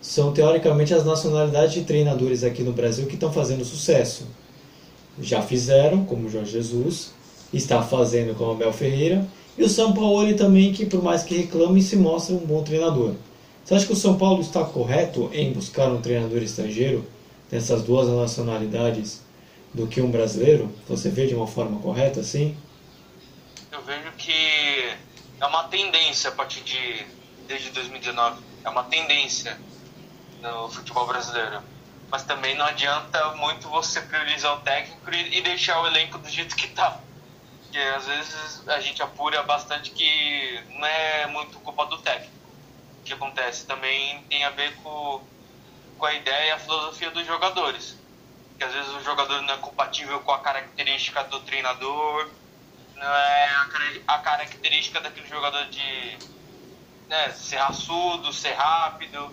são 0.02 0.34
teoricamente 0.34 0.96
as 0.96 1.06
nacionalidades 1.06 1.76
de 1.76 1.84
treinadores 1.84 2.44
aqui 2.44 2.64
no 2.64 2.74
Brasil 2.74 3.06
que 3.06 3.14
estão 3.14 3.32
fazendo 3.32 3.64
sucesso. 3.64 4.26
Já 5.22 5.44
fizeram, 5.44 6.06
como 6.06 6.28
Jorge 6.28 6.54
Jesus, 6.54 7.12
está 7.54 7.84
fazendo 7.84 8.36
com 8.36 8.50
Abel 8.50 8.74
Ferreira, 8.74 9.28
e 9.56 9.64
o 9.64 9.70
São 9.70 9.94
Paulo 9.94 10.34
também, 10.34 10.74
que 10.74 10.88
por 10.88 11.04
mais 11.04 11.22
que 11.22 11.36
reclame, 11.36 11.84
se 11.84 11.96
mostra 11.96 12.34
um 12.34 12.39
bom 12.39 12.64
treinador. 12.64 13.14
Você 13.64 13.76
acha 13.76 13.86
que 13.86 13.93
o 13.93 13.95
São 13.95 14.18
Paulo 14.18 14.41
está 14.41 14.66
correto 14.66 15.30
em 15.32 15.53
buscar 15.53 15.88
um 15.88 16.01
treinador 16.01 16.43
estrangeiro 16.43 17.09
dessas 17.49 17.82
duas 17.82 18.09
nacionalidades 18.09 19.24
do 19.74 19.88
que 19.88 20.01
um 20.01 20.11
brasileiro? 20.11 20.70
Você 20.89 21.09
vê 21.09 21.28
de 21.28 21.34
uma 21.34 21.47
forma 21.47 21.80
correta 21.80 22.20
assim? 22.20 22.57
Eu 23.72 23.82
vejo 23.84 24.11
que 24.18 24.93
é 25.39 25.45
uma 25.45 25.64
tendência 25.70 26.30
a 26.30 26.34
partir 26.34 26.61
de 26.61 27.05
desde 27.47 27.70
2019, 27.70 28.41
é 28.66 28.70
uma 28.70 28.84
tendência 28.84 29.57
no 30.41 30.68
futebol 30.70 31.07
brasileiro. 31.07 31.61
Mas 32.11 32.24
também 32.24 32.57
não 32.57 32.66
adianta 32.66 33.34
muito 33.36 33.70
você 33.70 34.01
priorizar 34.01 34.57
o 34.57 34.59
técnico 34.59 35.09
e 35.09 35.41
deixar 35.41 35.82
o 35.82 35.88
elenco 35.88 36.18
do 36.18 36.30
jeito 36.30 36.53
que 36.55 36.66
está. 36.66 36.99
Porque 37.64 37.78
às 37.78 38.05
vezes 38.05 38.68
a 38.68 38.82
gente 38.82 39.01
apura 39.01 39.41
bastante 39.43 39.91
que 39.91 40.59
não 40.70 40.86
é 40.86 41.28
muito 41.28 41.57
culpa 41.59 41.86
do 41.86 41.97
técnico 41.99 42.43
que 43.04 43.14
acontece 43.14 43.66
também 43.66 44.24
tem 44.24 44.43
a 44.43 44.49
ver 44.49 44.76
com, 44.78 45.22
com 45.97 46.06
a 46.06 46.14
ideia 46.14 46.47
e 46.47 46.51
a 46.51 46.60
filosofia 46.60 47.12
dos 47.12 47.26
jogadores. 47.26 47.97
Que 48.58 48.64
às 48.64 48.74
vezes 48.74 48.89
o 48.93 49.04
jogador 49.04 49.41
não 49.41 49.54
é 49.54 49.58
compatível 49.58 50.20
com 50.22 50.32
a 50.32 50.39
característica 50.39 51.24
do 51.26 51.39
treinador, 51.41 52.30
não 52.95 53.08
é 53.08 53.45
a, 53.49 54.16
a 54.16 54.20
característica 54.20 55.01
daquele 55.01 55.28
jogador 55.28 55.66
de 55.66 56.18
né, 57.10 57.32
ser 57.32 57.58
raçudo, 57.58 58.32
ser 58.32 58.54
rápido, 58.54 59.32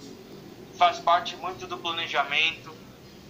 faz 0.76 0.98
parte 0.98 1.36
muito 1.36 1.66
do 1.66 1.78
planejamento. 1.78 2.74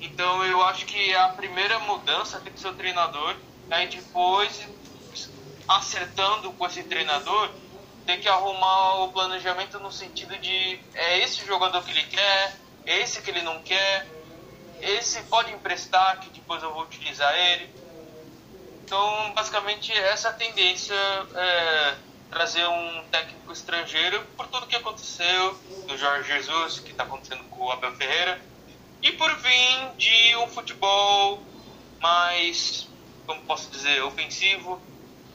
Então 0.00 0.44
eu 0.44 0.62
acho 0.64 0.86
que 0.86 1.14
a 1.14 1.28
primeira 1.28 1.78
mudança 1.80 2.40
tem 2.40 2.52
que 2.52 2.60
ser 2.60 2.68
o 2.68 2.74
treinador, 2.74 3.36
aí 3.70 3.88
depois 3.88 4.66
acertando 5.68 6.52
com 6.52 6.66
esse 6.66 6.82
treinador, 6.84 7.50
tem 8.10 8.20
que 8.20 8.28
arrumar 8.28 9.04
o 9.04 9.12
planejamento 9.12 9.78
no 9.78 9.92
sentido 9.92 10.36
de 10.38 10.80
é 10.94 11.20
esse 11.20 11.46
jogador 11.46 11.80
que 11.84 11.92
ele 11.92 12.02
quer, 12.02 12.56
é 12.84 12.98
esse 12.98 13.22
que 13.22 13.30
ele 13.30 13.42
não 13.42 13.62
quer, 13.62 14.04
esse 14.80 15.22
pode 15.24 15.52
emprestar 15.52 16.18
que 16.18 16.28
depois 16.30 16.60
eu 16.60 16.74
vou 16.74 16.82
utilizar 16.82 17.32
ele. 17.38 17.72
Então, 18.82 19.32
basicamente, 19.32 19.92
essa 19.92 20.30
é 20.30 20.32
tendência 20.32 20.94
é 21.36 21.94
trazer 22.28 22.66
um 22.66 23.04
técnico 23.12 23.52
estrangeiro 23.52 24.20
por 24.36 24.48
tudo 24.48 24.66
que 24.66 24.74
aconteceu 24.74 25.54
do 25.86 25.96
Jorge 25.96 26.32
Jesus, 26.32 26.80
que 26.80 26.90
está 26.90 27.04
acontecendo 27.04 27.44
com 27.44 27.66
o 27.66 27.70
Abel 27.70 27.94
Ferreira, 27.94 28.42
e 29.02 29.12
por 29.12 29.32
vir 29.36 29.90
de 29.96 30.34
um 30.36 30.48
futebol 30.48 31.40
mais, 32.00 32.88
como 33.24 33.40
posso 33.42 33.70
dizer, 33.70 34.02
ofensivo, 34.02 34.82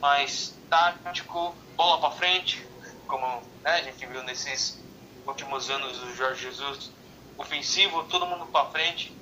mais 0.01 0.53
tático, 0.69 1.55
bola 1.77 1.99
para 1.99 2.11
frente, 2.11 2.64
como 3.05 3.25
né, 3.63 3.71
a 3.71 3.81
gente 3.81 4.05
viu 4.05 4.23
nesses 4.23 4.83
últimos 5.25 5.69
anos 5.69 5.97
do 5.97 6.15
Jorge 6.15 6.43
Jesus, 6.43 6.91
ofensivo, 7.37 8.03
todo 8.05 8.25
mundo 8.25 8.45
para 8.47 8.69
frente. 8.69 9.13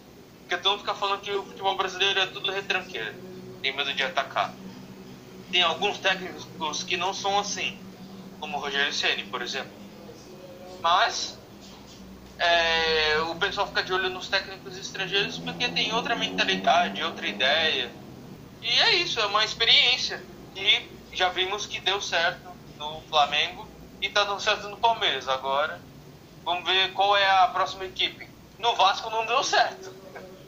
Porque 0.42 0.58
todo 0.58 0.72
mundo 0.72 0.82
fica 0.82 0.96
falando 0.96 1.22
que 1.22 1.32
o 1.32 1.44
futebol 1.46 1.76
brasileiro 1.78 2.20
é 2.20 2.28
tudo 2.28 2.52
retranqueiro, 2.52 3.16
tem 3.62 3.76
medo 3.76 3.94
de 3.94 4.04
atacar. 4.04 4.54
Tem 5.52 5.62
alguns 5.62 6.00
técnicos 6.00 6.84
que 6.84 6.98
não 6.98 7.14
são 7.14 7.40
assim, 7.40 7.78
como 8.40 8.58
o 8.58 8.60
Rogério 8.60 8.92
Ceni, 8.92 9.24
por 9.26 9.42
exemplo. 9.42 9.72
Mas 10.82 11.38
é, 12.40 13.20
o 13.30 13.36
pessoal 13.36 13.68
fica 13.68 13.84
de 13.84 13.94
olho 13.94 14.10
nos 14.10 14.28
técnicos 14.28 14.78
estrangeiros 14.78 15.38
porque 15.38 15.70
tem 15.70 15.94
outra 15.94 16.16
mentalidade, 16.16 17.04
outra 17.04 17.28
ideia. 17.28 17.92
E 18.62 18.68
é 18.68 18.96
isso, 18.96 19.20
é 19.20 19.26
uma 19.26 19.46
experiência. 19.46 20.22
E 20.56 20.90
já 21.14 21.30
vimos 21.30 21.66
que 21.66 21.80
deu 21.80 22.02
certo 22.02 22.50
no 22.78 23.02
Flamengo 23.04 23.68
e 24.04 24.10
tá 24.10 24.26
dando 24.26 24.42
certo 24.42 24.68
no 24.68 24.76
Palmeiras. 24.76 25.30
Agora, 25.30 25.80
vamos 26.44 26.66
ver 26.66 26.92
qual 26.92 27.16
é 27.16 27.26
a 27.26 27.48
próxima 27.48 27.86
equipe. 27.86 28.28
No 28.60 28.76
Vasco 28.76 29.10
não 29.10 29.26
deu 29.26 29.42
certo. 29.42 29.92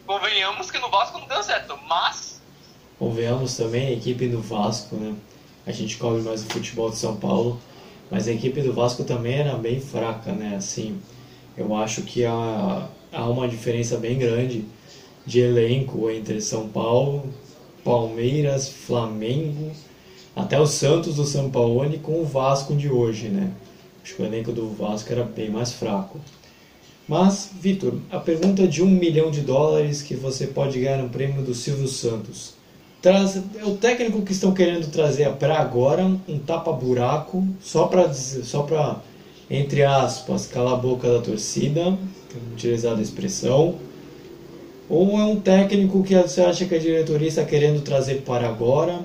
Convenhamos 0.06 0.70
que 0.70 0.78
no 0.78 0.90
Vasco 0.90 1.18
não 1.18 1.28
deu 1.28 1.42
certo, 1.42 1.80
mas. 1.88 2.42
Convenhamos 3.00 3.56
também 3.56 3.88
a 3.88 3.92
equipe 3.92 4.28
do 4.28 4.42
Vasco, 4.42 4.98
né? 4.98 5.16
A 5.66 5.72
gente 5.72 5.98
cobre 5.98 6.22
mais 6.22 6.44
o 6.44 6.48
futebol 6.48 6.90
de 6.90 6.98
São 6.98 7.16
Paulo, 7.16 7.60
mas 8.12 8.28
a 8.28 8.34
equipe 8.34 8.62
do 8.62 8.74
Vasco 8.74 9.06
também 9.06 9.40
era 9.40 9.56
bem 9.56 9.80
fraca, 9.80 10.34
né? 10.34 10.58
Assim, 10.58 11.02
eu 11.58 11.76
acho 11.76 12.04
que 12.04 12.26
há, 12.26 12.88
há 13.12 13.26
uma 13.30 13.48
diferença 13.48 13.98
bem 13.98 14.20
grande 14.20 14.66
de 15.26 15.40
elenco 15.40 16.10
entre 16.10 16.42
São 16.42 16.68
Paulo, 16.68 17.34
Palmeiras, 17.84 18.68
Flamengo 18.68 19.72
até 20.36 20.60
o 20.60 20.68
Santos 20.68 21.16
do 21.16 21.24
São 21.24 21.50
Paulo 21.50 21.86
com 22.00 22.22
o 22.22 22.26
Vasco 22.26 22.76
de 22.76 22.90
hoje, 22.90 23.30
né? 23.30 23.52
Acho 24.04 24.16
que 24.16 24.22
o 24.22 24.26
elenco 24.26 24.52
do 24.52 24.70
Vasco 24.70 25.12
era 25.12 25.24
bem 25.24 25.50
mais 25.50 25.72
fraco. 25.72 26.20
Mas, 27.08 27.52
Vitor, 27.60 27.94
a 28.12 28.20
pergunta 28.20 28.68
de 28.68 28.84
um 28.84 28.88
milhão 28.88 29.32
de 29.32 29.42
dólares 29.42 30.02
que 30.02 30.16
você 30.16 30.48
pode 30.48 30.80
ganhar 30.80 30.98
no 30.98 31.10
prêmio 31.10 31.42
do 31.44 31.54
Silvio 31.54 31.88
Santos. 31.88 32.54
Traz, 33.02 33.38
é 33.56 33.64
o 33.64 33.78
técnico 33.78 34.24
que 34.24 34.32
estão 34.32 34.52
querendo 34.52 34.90
trazer 34.92 35.32
para 35.34 35.60
agora 35.60 36.04
um 36.04 36.40
tapa-buraco, 36.40 37.48
só 37.62 37.86
para 37.86 38.12
só 38.14 39.02
entre 39.50 39.84
aspas, 39.84 40.48
calar 40.48 40.74
a 40.74 40.78
boca 40.78 41.08
da 41.08 41.22
torcida, 41.22 41.96
utilizar 42.54 42.98
a 42.98 43.02
expressão, 43.02 43.76
ou 44.90 45.20
é 45.20 45.24
um 45.24 45.40
técnico 45.40 46.04
que 46.04 46.16
você 46.16 46.42
acha 46.42 46.66
que 46.66 46.74
a 46.74 46.80
diretoria 46.80 47.28
está 47.28 47.46
querendo 47.46 47.84
trazer 47.84 48.22
para 48.22 48.48
agora 48.48 49.04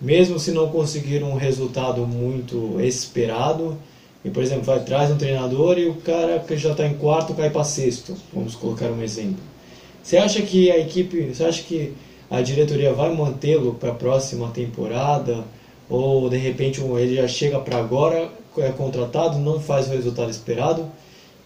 mesmo 0.00 0.38
se 0.38 0.52
não 0.52 0.68
conseguir 0.68 1.22
um 1.22 1.34
resultado 1.34 2.06
muito 2.06 2.80
esperado, 2.80 3.78
e 4.24 4.30
por 4.30 4.42
exemplo, 4.42 4.64
vai 4.64 4.80
traz 4.82 5.10
um 5.10 5.16
treinador 5.16 5.78
e 5.78 5.86
o 5.86 5.94
cara 5.94 6.38
que 6.40 6.56
já 6.56 6.72
está 6.72 6.86
em 6.86 6.94
quarto 6.94 7.34
cai 7.34 7.50
para 7.50 7.64
sexto, 7.64 8.14
vamos 8.32 8.54
colocar 8.54 8.86
um 8.86 9.02
exemplo. 9.02 9.40
Você 10.02 10.16
acha 10.16 10.42
que 10.42 10.70
a 10.70 10.78
equipe, 10.78 11.32
você 11.32 11.44
acha 11.44 11.62
que 11.62 11.92
a 12.30 12.40
diretoria 12.40 12.92
vai 12.92 13.14
mantê-lo 13.14 13.74
para 13.74 13.90
a 13.90 13.94
próxima 13.94 14.48
temporada? 14.50 15.44
Ou 15.88 16.28
de 16.28 16.36
repente 16.36 16.80
ele 16.80 17.16
já 17.16 17.28
chega 17.28 17.60
para 17.60 17.78
agora, 17.78 18.30
é 18.58 18.70
contratado, 18.70 19.38
não 19.38 19.60
faz 19.60 19.88
o 19.88 19.90
resultado 19.90 20.30
esperado 20.30 20.90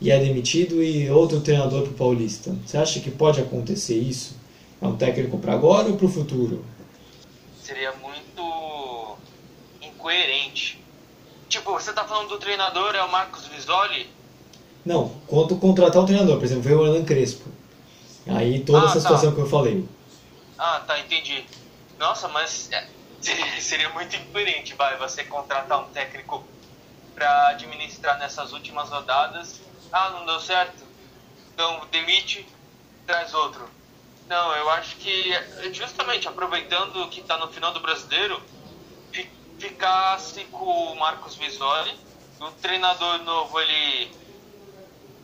e 0.01 0.11
é 0.11 0.19
demitido 0.19 0.83
e 0.83 1.11
outro 1.11 1.41
treinador 1.41 1.83
para 1.83 1.91
o 1.91 1.95
Paulista? 1.95 2.55
Você 2.65 2.79
acha 2.79 3.01
que 3.01 3.11
pode 3.11 3.41
acontecer 3.41 3.99
isso? 3.99 4.37
É 4.81 4.87
um 4.87 4.97
técnico 4.97 5.39
para 5.39 5.53
agora 5.53 5.89
ou 5.89 5.97
para 5.97 6.07
o 6.07 6.11
futuro? 6.11 6.65
Seria 7.63 7.93
muito 7.93 8.20
coerente. 10.11 10.85
Tipo, 11.49 11.73
você 11.73 11.93
tá 11.93 12.05
falando 12.05 12.31
do 12.31 12.39
treinador, 12.39 12.97
é 12.97 13.03
o 13.03 13.11
Marcos 13.11 13.47
Visoli? 13.47 14.11
Não, 14.85 15.09
quanto 15.29 15.57
contratar 15.57 16.03
um 16.03 16.07
treinador, 16.07 16.37
por 16.37 16.45
exemplo, 16.45 16.65
veio 16.65 16.81
o 16.81 16.85
Alan 16.85 17.05
Crespo. 17.05 17.49
Aí 18.27 18.61
toda 18.65 18.83
ah, 18.83 18.85
essa 18.87 18.95
tá. 18.95 19.01
situação 19.01 19.35
que 19.35 19.41
eu 19.41 19.49
falei. 19.49 19.87
Ah, 20.59 20.83
tá, 20.85 20.99
entendi. 20.99 21.45
Nossa, 21.99 22.27
mas 22.29 22.71
é, 22.73 22.89
seria 23.61 23.89
muito 23.91 24.17
incoerente, 24.17 24.75
vai, 24.75 24.97
você 24.99 25.23
contratar 25.23 25.81
um 25.81 25.91
técnico 25.91 26.45
para 27.15 27.49
administrar 27.49 28.19
nessas 28.19 28.53
últimas 28.53 28.91
rodadas. 28.91 29.61
Ah, 29.93 30.11
não 30.11 30.27
deu 30.27 30.41
certo? 30.41 30.83
Então 31.55 31.83
demite, 31.93 32.47
traz 33.07 33.33
outro. 33.33 33.69
Não, 34.29 34.55
eu 34.57 34.71
acho 34.71 34.97
que 34.97 35.33
justamente 35.73 36.27
aproveitando 36.27 37.09
que 37.09 37.21
está 37.21 37.37
no 37.37 37.49
final 37.49 37.73
do 37.73 37.81
brasileiro, 37.81 38.41
ficasse 39.61 40.45
com 40.47 40.65
o 40.65 40.99
Marcos 40.99 41.37
Visoli. 41.37 41.95
O 42.41 42.51
treinador 42.53 43.19
novo, 43.19 43.61
ele 43.61 44.11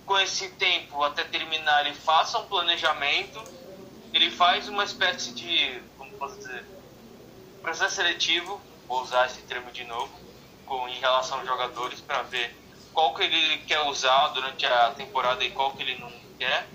com 0.04 0.18
esse 0.20 0.50
tempo 0.50 1.02
até 1.02 1.24
terminar, 1.24 1.84
ele 1.84 1.94
faça 1.94 2.38
um 2.38 2.46
planejamento, 2.46 3.42
ele 4.12 4.30
faz 4.30 4.68
uma 4.68 4.84
espécie 4.84 5.32
de, 5.32 5.82
como 5.98 6.12
posso 6.12 6.36
dizer, 6.36 6.64
processo 7.60 7.96
seletivo, 7.96 8.60
vou 8.86 9.02
usar 9.02 9.26
esse 9.26 9.40
termo 9.42 9.72
de 9.72 9.82
novo, 9.84 10.12
com, 10.64 10.86
em 10.88 11.00
relação 11.00 11.38
aos 11.38 11.46
jogadores, 11.46 12.00
para 12.00 12.22
ver 12.22 12.54
qual 12.92 13.14
que 13.14 13.24
ele 13.24 13.58
quer 13.66 13.80
usar 13.88 14.28
durante 14.28 14.64
a 14.64 14.90
temporada 14.90 15.42
e 15.42 15.50
qual 15.50 15.72
que 15.72 15.82
ele 15.82 15.98
não 15.98 16.12
quer. 16.38 16.68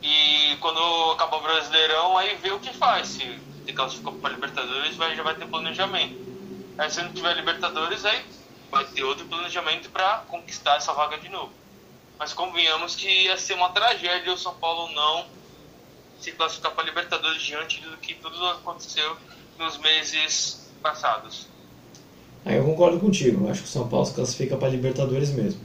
E 0.00 0.56
quando 0.60 0.80
acabar 1.12 1.36
o 1.36 1.40
Brasileirão, 1.40 2.16
aí 2.16 2.36
vê 2.36 2.50
o 2.52 2.58
que 2.58 2.72
faz. 2.72 3.08
Se, 3.08 3.72
classificou 3.74 4.14
para 4.14 4.32
Libertadores, 4.32 4.96
vai, 4.96 5.14
já 5.14 5.22
vai 5.22 5.34
ter 5.34 5.46
planejamento. 5.46 6.31
Aí 6.78 6.90
se 6.90 7.02
não 7.02 7.12
tiver 7.12 7.34
Libertadores, 7.34 8.04
aí 8.04 8.24
vai 8.70 8.84
ter 8.86 9.04
outro 9.04 9.26
planejamento 9.26 9.90
para 9.90 10.18
conquistar 10.28 10.76
essa 10.76 10.92
vaga 10.92 11.18
de 11.18 11.28
novo. 11.28 11.52
Mas 12.18 12.32
convenhamos 12.32 12.94
que 12.96 13.08
ia 13.08 13.36
ser 13.36 13.54
uma 13.54 13.70
tragédia 13.70 14.32
o 14.32 14.38
São 14.38 14.54
Paulo 14.54 14.92
não 14.92 15.26
se 16.20 16.32
classificar 16.32 16.72
para 16.72 16.84
Libertadores 16.84 17.42
diante 17.42 17.80
do 17.80 17.96
que 17.96 18.14
tudo 18.14 18.46
aconteceu 18.46 19.16
nos 19.58 19.76
meses 19.78 20.70
passados. 20.80 21.48
Aí 22.44 22.56
eu 22.56 22.64
concordo 22.64 22.98
contigo. 22.98 23.48
Acho 23.50 23.62
que 23.62 23.68
o 23.68 23.70
São 23.70 23.88
Paulo 23.88 24.06
se 24.06 24.14
classifica 24.14 24.56
para 24.56 24.68
Libertadores 24.68 25.30
mesmo. 25.30 25.60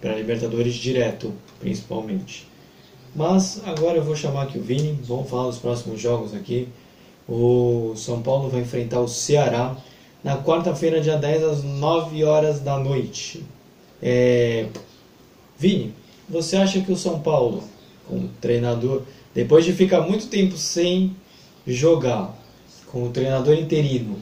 Para 0.00 0.14
Libertadores 0.14 0.74
direto, 0.74 1.34
principalmente. 1.58 2.48
Mas 3.14 3.62
agora 3.66 3.98
eu 3.98 4.04
vou 4.04 4.16
chamar 4.16 4.44
aqui 4.44 4.58
o 4.58 4.62
Vini. 4.62 4.98
Vamos 5.02 5.28
falar 5.28 5.44
dos 5.44 5.58
próximos 5.58 6.00
jogos 6.00 6.34
aqui. 6.34 6.68
O 7.28 7.94
São 7.96 8.22
Paulo 8.22 8.48
vai 8.48 8.62
enfrentar 8.62 9.00
o 9.00 9.08
Ceará 9.08 9.76
na 10.22 10.36
quarta-feira, 10.36 11.00
dia 11.00 11.16
10, 11.16 11.42
às 11.42 11.62
9 11.62 12.24
horas 12.24 12.60
da 12.60 12.78
noite. 12.78 13.44
É... 14.02 14.66
Vini, 15.58 15.94
você 16.28 16.56
acha 16.56 16.80
que 16.80 16.92
o 16.92 16.96
São 16.96 17.20
Paulo, 17.20 17.64
como 18.06 18.28
treinador, 18.40 19.02
depois 19.34 19.64
de 19.64 19.72
ficar 19.72 20.02
muito 20.02 20.28
tempo 20.28 20.56
sem 20.56 21.14
jogar, 21.66 22.36
com 22.86 23.04
o 23.04 23.10
treinador 23.10 23.54
interino, 23.54 24.18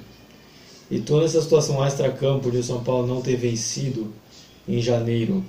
e 0.90 1.00
toda 1.00 1.24
essa 1.24 1.40
situação 1.40 1.84
extra-campo 1.84 2.50
de 2.50 2.58
o 2.58 2.62
São 2.62 2.82
Paulo 2.82 3.06
não 3.06 3.20
ter 3.20 3.36
vencido 3.36 4.12
em 4.66 4.80
janeiro, 4.80 5.44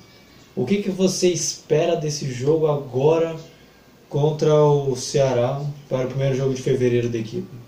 o 0.55 0.65
que, 0.65 0.81
que 0.81 0.89
você 0.89 1.29
espera 1.29 1.95
desse 1.95 2.31
jogo 2.31 2.67
agora 2.67 3.35
contra 4.09 4.53
o 4.55 4.95
Ceará 4.95 5.61
para 5.87 6.05
o 6.05 6.09
primeiro 6.09 6.35
jogo 6.35 6.53
de 6.53 6.61
fevereiro 6.61 7.09
da 7.09 7.17
equipe? 7.17 7.58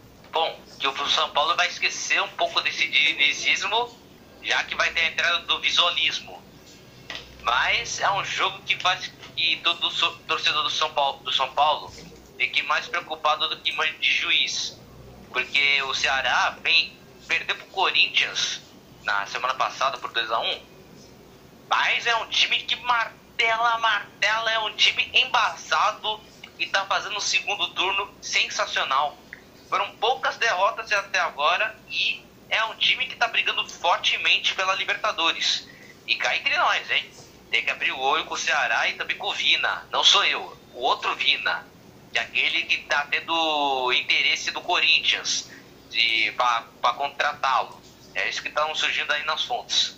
Que 0.81 0.87
o 0.87 1.09
São 1.09 1.29
Paulo 1.29 1.55
vai 1.55 1.67
esquecer 1.67 2.19
um 2.21 2.27
pouco 2.29 2.59
desse 2.61 2.87
dinizismo, 2.87 3.95
já 4.41 4.63
que 4.63 4.73
vai 4.73 4.91
ter 4.91 5.01
a 5.01 5.07
entrada 5.09 5.39
do 5.39 5.59
visualismo. 5.59 6.41
Mas 7.43 7.99
é 7.99 8.09
um 8.11 8.25
jogo 8.25 8.61
que 8.63 8.75
faz 8.79 9.11
que 9.35 9.57
todo 9.57 9.91
torcedor 10.27 10.63
do 10.63 10.69
São 10.71 10.91
Paulo, 10.93 11.23
do 11.23 11.31
São 11.31 11.51
Paulo 11.53 11.91
fique 12.37 12.63
mais 12.63 12.87
preocupado 12.87 13.47
do 13.47 13.57
que 13.57 13.71
de 13.99 14.11
juiz. 14.11 14.79
Porque 15.29 15.81
o 15.83 15.93
Ceará 15.93 16.57
vem 16.61 16.97
perder 17.27 17.53
pro 17.53 17.67
Corinthians 17.67 18.61
na 19.03 19.25
semana 19.27 19.53
passada 19.53 19.97
por 19.97 20.11
2 20.11 20.31
a 20.31 20.39
1 20.39 20.61
Mas 21.69 22.05
é 22.05 22.15
um 22.17 22.27
time 22.27 22.59
que 22.63 22.75
martela, 22.77 23.77
martela, 23.77 24.51
é 24.51 24.59
um 24.59 24.75
time 24.75 25.09
embaçado 25.13 26.19
e 26.59 26.65
tá 26.67 26.85
fazendo 26.85 27.17
o 27.17 27.21
segundo 27.21 27.69
turno 27.69 28.13
sensacional. 28.21 29.17
Foram 29.71 29.89
poucas 30.01 30.35
derrotas 30.35 30.91
até 30.91 31.17
agora 31.17 31.73
e 31.89 32.21
é 32.49 32.61
um 32.65 32.75
time 32.75 33.05
que 33.05 33.13
está 33.13 33.29
brigando 33.29 33.65
fortemente 33.69 34.53
pela 34.53 34.75
Libertadores. 34.75 35.65
E 36.05 36.13
cá 36.17 36.35
entre 36.35 36.57
nós, 36.57 36.91
hein? 36.91 37.05
Tem 37.49 37.63
que 37.63 37.71
abrir 37.71 37.93
o 37.93 37.99
olho 37.99 38.25
com 38.25 38.33
o 38.33 38.37
Ceará 38.37 38.89
e 38.89 38.95
também 38.95 39.15
com 39.15 39.27
o 39.27 39.33
Vina. 39.33 39.87
Não 39.89 40.03
sou 40.03 40.25
eu, 40.25 40.57
o 40.75 40.81
outro 40.81 41.15
Vina. 41.15 41.65
Que 42.11 42.19
é 42.19 42.21
aquele 42.21 42.63
que 42.63 42.81
está 42.81 43.05
tendo 43.05 43.93
interesse 43.93 44.51
do 44.51 44.59
Corinthians 44.59 45.49
para 46.35 46.93
contratá-lo. 46.93 47.79
É 48.13 48.27
isso 48.27 48.41
que 48.41 48.49
está 48.49 48.75
surgindo 48.75 49.09
aí 49.13 49.23
nas 49.23 49.45
fontes. 49.45 49.97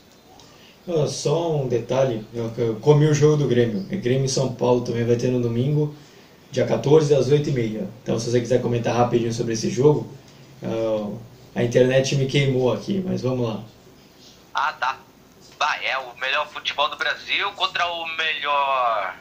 só 1.07 1.51
um 1.51 1.67
detalhe, 1.67 2.23
eu 2.31 2.79
comi 2.79 3.07
o 3.07 3.13
jogo 3.15 3.37
do 3.37 3.47
Grêmio. 3.47 3.87
É 3.89 3.95
Grêmio 3.95 4.25
e 4.25 4.29
São 4.29 4.53
Paulo 4.53 4.81
também 4.81 5.03
vai 5.03 5.15
ter 5.15 5.29
no 5.29 5.41
domingo 5.41 5.95
dia 6.53 6.67
14 6.67 7.15
às 7.15 7.29
8h30. 7.29 7.87
Então, 8.03 8.19
se 8.19 8.29
você 8.29 8.39
quiser 8.39 8.61
comentar 8.61 8.95
rapidinho 8.95 9.33
sobre 9.33 9.53
esse 9.53 9.71
jogo, 9.71 10.07
uh, 10.61 11.19
a 11.55 11.63
internet 11.63 12.15
me 12.15 12.27
queimou 12.27 12.71
aqui, 12.71 13.03
mas 13.03 13.23
vamos 13.23 13.49
lá. 13.49 13.63
Ah, 14.53 14.71
tá. 14.73 14.99
Vai, 15.57 15.83
é 15.83 15.97
o 15.97 16.15
melhor 16.17 16.47
futebol 16.47 16.87
do 16.89 16.95
Brasil 16.95 17.51
contra 17.53 17.87
o 17.87 18.05
melhor 18.15 19.15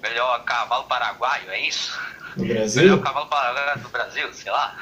melhor 0.00 0.42
cavalo 0.44 0.84
paraguaio, 0.84 1.50
é 1.50 1.60
isso? 1.60 2.00
No 2.34 2.46
Brasil? 2.46 2.82
Melhor 2.82 3.02
cavalo 3.02 3.26
para 3.26 3.74
do 3.74 3.88
Brasil, 3.90 4.32
sei 4.32 4.50
lá. 4.50 4.74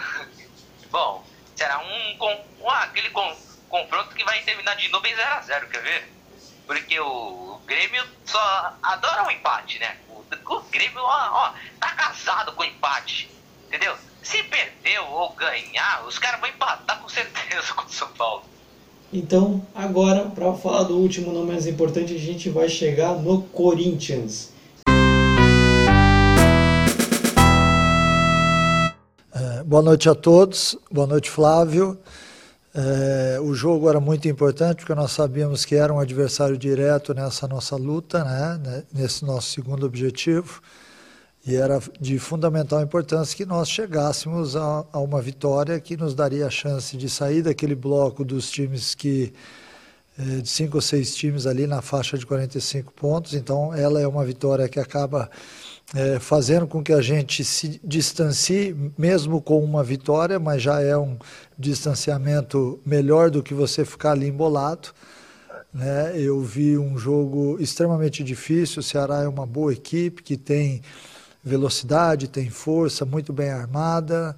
Bom, 0.93 1.25
será 1.57 1.81
um, 1.81 2.17
com, 2.17 2.45
um 2.61 2.71
aquele 2.71 3.11
com, 3.11 3.37
confronto 3.69 4.15
que 4.15 4.25
vai 4.25 4.41
terminar 4.43 4.77
de 4.77 4.89
novo 4.91 5.05
em 5.05 5.15
0x0, 5.15 5.69
quer 5.69 5.83
ver? 5.83 6.09
Porque 6.65 7.01
o, 7.01 7.07
o 7.07 7.63
Grêmio 7.67 8.05
só 8.25 8.77
adora 8.85 9.25
um 9.25 9.31
empate, 9.33 9.81
né? 9.81 9.97
O, 10.47 10.55
o 10.55 10.62
Grêmio, 10.70 11.01
ó, 11.01 11.49
ó, 11.49 11.53
tá 11.81 11.93
casado 11.93 12.53
com 12.53 12.64
empate, 12.64 13.31
entendeu? 13.66 13.95
Se 14.22 14.43
perder 14.45 15.01
ou 15.11 15.31
ganhar, 15.33 16.05
os 16.07 16.18
caras 16.18 16.41
vão 16.41 16.49
empatar 16.49 17.01
com 17.01 17.09
certeza 17.09 17.72
com 17.74 17.87
o 17.87 17.91
São 17.91 18.09
Paulo. 18.09 18.43
Então, 19.12 19.66
agora, 19.74 20.26
para 20.26 20.53
falar 20.53 20.83
do 20.83 20.97
último, 20.99 21.33
não 21.33 21.45
menos 21.45 21.66
importante, 21.66 22.14
a 22.14 22.18
gente 22.18 22.51
vai 22.51 22.68
chegar 22.68 23.14
no 23.14 23.43
Corinthians. 23.43 24.53
É, 29.35 29.62
boa 29.64 29.83
noite 29.83 30.11
a 30.11 30.14
todos, 30.14 30.76
boa 30.91 31.07
noite 31.07 31.31
Flávio. 31.31 31.99
É, 32.75 33.41
o 33.41 33.55
jogo 33.55 33.89
era 33.89 33.99
muito 33.99 34.29
importante 34.29 34.79
porque 34.79 34.95
nós 34.95 35.12
sabíamos 35.12 35.64
que 35.64 35.75
era 35.75 35.93
um 35.93 35.99
adversário 35.99 36.57
direto 36.57 37.14
nessa 37.14 37.49
nossa 37.49 37.77
luta, 37.77 38.23
né, 38.25 38.85
nesse 38.93 39.25
nosso 39.25 39.51
segundo 39.53 39.87
objetivo. 39.87 40.61
E 41.47 41.57
era 41.57 41.81
de 41.99 42.19
fundamental 42.19 42.83
importância 42.83 43.37
que 43.37 43.47
nós 43.47 43.71
chegássemos 43.71 44.55
a, 44.55 44.85
a, 44.93 44.99
uma 44.99 45.23
vitória 45.23 45.81
que 45.81 45.97
nos 45.97 46.14
daria 46.14 46.47
a 46.47 46.51
chance 46.51 46.97
de 46.97 47.09
sair 47.09 47.43
daquele 47.43 47.75
bloco 47.75 48.25
dos 48.25 48.51
times 48.51 48.95
que 48.95 49.33
eh, 50.19 50.41
de 50.43 50.49
cinco 50.49 50.77
ou 50.77 50.81
seis 50.83 51.14
times 51.14 51.47
ali 51.47 51.66
na 51.66 51.81
faixa 51.81 52.19
de 52.19 52.27
45 52.27 52.93
pontos. 52.93 53.35
Então, 53.35 53.73
ela 53.73 54.01
é 54.01 54.07
uma 54.07 54.25
vitória 54.25 54.69
que 54.69 54.81
acaba 54.81 55.31
é, 55.95 56.18
fazendo 56.18 56.66
com 56.66 56.82
que 56.82 56.93
a 56.93 57.01
gente 57.01 57.43
se 57.45 57.80
distancie, 57.82 58.76
mesmo 58.97 59.41
com 59.41 59.62
uma 59.62 59.82
vitória, 59.82 60.39
mas 60.39 60.62
já 60.62 60.80
é 60.82 60.97
um 60.97 61.16
distanciamento 61.59 62.78
melhor 62.84 63.30
do 63.30 63.43
que 63.43 63.55
você 63.55 63.84
ficar 63.84 64.12
ali 64.12 64.28
embolado. 64.28 64.91
Né? 65.72 66.12
Eu 66.16 66.41
vi 66.43 66.76
um 66.76 66.99
jogo 66.99 67.57
extremamente 67.61 68.22
difícil. 68.22 68.80
O 68.80 68.82
Ceará 68.82 69.22
é 69.22 69.28
uma 69.28 69.47
boa 69.47 69.72
equipe 69.72 70.22
que 70.22 70.36
tem 70.36 70.82
velocidade, 71.43 72.28
tem 72.28 72.51
força, 72.51 73.07
muito 73.07 73.32
bem 73.32 73.51
armada. 73.51 74.36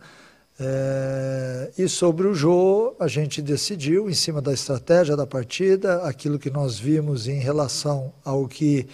É, 0.62 1.70
e 1.78 1.88
sobre 1.88 2.28
o 2.28 2.34
jogo, 2.34 2.94
a 3.00 3.08
gente 3.08 3.40
decidiu, 3.40 4.08
em 4.08 4.14
cima 4.14 4.40
da 4.40 4.52
estratégia 4.52 5.16
da 5.16 5.26
partida, 5.26 6.02
aquilo 6.02 6.38
que 6.38 6.50
nós 6.50 6.78
vimos 6.78 7.26
em 7.26 7.38
relação 7.38 8.12
ao 8.24 8.46
que 8.46 8.86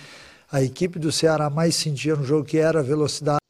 a 0.51 0.63
equipe 0.63 0.99
do 0.99 1.11
Ceará 1.13 1.51
mais 1.51 1.75
sentia 1.75 2.15
no 2.15 2.25
jogo, 2.25 2.45
que 2.45 2.59
era 2.59 2.81
a 2.81 2.83
velocidade. 2.83 3.41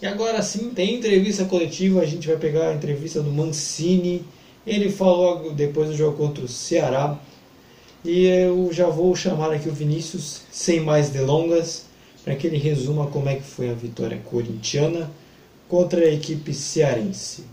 E 0.00 0.06
agora 0.06 0.42
sim, 0.42 0.70
tem 0.70 0.94
entrevista 0.94 1.44
coletiva, 1.44 2.00
a 2.00 2.06
gente 2.06 2.26
vai 2.28 2.36
pegar 2.36 2.68
a 2.68 2.74
entrevista 2.74 3.22
do 3.22 3.30
Mancini. 3.30 4.24
Ele 4.66 4.90
falou 4.90 5.52
depois 5.52 5.88
do 5.88 5.96
jogo 5.96 6.16
contra 6.16 6.44
o 6.44 6.48
Ceará. 6.48 7.18
E 8.04 8.26
eu 8.26 8.70
já 8.72 8.86
vou 8.86 9.14
chamar 9.16 9.52
aqui 9.52 9.68
o 9.68 9.72
Vinícius, 9.72 10.42
sem 10.50 10.80
mais 10.80 11.10
delongas 11.10 11.86
para 12.26 12.34
que 12.34 12.48
ele 12.48 12.58
resuma 12.58 13.06
como 13.06 13.28
é 13.28 13.36
que 13.36 13.42
foi 13.44 13.70
a 13.70 13.74
vitória 13.74 14.18
corintiana 14.18 15.08
contra 15.68 16.00
a 16.00 16.12
equipe 16.12 16.52
cearense. 16.52 17.46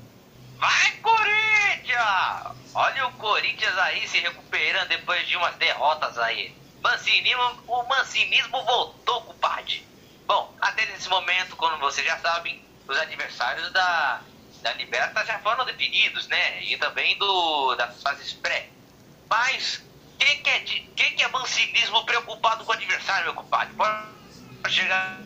Vai, 0.60 0.92
Corinthians! 1.00 2.58
Olha 2.74 3.08
o 3.08 3.12
Corinthians 3.12 3.78
aí 3.78 4.08
se 4.08 4.18
recuperando 4.18 4.90
depois 4.90 5.28
de 5.28 5.38
umas 5.38 5.56
derrotas 5.58 6.18
aí. 6.18 6.52
Mancinismo, 6.84 7.64
o 7.66 7.84
mancinismo 7.84 8.62
voltou, 8.66 9.22
compadre. 9.22 9.88
Bom, 10.28 10.54
até 10.60 10.86
nesse 10.88 11.08
momento, 11.08 11.56
como 11.56 11.78
vocês 11.78 12.06
já 12.06 12.20
sabem, 12.20 12.62
os 12.86 12.98
adversários 12.98 13.72
da, 13.72 14.22
da 14.62 14.74
Liberta 14.74 15.26
já 15.26 15.40
foram 15.40 15.64
definidos, 15.64 16.28
né? 16.28 16.62
E 16.64 16.78
também 16.78 17.18
do, 17.18 17.74
das 17.76 18.02
fases 18.02 18.34
pré. 18.34 18.70
Mas 19.30 19.82
quem 20.20 20.44
que, 20.44 20.50
é, 20.50 20.60
quem 20.60 21.16
que 21.16 21.24
é 21.24 21.28
mancinismo 21.30 22.06
preocupado 22.06 22.66
com 22.66 22.72
o 22.72 22.76
adversário, 22.76 23.26
meu 23.26 23.34
compadre? 23.34 23.74
Pode 23.76 24.74
chegar 24.76 25.22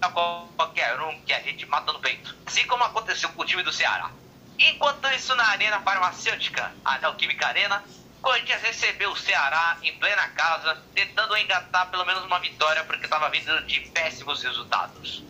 a 0.00 0.08
qualquer 0.08 1.00
um 1.00 1.20
que 1.22 1.32
a 1.32 1.40
gente 1.40 1.64
mata 1.66 1.92
no 1.92 2.00
peito. 2.00 2.36
Assim 2.44 2.66
como 2.66 2.82
aconteceu 2.82 3.28
com 3.30 3.42
o 3.42 3.46
time 3.46 3.62
do 3.62 3.72
Ceará. 3.72 4.10
Enquanto 4.58 5.06
isso, 5.08 5.34
na 5.36 5.44
Arena 5.50 5.80
Farmacêutica, 5.80 6.72
a 6.84 6.98
Neoquímica 6.98 7.46
Arena, 7.46 7.84
Corinthians 8.26 8.60
recebeu 8.60 9.12
o 9.12 9.16
Ceará 9.16 9.78
em 9.84 9.96
plena 10.00 10.26
casa, 10.30 10.74
tentando 10.92 11.36
engatar 11.36 11.88
pelo 11.92 12.04
menos 12.04 12.24
uma 12.24 12.40
vitória, 12.40 12.82
porque 12.82 13.04
estava 13.04 13.30
vindo 13.30 13.64
de 13.68 13.78
péssimos 13.92 14.42
resultados. 14.42 15.22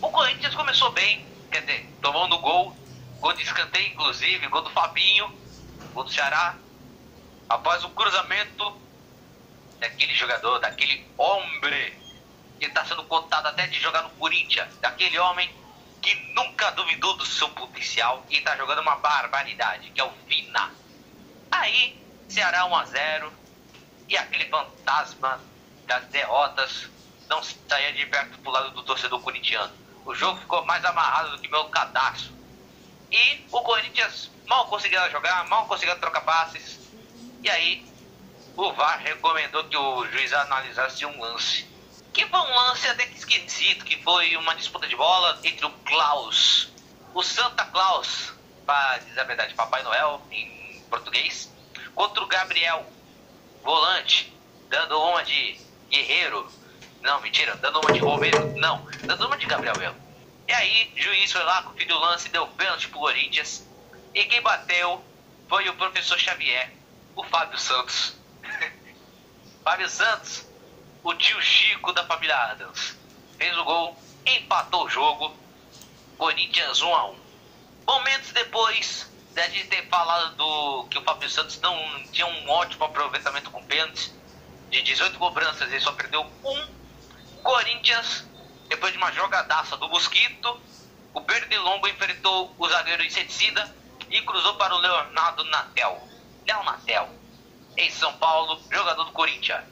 O 0.00 0.08
Corinthians 0.08 0.54
começou 0.54 0.92
bem, 0.92 1.26
quer 1.50 1.62
dizer, 1.62 1.84
tomando 2.00 2.38
gol, 2.38 2.72
gol 3.18 3.32
de 3.32 3.42
escanteio, 3.42 3.88
inclusive, 3.88 4.46
gol 4.46 4.62
do 4.62 4.70
Fabinho, 4.70 5.28
gol 5.92 6.04
do 6.04 6.12
Ceará. 6.12 6.56
Após 7.48 7.82
o 7.82 7.90
cruzamento 7.90 8.80
daquele 9.80 10.14
jogador, 10.14 10.60
daquele 10.60 11.04
homem 11.18 11.72
ele 12.60 12.70
está 12.70 12.84
sendo 12.84 13.02
cotado 13.06 13.48
até 13.48 13.66
de 13.66 13.80
jogar 13.80 14.02
no 14.02 14.10
Corinthians, 14.10 14.78
daquele 14.78 15.18
homem 15.18 15.52
que 16.00 16.14
nunca 16.34 16.70
duvidou 16.70 17.16
do 17.16 17.26
seu 17.26 17.48
potencial 17.48 18.24
e 18.30 18.36
está 18.36 18.56
jogando 18.56 18.80
uma 18.80 18.94
barbaridade, 18.94 19.90
que 19.90 20.00
é 20.00 20.04
o 20.04 20.12
Vina. 20.28 20.72
Aí, 21.50 22.03
Ceará 22.28 22.66
1 22.66 22.76
a 22.76 22.84
0 22.84 23.32
e 24.08 24.16
aquele 24.16 24.46
fantasma 24.46 25.40
das 25.86 26.04
derrotas 26.06 26.88
não 27.28 27.42
saía 27.42 27.92
de 27.92 28.06
perto 28.06 28.38
pro 28.38 28.50
lado 28.50 28.70
do 28.70 28.82
torcedor 28.82 29.20
corintiano. 29.20 29.72
O 30.04 30.14
jogo 30.14 30.40
ficou 30.40 30.64
mais 30.64 30.84
amarrado 30.84 31.32
do 31.32 31.38
que 31.38 31.48
meu 31.48 31.64
cadastro. 31.66 32.32
E 33.10 33.46
o 33.50 33.60
Corinthians 33.62 34.30
mal 34.46 34.66
conseguia 34.66 35.08
jogar, 35.10 35.46
mal 35.48 35.66
conseguia 35.66 35.96
trocar 35.96 36.20
passes. 36.22 36.80
E 37.42 37.48
aí, 37.48 37.86
o 38.56 38.72
VAR 38.72 38.98
recomendou 38.98 39.64
que 39.64 39.76
o 39.76 40.06
juiz 40.06 40.32
analisasse 40.32 41.06
um 41.06 41.20
lance 41.20 41.74
que 42.14 42.24
foi 42.26 42.38
um 42.38 42.54
lance 42.54 42.86
até 42.86 43.06
que 43.06 43.18
esquisito, 43.18 43.84
que 43.84 44.00
foi 44.04 44.36
uma 44.36 44.54
disputa 44.54 44.86
de 44.86 44.94
bola 44.94 45.36
entre 45.42 45.66
o 45.66 45.70
Klaus, 45.70 46.70
o 47.12 47.22
Santa 47.24 47.64
Claus, 47.64 48.32
para 48.64 48.98
dizer 48.98 49.20
a 49.20 49.24
verdade, 49.24 49.52
Papai 49.54 49.82
Noel 49.82 50.22
em 50.30 50.80
português, 50.88 51.52
contra 51.94 52.22
o 52.22 52.26
Gabriel, 52.26 52.86
volante, 53.62 54.32
dando 54.68 55.00
uma 55.00 55.22
de 55.24 55.60
guerreiro, 55.90 56.50
não, 57.02 57.20
mentira, 57.20 57.56
dando 57.56 57.80
uma 57.80 57.92
de 57.92 58.00
Romero, 58.00 58.52
não, 58.56 58.86
dando 59.06 59.26
uma 59.26 59.36
de 59.36 59.46
Gabriel 59.46 59.76
mesmo. 59.78 59.96
E 60.48 60.52
aí, 60.52 60.92
juiz 60.96 61.32
foi 61.32 61.42
lá, 61.42 61.62
conferiu 61.62 61.96
o 61.96 62.00
lance, 62.00 62.28
deu 62.28 62.46
pênalti 62.48 62.88
pro 62.88 63.00
Corinthians, 63.00 63.66
e 64.12 64.24
quem 64.24 64.40
bateu 64.42 65.04
foi 65.48 65.68
o 65.68 65.74
professor 65.74 66.18
Xavier, 66.18 66.72
o 67.16 67.24
Fábio 67.24 67.58
Santos. 67.58 68.16
Fábio 69.64 69.88
Santos 69.88 70.46
o 71.04 71.14
tio 71.14 71.40
Chico 71.42 71.92
da 71.92 72.04
família 72.06 72.34
Adams. 72.34 72.96
Fez 73.36 73.56
o 73.58 73.64
gol, 73.64 73.96
empatou 74.26 74.86
o 74.86 74.88
jogo. 74.88 75.36
Corinthians 76.16 76.80
1 76.80 76.94
a 76.94 77.10
1. 77.10 77.16
Momentos 77.86 78.32
depois 78.32 79.10
de 79.34 79.64
ter 79.64 79.86
falado 79.88 80.36
do 80.36 80.84
que 80.88 80.96
o 80.96 81.02
Fábio 81.02 81.28
Santos 81.28 81.60
não 81.60 81.76
tinha 82.12 82.26
um 82.26 82.48
ótimo 82.48 82.84
aproveitamento 82.84 83.50
com 83.50 83.62
pênaltis, 83.64 84.14
de 84.70 84.80
18 84.82 85.18
cobranças 85.18 85.70
ele 85.70 85.80
só 85.80 85.92
perdeu 85.92 86.24
um. 86.44 86.74
Corinthians, 87.42 88.24
depois 88.68 88.92
de 88.92 88.98
uma 88.98 89.12
jogadaça 89.12 89.76
do 89.76 89.88
Mosquito, 89.88 90.60
o 91.12 91.20
Pernilongo 91.20 91.88
enfrentou 91.88 92.54
o 92.56 92.68
zagueiro 92.68 93.04
inseticida 93.04 93.74
e 94.08 94.22
cruzou 94.22 94.54
para 94.54 94.74
o 94.74 94.78
Leonardo 94.78 95.44
Natel. 95.44 96.08
Léo 96.46 96.62
Natel, 96.62 97.08
em 97.76 97.90
São 97.90 98.16
Paulo, 98.18 98.62
jogador 98.70 99.04
do 99.04 99.12
Corinthians. 99.12 99.64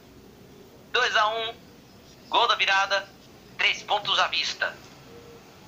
2 0.92 1.16
a 1.16 1.28
1 1.28 1.54
gol 2.28 2.48
da 2.48 2.56
virada, 2.56 3.08
3 3.58 3.82
pontos 3.84 4.18
à 4.18 4.26
vista. 4.26 4.76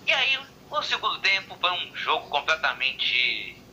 E 0.07 0.13
aí, 0.13 0.39
o 0.71 0.83
segundo 0.83 1.19
tempo 1.21 1.57
foi 1.61 1.71
um 1.71 1.97
jogo 1.97 2.29
completamente 2.29 3.64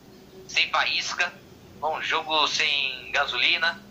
sem 0.52 0.70
faísca, 0.70 1.34
foi 1.80 1.90
um 1.92 2.02
jogo 2.02 2.46
sem 2.48 3.10
gasolina, 3.12 3.82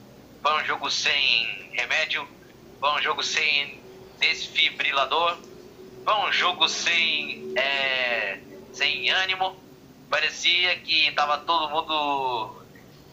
foi 0.43 0.63
um 0.63 0.65
jogo 0.67 0.91
sem 0.91 1.71
remédio, 1.73 2.29
foi 2.79 2.91
um 2.91 3.03
jogo 3.03 3.23
sem 3.23 3.81
desfibrilador, 4.19 5.39
foi 6.05 6.15
um 6.15 6.33
jogo 6.33 6.69
sem, 6.69 7.53
é, 7.57 8.41
sem 8.73 9.09
ânimo. 9.11 9.57
Parecia 10.11 10.77
que 10.81 11.09
estava 11.09 11.39
todo 11.39 11.71
mundo 11.71 12.63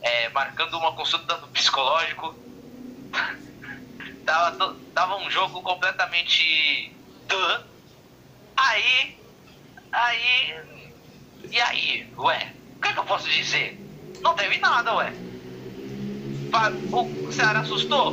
é, 0.01 0.29
marcando 0.29 0.77
uma 0.77 0.93
consulta 0.93 1.37
no 1.37 1.47
psicológico. 1.47 2.35
Tava, 4.25 4.75
tava 4.93 5.15
um 5.15 5.31
jogo 5.31 5.61
completamente. 5.61 6.93
Aí. 8.57 9.17
Aí. 9.89 10.87
E 11.49 11.61
aí, 11.61 12.13
ué? 12.17 12.56
O 12.77 12.79
que, 12.79 12.87
é 12.87 12.93
que 12.93 12.99
eu 12.99 13.05
posso 13.05 13.27
dizer? 13.27 13.79
Não 14.21 14.35
teve 14.35 14.59
nada, 14.59 14.93
ué. 14.95 15.13
O 16.91 17.31
Ceará 17.31 17.61
assustou? 17.61 18.11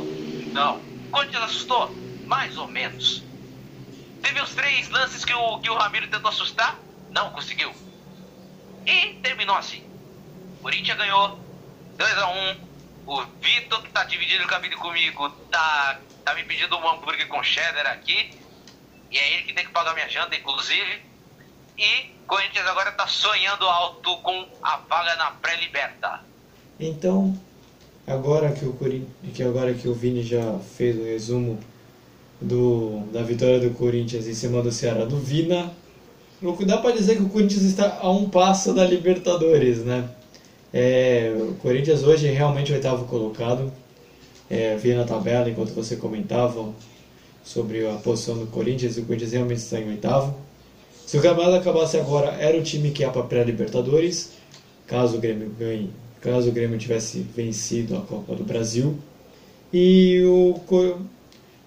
Não. 0.51 0.81
Corinthians 1.11 1.43
assustou? 1.43 1.95
Mais 2.25 2.57
ou 2.57 2.67
menos. 2.67 3.23
Teve 4.21 4.41
os 4.41 4.55
três 4.55 4.89
lances 4.89 5.23
que 5.23 5.33
o, 5.33 5.59
que 5.59 5.69
o 5.69 5.75
Ramiro 5.75 6.07
tentou 6.09 6.29
assustar? 6.29 6.79
Não 7.11 7.31
conseguiu. 7.31 7.71
E 8.85 9.13
terminou 9.21 9.55
assim. 9.55 9.83
Corinthians 10.61 10.97
ganhou 10.97 11.39
2x1. 11.97 12.57
O 13.05 13.21
Vitor, 13.39 13.83
que 13.83 13.89
tá 13.91 14.03
dividindo 14.03 14.45
o 14.45 14.47
caminho 14.47 14.77
comigo, 14.79 15.29
tá, 15.51 16.01
tá 16.23 16.33
me 16.33 16.43
pedindo 16.43 16.75
um 16.75 16.89
hambúrguer 16.89 17.27
com 17.27 17.43
cheddar 17.43 17.85
aqui. 17.85 18.33
E 19.11 19.17
é 19.17 19.33
ele 19.33 19.43
que 19.43 19.53
tem 19.53 19.63
que 19.63 19.71
pagar 19.71 19.93
minha 19.93 20.09
janta, 20.09 20.35
inclusive. 20.35 21.04
E 21.77 22.11
Corinthians 22.27 22.65
agora 22.67 22.91
tá 22.91 23.07
sonhando 23.07 23.65
alto 23.65 24.17
com 24.17 24.45
a 24.61 24.77
vaga 24.77 25.15
na 25.15 25.31
pré-liberta. 25.31 26.21
Então, 26.79 27.37
agora 28.07 28.51
que 28.51 28.65
o 28.65 28.73
Corin... 28.73 29.07
que 29.33 29.43
agora 29.43 29.73
que 29.73 29.87
o 29.87 29.93
Vini 29.93 30.23
já 30.23 30.57
fez 30.77 30.97
o 30.97 31.03
resumo 31.03 31.59
do, 32.41 33.01
da 33.11 33.21
vitória 33.21 33.59
do 33.59 33.71
Corinthians 33.71 34.27
em 34.27 34.33
cima 34.33 34.61
do 34.61 34.71
Ceará 34.71 35.05
do 35.05 35.17
Vina, 35.17 35.71
dá 36.65 36.77
para 36.77 36.91
dizer 36.91 37.17
que 37.17 37.23
o 37.23 37.29
Corinthians 37.29 37.63
está 37.63 37.99
a 38.01 38.09
um 38.09 38.29
passo 38.29 38.73
da 38.73 38.85
Libertadores, 38.85 39.79
né? 39.79 40.09
É, 40.73 41.33
o 41.37 41.55
Corinthians 41.55 42.03
hoje 42.03 42.27
é 42.27 42.31
realmente 42.31 42.73
oitavo 42.73 43.05
colocado. 43.05 43.71
É, 44.49 44.75
vi 44.75 44.93
na 44.93 45.05
tabela 45.05 45.49
enquanto 45.49 45.73
você 45.73 45.95
comentava 45.95 46.73
sobre 47.43 47.87
a 47.87 47.93
posição 47.93 48.37
do 48.37 48.47
Corinthians 48.47 48.97
o 48.97 49.03
Corinthians 49.03 49.31
realmente 49.31 49.59
está 49.59 49.79
em 49.79 49.89
oitavo. 49.89 50.37
Se 51.05 51.17
o 51.17 51.21
campeonato 51.21 51.57
acabasse 51.57 51.97
agora, 51.97 52.35
era 52.39 52.57
o 52.57 52.63
time 52.63 52.89
que 52.89 53.03
ia 53.03 53.09
para 53.11 53.21
a 53.21 53.25
pré-Libertadores, 53.25 54.31
caso 54.87 55.17
o 55.17 55.19
Grêmio 55.19 55.51
ganhe, 55.57 55.91
caso 56.19 56.49
o 56.49 56.51
Grêmio 56.51 56.79
tivesse 56.79 57.19
vencido 57.19 57.95
a 57.95 58.01
Copa 58.01 58.33
do 58.35 58.43
Brasil. 58.43 58.97
E 59.71 60.23
o, 60.23 60.59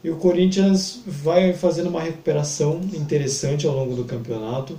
e 0.02 0.10
o 0.10 0.16
Corinthians 0.16 1.00
vai 1.06 1.52
fazendo 1.52 1.88
uma 1.88 2.00
recuperação 2.00 2.80
interessante 2.92 3.64
ao 3.64 3.74
longo 3.74 3.94
do 3.94 4.04
campeonato 4.04 4.76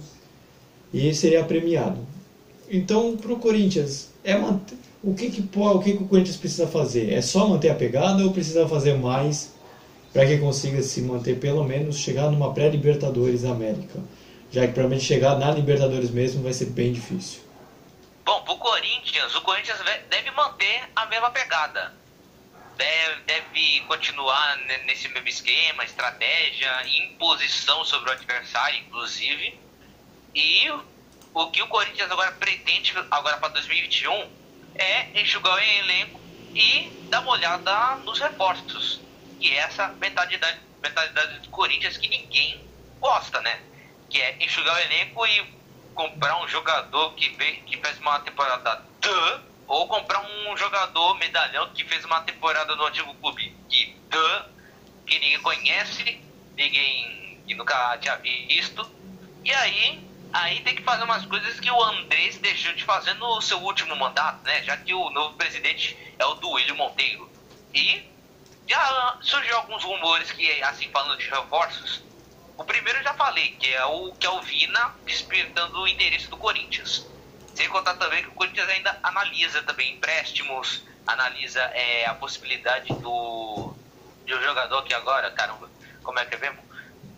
e 0.93 1.13
seria 1.13 1.43
premiado. 1.43 1.99
Então, 2.69 3.15
para 3.15 3.31
o 3.31 3.39
Corinthians, 3.39 4.09
é 4.25 4.35
o, 5.01 5.13
que, 5.13 5.29
que, 5.29 5.41
o 5.57 5.79
que, 5.79 5.93
que 5.93 6.03
o 6.03 6.07
Corinthians 6.07 6.35
precisa 6.37 6.67
fazer? 6.67 7.13
É 7.13 7.21
só 7.21 7.47
manter 7.47 7.69
a 7.69 7.75
pegada 7.75 8.25
ou 8.25 8.31
precisa 8.31 8.67
fazer 8.67 8.95
mais 8.95 9.53
para 10.11 10.25
que 10.25 10.37
consiga 10.37 10.81
se 10.83 11.01
manter, 11.01 11.39
pelo 11.39 11.63
menos, 11.63 11.97
chegar 11.97 12.29
numa 12.29 12.53
pré-Libertadores 12.53 13.45
América? 13.45 13.99
Já 14.51 14.61
que 14.61 14.73
provavelmente 14.73 15.05
chegar 15.05 15.35
na 15.37 15.51
Libertadores 15.51 16.09
mesmo 16.09 16.41
vai 16.41 16.53
ser 16.53 16.65
bem 16.67 16.91
difícil. 16.91 17.43
Bom, 18.25 18.41
pro 18.43 18.57
Corinthians, 18.57 19.35
o 19.35 19.41
Corinthians 19.41 19.79
deve 20.09 20.31
manter 20.31 20.89
a 20.95 21.05
mesma 21.05 21.29
pegada. 21.29 21.93
Deve, 22.75 23.21
deve 23.23 23.81
continuar 23.81 24.57
nesse 24.85 25.07
mesmo 25.09 25.27
esquema, 25.27 25.83
estratégia, 25.83 26.69
imposição 26.87 27.83
sobre 27.85 28.09
o 28.09 28.13
adversário, 28.13 28.79
inclusive. 28.79 29.59
E 30.33 30.69
o 31.33 31.47
que 31.51 31.61
o 31.61 31.67
Corinthians 31.67 32.09
agora 32.11 32.31
pretende 32.31 32.93
agora 33.11 33.37
para 33.37 33.49
2021 33.49 34.29
é 34.75 35.21
enxugar 35.21 35.55
o 35.55 35.59
elenco 35.59 36.19
e 36.55 36.89
dar 37.09 37.21
uma 37.21 37.33
olhada 37.33 37.95
nos 37.97 38.19
reforços. 38.19 39.01
Que 39.39 39.53
é 39.53 39.57
essa 39.57 39.89
mentalidade, 39.99 40.59
mentalidade 40.81 41.39
do 41.39 41.49
Corinthians 41.49 41.97
que 41.97 42.07
ninguém 42.07 42.63
gosta, 42.99 43.41
né? 43.41 43.59
Que 44.09 44.21
é 44.21 44.43
enxugar 44.43 44.75
o 44.75 44.79
elenco 44.79 45.25
e 45.27 45.59
comprar 45.93 46.41
um 46.41 46.47
jogador 46.47 47.13
que, 47.13 47.29
que 47.29 47.77
fez 47.77 47.99
uma 47.99 48.19
temporada 48.19 48.83
duh, 49.01 49.41
ou 49.67 49.87
comprar 49.87 50.21
um 50.21 50.57
jogador 50.57 51.15
medalhão 51.15 51.71
que 51.73 51.83
fez 51.85 52.03
uma 52.05 52.21
temporada 52.21 52.75
no 52.75 52.85
antigo 52.85 53.13
clube 53.15 53.55
que 53.69 53.95
duh, 54.09 54.43
que 55.05 55.19
ninguém 55.19 55.41
conhece, 55.41 56.21
ninguém 56.57 57.43
que 57.45 57.55
nunca 57.55 57.97
tinha 57.97 58.15
visto. 58.15 58.89
E 59.43 59.53
aí 59.53 60.09
aí 60.31 60.61
tem 60.61 60.75
que 60.75 60.83
fazer 60.83 61.03
umas 61.03 61.25
coisas 61.25 61.59
que 61.59 61.69
o 61.69 61.83
Andrés 61.83 62.37
deixou 62.37 62.73
de 62.73 62.83
fazer 62.83 63.13
no 63.15 63.41
seu 63.41 63.59
último 63.59 63.95
mandato, 63.95 64.43
né? 64.43 64.63
Já 64.63 64.77
que 64.77 64.93
o 64.93 65.09
novo 65.09 65.35
presidente 65.35 65.97
é 66.17 66.25
o 66.25 66.35
Duílio 66.35 66.75
Monteiro. 66.75 67.29
E 67.73 68.03
já 68.67 69.17
surgiu 69.21 69.57
alguns 69.57 69.83
rumores 69.83 70.31
que, 70.31 70.63
assim, 70.63 70.89
falando 70.91 71.17
de 71.17 71.29
reforços, 71.29 72.03
o 72.59 72.63
primeiro 72.65 72.99
eu 72.99 73.03
já 73.03 73.13
falei, 73.13 73.51
que 73.59 73.73
é 73.73 73.85
o 73.85 74.13
que 74.13 74.27
é 74.27 74.29
o 74.29 74.41
Vina 74.41 74.93
despertando 75.05 75.79
o 75.79 75.87
interesse 75.87 76.27
do 76.27 76.37
Corinthians. 76.37 77.07
Sem 77.55 77.69
contar 77.69 77.95
também 77.95 78.21
que 78.21 78.29
o 78.29 78.33
Corinthians 78.33 78.69
ainda 78.69 78.99
analisa 79.01 79.63
também 79.63 79.93
empréstimos, 79.93 80.83
analisa 81.07 81.61
é, 81.73 82.05
a 82.05 82.13
possibilidade 82.13 82.93
do 82.95 83.73
de 84.25 84.35
um 84.35 84.41
jogador 84.43 84.83
que 84.83 84.93
agora, 84.93 85.31
caramba, 85.31 85.69
como 86.03 86.19
é 86.19 86.25
que 86.25 86.35
é 86.35 86.37
mesmo? 86.37 86.59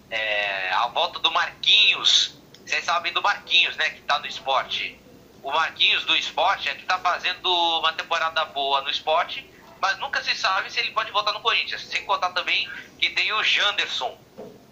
É, 0.10 0.72
a 0.72 0.88
volta 0.88 1.20
do 1.20 1.32
Marquinhos 1.32 2.40
vocês 2.72 2.86
sabem 2.86 3.12
do 3.12 3.22
Marquinhos, 3.22 3.76
né? 3.76 3.90
Que 3.90 4.02
tá 4.02 4.20
no 4.20 4.28
esporte. 4.28 4.98
O 5.44 5.52
Marquinhos 5.52 6.06
do 6.06 6.16
esporte 6.16 6.70
é 6.70 6.76
que 6.76 6.86
tá 6.86 7.00
fazendo 7.00 7.50
uma 7.80 7.92
temporada 7.94 8.46
boa 8.46 8.82
no 8.82 8.90
esporte, 8.90 9.46
mas 9.82 9.98
nunca 9.98 10.24
se 10.24 10.34
sabe 10.36 10.72
se 10.72 10.80
ele 10.80 10.92
pode 10.92 11.12
voltar 11.12 11.34
no 11.34 11.42
Corinthians. 11.42 11.82
Sem 11.82 12.06
contar 12.06 12.30
também 12.30 12.70
que 13.00 13.10
tem 13.10 13.34
o 13.34 13.44
Janderson, 13.44 14.18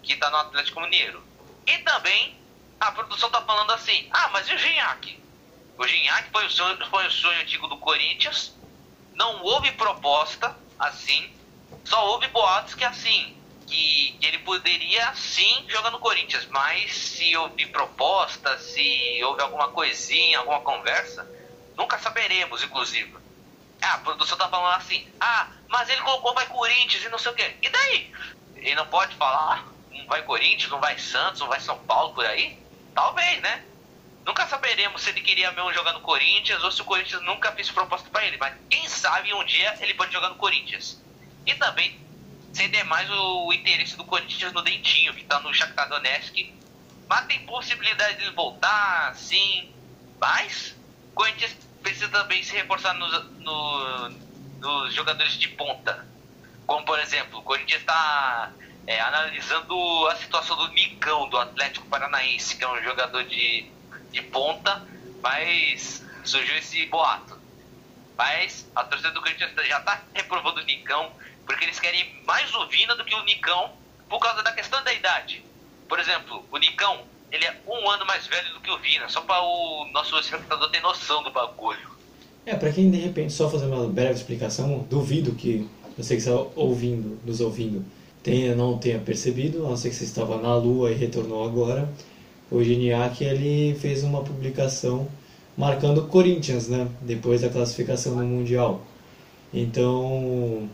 que 0.02 0.16
tá 0.16 0.30
no 0.30 0.36
Atlético 0.36 0.80
Mineiro. 0.80 1.22
E 1.66 1.78
também 1.78 2.36
a 2.78 2.92
produção 2.92 3.30
tá 3.30 3.42
falando 3.42 3.72
assim: 3.72 4.08
ah, 4.10 4.28
mas 4.32 4.48
e 4.48 4.54
o 4.54 4.58
Gignac? 4.58 5.20
O 5.78 5.86
Gignac 5.86 6.30
foi 6.30 6.46
o 6.46 6.50
sonho, 6.50 6.86
foi 6.90 7.06
o 7.06 7.10
sonho 7.10 7.40
antigo 7.40 7.66
do 7.68 7.78
Corinthians. 7.78 8.54
Não 9.14 9.42
houve 9.42 9.72
proposta 9.72 10.56
assim. 10.78 11.32
Só 11.84 12.06
houve 12.08 12.28
boatos 12.28 12.74
que 12.74 12.84
assim 12.84 13.40
que, 13.70 14.16
que, 14.20 14.26
ele 14.26 14.38
poderia 14.38 15.14
sim 15.14 15.64
jogar 15.68 15.90
no 15.90 16.00
Corinthians, 16.00 16.46
mas 16.46 16.92
se 16.92 17.36
houve 17.36 17.66
proposta, 17.66 18.58
se 18.58 19.22
houve 19.22 19.40
alguma 19.40 19.68
coisinha, 19.68 20.40
alguma 20.40 20.60
conversa, 20.60 21.26
nunca 21.76 21.96
saberemos, 21.98 22.62
inclusive. 22.62 23.14
Ah, 23.80 23.94
a 23.94 23.98
produção 23.98 24.36
tá 24.36 24.48
falando 24.48 24.74
assim, 24.74 25.08
ah, 25.20 25.48
mas 25.68 25.88
ele 25.88 26.02
colocou 26.02 26.34
vai 26.34 26.46
Corinthians 26.46 27.04
e 27.04 27.08
não 27.08 27.18
sei 27.18 27.30
o 27.30 27.34
quê. 27.34 27.56
E 27.62 27.68
daí? 27.68 28.12
Ele 28.56 28.74
não 28.74 28.86
pode 28.88 29.14
falar? 29.16 29.66
Não 29.90 30.06
vai 30.06 30.22
Corinthians, 30.22 30.70
não 30.70 30.80
vai 30.80 30.98
Santos, 30.98 31.40
não 31.40 31.48
vai 31.48 31.60
São 31.60 31.78
Paulo 31.80 32.14
por 32.14 32.24
aí? 32.24 32.58
Talvez, 32.94 33.40
né? 33.42 33.64
Nunca 34.24 34.46
saberemos 34.46 35.02
se 35.02 35.10
ele 35.10 35.22
queria 35.22 35.50
mesmo 35.52 35.72
jogar 35.72 35.92
no 35.92 36.00
Corinthians 36.00 36.62
ou 36.62 36.70
se 36.70 36.82
o 36.82 36.84
Corinthians 36.84 37.22
nunca 37.22 37.52
fez 37.52 37.70
proposta 37.70 38.08
para 38.10 38.24
ele. 38.26 38.36
Mas 38.36 38.54
quem 38.68 38.86
sabe 38.88 39.32
um 39.34 39.44
dia 39.44 39.76
ele 39.80 39.94
pode 39.94 40.12
jogar 40.12 40.28
no 40.28 40.36
Corinthians. 40.36 41.00
E 41.46 41.54
também 41.54 41.98
sem 42.52 42.68
demais 42.70 43.08
o, 43.10 43.52
interesse 43.52 43.96
do 43.96 44.04
Corinthians 44.04 44.52
no 44.52 44.62
Dentinho, 44.62 45.14
que 45.14 45.22
está 45.22 45.40
no 45.40 45.54
Shakhtar 45.54 45.88
Donetsk. 45.88 46.52
Mas 47.08 47.26
tem 47.26 47.44
possibilidade 47.46 48.18
de 48.18 48.24
ele 48.24 48.34
voltar, 48.34 49.14
sim. 49.16 49.72
Mas 50.20 50.76
o 51.10 51.14
Corinthians 51.14 51.56
precisa 51.82 52.08
também 52.08 52.42
se 52.42 52.54
reforçar 52.54 52.94
nos, 52.94 53.30
no, 53.38 54.08
nos 54.60 54.94
jogadores 54.94 55.32
de 55.34 55.48
ponta. 55.48 56.06
Como, 56.66 56.84
por 56.84 56.98
exemplo, 57.00 57.40
o 57.40 57.42
Corinthians 57.42 57.80
está 57.80 58.52
é, 58.86 59.00
analisando 59.00 59.74
a 60.08 60.16
situação 60.16 60.56
do 60.56 60.68
Nicão, 60.68 61.28
do 61.28 61.38
Atlético 61.38 61.86
Paranaense, 61.86 62.56
que 62.56 62.64
é 62.64 62.68
um 62.68 62.82
jogador 62.82 63.24
de, 63.24 63.66
de 64.10 64.22
ponta, 64.22 64.86
mas 65.22 66.04
surgiu 66.24 66.56
esse 66.56 66.86
boato. 66.86 67.38
Mas 68.16 68.68
a 68.74 68.84
torcida 68.84 69.10
do 69.12 69.20
Corinthians 69.20 69.52
já 69.66 69.78
está 69.78 70.02
reprovando 70.12 70.60
o 70.60 70.64
Nicão, 70.64 71.10
porque 71.46 71.64
eles 71.64 71.80
querem 71.80 72.20
mais 72.26 72.54
o 72.54 72.66
Vina 72.66 72.94
do 72.94 73.04
que 73.04 73.14
o 73.14 73.24
Nicão 73.24 73.72
por 74.08 74.18
causa 74.18 74.42
da 74.42 74.52
questão 74.52 74.82
da 74.82 74.92
idade. 74.92 75.42
Por 75.88 75.98
exemplo, 75.98 76.44
o 76.50 76.58
Nicão, 76.58 77.04
ele 77.30 77.44
é 77.44 77.60
um 77.66 77.90
ano 77.90 78.04
mais 78.04 78.26
velho 78.26 78.52
do 78.54 78.60
que 78.60 78.70
o 78.70 78.78
Vina, 78.78 79.08
só 79.08 79.20
para 79.20 79.40
o 79.42 79.88
nosso 79.92 80.18
espectador 80.18 80.70
ter 80.70 80.80
noção 80.80 81.22
do 81.22 81.30
bagulho. 81.30 81.90
É, 82.44 82.54
para 82.56 82.72
quem 82.72 82.90
de 82.90 82.98
repente, 82.98 83.32
só 83.32 83.48
fazer 83.48 83.66
uma 83.66 83.86
breve 83.88 84.14
explicação, 84.14 84.80
duvido 84.90 85.34
que 85.34 85.68
você 85.96 86.14
que 86.14 86.22
está 86.22 86.32
ouvindo, 86.56 87.20
nos 87.24 87.40
ouvindo, 87.40 87.84
tenha, 88.22 88.54
não 88.54 88.78
tenha 88.78 88.98
percebido, 88.98 89.66
a 89.66 89.70
não 89.70 89.76
ser 89.76 89.90
que 89.90 89.96
você 89.96 90.04
estava 90.04 90.40
na 90.40 90.54
lua 90.56 90.90
e 90.90 90.94
retornou 90.94 91.44
agora. 91.44 91.88
O 92.50 92.62
Geniac 92.62 93.22
ele 93.22 93.74
fez 93.78 94.02
uma 94.02 94.22
publicação 94.22 95.08
marcando 95.56 95.98
o 95.98 96.06
Corinthians, 96.06 96.68
né? 96.68 96.88
Depois 97.02 97.42
da 97.42 97.48
classificação 97.48 98.16
no 98.16 98.24
Mundial. 98.24 98.82
Então, 99.52 100.68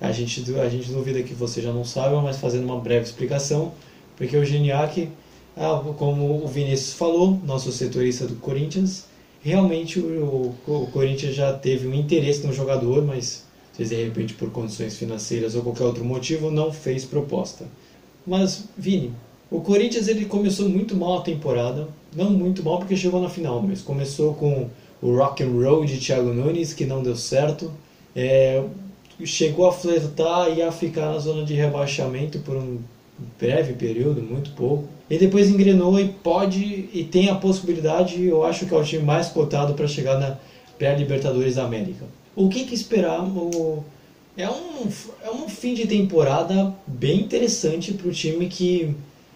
a 0.00 0.12
gente, 0.12 0.54
a 0.56 0.68
gente 0.68 0.90
duvida 0.90 1.22
que 1.22 1.34
você 1.34 1.60
já 1.60 1.72
não 1.72 1.84
saiba, 1.84 2.20
mas 2.20 2.38
fazendo 2.38 2.64
uma 2.64 2.78
breve 2.78 3.04
explicação, 3.04 3.72
porque 4.16 4.36
o 4.36 4.44
Geniac, 4.44 5.08
ah, 5.56 5.82
como 5.96 6.44
o 6.44 6.46
Vinícius 6.46 6.94
falou, 6.94 7.40
nosso 7.44 7.72
setorista 7.72 8.26
do 8.26 8.36
Corinthians, 8.36 9.06
realmente 9.42 9.98
o, 9.98 10.54
o, 10.66 10.88
Corinthians 10.92 11.34
já 11.34 11.52
teve 11.52 11.88
um 11.88 11.94
interesse 11.94 12.46
no 12.46 12.52
jogador, 12.52 13.04
mas 13.04 13.44
se 13.86 13.94
de 13.94 14.04
repente 14.04 14.34
por 14.34 14.50
condições 14.50 14.96
financeiras 14.96 15.54
ou 15.54 15.62
qualquer 15.62 15.84
outro 15.84 16.04
motivo 16.04 16.50
não 16.50 16.72
fez 16.72 17.04
proposta. 17.04 17.64
Mas 18.26 18.64
Vini, 18.76 19.12
o 19.50 19.60
Corinthians 19.60 20.08
ele 20.08 20.24
começou 20.24 20.68
muito 20.68 20.96
mal 20.96 21.18
a 21.18 21.22
temporada, 21.22 21.88
não 22.14 22.30
muito 22.30 22.62
mal 22.62 22.78
porque 22.78 22.96
chegou 22.96 23.20
na 23.22 23.28
final, 23.28 23.62
mas 23.62 23.80
começou 23.80 24.34
com 24.34 24.68
o 25.00 25.16
rock 25.16 25.42
and 25.42 25.52
roll 25.52 25.84
de 25.84 25.98
Thiago 25.98 26.34
Nunes 26.34 26.72
que 26.72 26.84
não 26.84 27.02
deu 27.02 27.16
certo. 27.16 27.70
É, 28.16 28.62
chegou 29.24 29.68
a 29.68 29.72
flertar 29.72 30.56
e 30.56 30.60
a 30.60 30.72
ficar 30.72 31.12
na 31.12 31.18
zona 31.18 31.44
de 31.44 31.54
rebaixamento 31.54 32.40
por 32.40 32.56
um 32.56 32.78
breve 33.38 33.74
período, 33.74 34.20
muito 34.20 34.50
pouco. 34.50 34.88
E 35.08 35.16
depois 35.18 35.48
engrenou 35.48 35.98
e 35.98 36.08
pode 36.08 36.88
e 36.92 37.04
tem 37.10 37.30
a 37.30 37.34
possibilidade, 37.34 38.22
eu 38.24 38.44
acho 38.44 38.66
que 38.66 38.74
é 38.74 38.76
o 38.76 38.84
time 38.84 39.04
mais 39.04 39.28
cotado 39.28 39.74
para 39.74 39.86
chegar 39.86 40.18
na 40.18 40.36
pré-Libertadores 40.76 41.54
da 41.54 41.64
América. 41.64 42.04
O 42.38 42.48
que, 42.48 42.64
que 42.64 42.74
esperar? 42.74 43.20
O, 43.20 43.84
é, 44.36 44.48
um, 44.48 44.88
é 45.24 45.30
um 45.32 45.48
fim 45.48 45.74
de 45.74 45.88
temporada 45.88 46.72
bem 46.86 47.22
interessante 47.22 47.92
para 47.92 48.06
o 48.06 48.12
time 48.12 48.48
que 48.48 48.94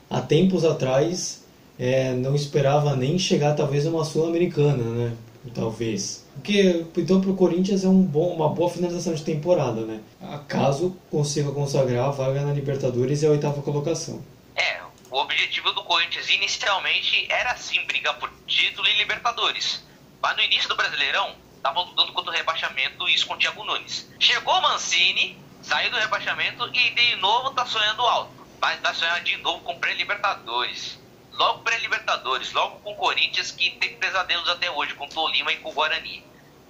há 0.09 0.21
tempos 0.21 0.65
atrás 0.65 1.43
é, 1.77 2.13
não 2.13 2.33
esperava 2.37 2.95
nem 2.95 3.19
chegar 3.19 3.57
talvez 3.57 3.85
a 3.89 3.91
uma 3.91 4.05
Sul-Americana, 4.05 4.85
né? 4.85 5.17
Talvez. 5.53 6.25
Porque 6.35 6.87
então 6.97 7.21
para 7.21 7.31
o 7.31 7.35
Corinthians 7.35 7.83
é 7.83 7.89
um 7.89 8.01
bom, 8.01 8.33
uma 8.33 8.49
boa 8.51 8.71
finalização 8.71 9.15
de 9.15 9.25
temporada, 9.25 9.81
né? 9.81 10.01
Caso 10.47 10.97
consiga 11.11 11.51
consagrar 11.51 12.07
a 12.07 12.13
vaga 12.13 12.43
na 12.43 12.53
Libertadores 12.53 13.23
e 13.23 13.27
a 13.27 13.31
oitava 13.31 13.61
colocação. 13.63 14.23
É, 14.55 14.81
o 15.11 15.17
objetivo 15.17 15.73
do 15.73 15.83
Corinthians 15.83 16.31
inicialmente 16.31 17.27
era 17.29 17.57
sim 17.57 17.85
brigar 17.85 18.17
por 18.21 18.31
título 18.47 18.87
e 18.87 18.97
Libertadores. 18.99 19.83
Mas 20.23 20.37
no 20.37 20.43
início 20.45 20.69
do 20.69 20.77
Brasileirão, 20.77 21.42
estavam 21.63 21.85
lutando 21.85 22.13
contra 22.13 22.33
o 22.33 22.35
rebaixamento 22.35 23.09
isso 23.09 23.25
com 23.25 23.35
o 23.35 23.39
Thiago 23.39 23.65
Nunes. 23.65 24.11
Chegou 24.19 24.59
o 24.59 24.63
Mancini, 24.63 25.39
saiu 25.63 25.93
do 25.93 25.97
rebaixamento 25.97 26.69
e 26.75 26.91
de 26.91 27.17
novo 27.17 27.53
tá 27.53 27.65
sonhando 27.65 28.03
alto. 28.03 28.33
Vai 28.61 28.77
tá 28.79 28.93
sonhando 28.93 29.23
de 29.23 29.37
novo 29.37 29.63
com 29.63 29.79
pré-Libertadores. 29.79 30.99
Logo 31.31 31.61
pré-Libertadores, 31.61 32.53
logo 32.53 32.81
com 32.81 32.93
o 32.93 32.97
Corinthians 32.97 33.53
que 33.53 33.71
tem 33.79 33.97
pesadelos 33.97 34.49
até 34.49 34.71
hoje 34.73 34.95
com 34.95 35.05
o 35.05 35.09
Tolima 35.09 35.53
e 35.53 35.59
com 35.59 35.71
o 35.71 35.73
Guarani. 35.73 36.25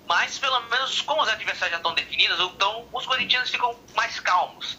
Mas 0.06 0.38
pelo 0.38 0.60
menos 0.68 1.00
como 1.00 1.22
os 1.22 1.28
adversários 1.28 1.70
já 1.70 1.78
estão 1.78 1.94
definidos, 1.94 2.38
então 2.38 2.86
os 2.92 3.06
corintianos 3.06 3.48
ficam 3.48 3.74
mais 3.94 4.20
calmos. 4.20 4.76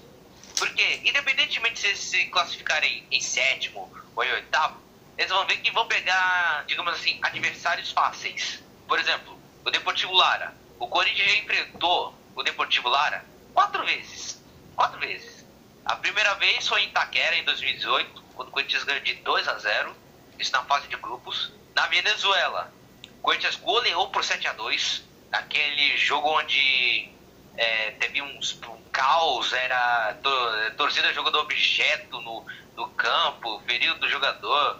Porque 0.59 1.01
independentemente 1.03 1.79
se 1.79 1.87
eles 1.87 1.99
se 1.99 2.25
classificarem 2.25 3.03
em 3.09 3.19
sétimo 3.19 3.91
ou 4.15 4.23
em 4.23 4.31
oitavo, 4.31 4.79
eles 5.17 5.31
vão 5.31 5.43
ver 5.47 5.57
que 5.57 5.71
vão 5.71 5.87
pegar, 5.87 6.65
digamos 6.67 6.93
assim, 6.93 7.19
adversários 7.23 7.91
fáceis. 7.91 8.63
Por 8.87 8.99
exemplo, 8.99 9.42
o 9.65 9.71
Deportivo 9.71 10.13
Lara. 10.13 10.53
O 10.79 10.87
Corinthians 10.87 11.31
já 11.31 11.37
enfrentou 11.37 12.13
o 12.35 12.43
Deportivo 12.43 12.89
Lara 12.89 13.23
quatro 13.53 13.85
vezes. 13.85 14.41
Quatro 14.75 14.99
vezes. 14.99 15.45
A 15.85 15.95
primeira 15.95 16.33
vez 16.35 16.67
foi 16.67 16.83
em 16.83 16.87
Itaquera, 16.87 17.35
em 17.35 17.43
2018, 17.43 18.23
quando 18.35 18.47
o 18.49 18.51
Corinthians 18.51 18.83
ganhou 18.83 19.01
de 19.01 19.15
2 19.15 19.47
a 19.47 19.57
0 19.57 19.95
isso 20.39 20.51
na 20.51 20.63
fase 20.63 20.87
de 20.87 20.95
grupos. 20.95 21.51
Na 21.75 21.87
Venezuela, 21.87 22.73
o 23.17 23.21
Corinthians 23.21 23.55
goleou 23.57 24.09
por 24.09 24.23
7 24.23 24.47
a 24.47 24.53
2 24.53 25.03
naquele 25.29 25.97
jogo 25.97 26.29
onde 26.29 27.09
é, 27.57 27.91
teve 27.91 28.21
uns, 28.21 28.59
um 28.67 28.81
caos, 28.91 29.51
era 29.53 30.15
to, 30.21 30.29
torcida 30.77 31.13
jogando 31.13 31.39
objeto 31.39 32.21
no, 32.21 32.45
no 32.75 32.87
campo, 32.89 33.61
ferido 33.65 33.95
do 33.99 34.09
jogador. 34.09 34.79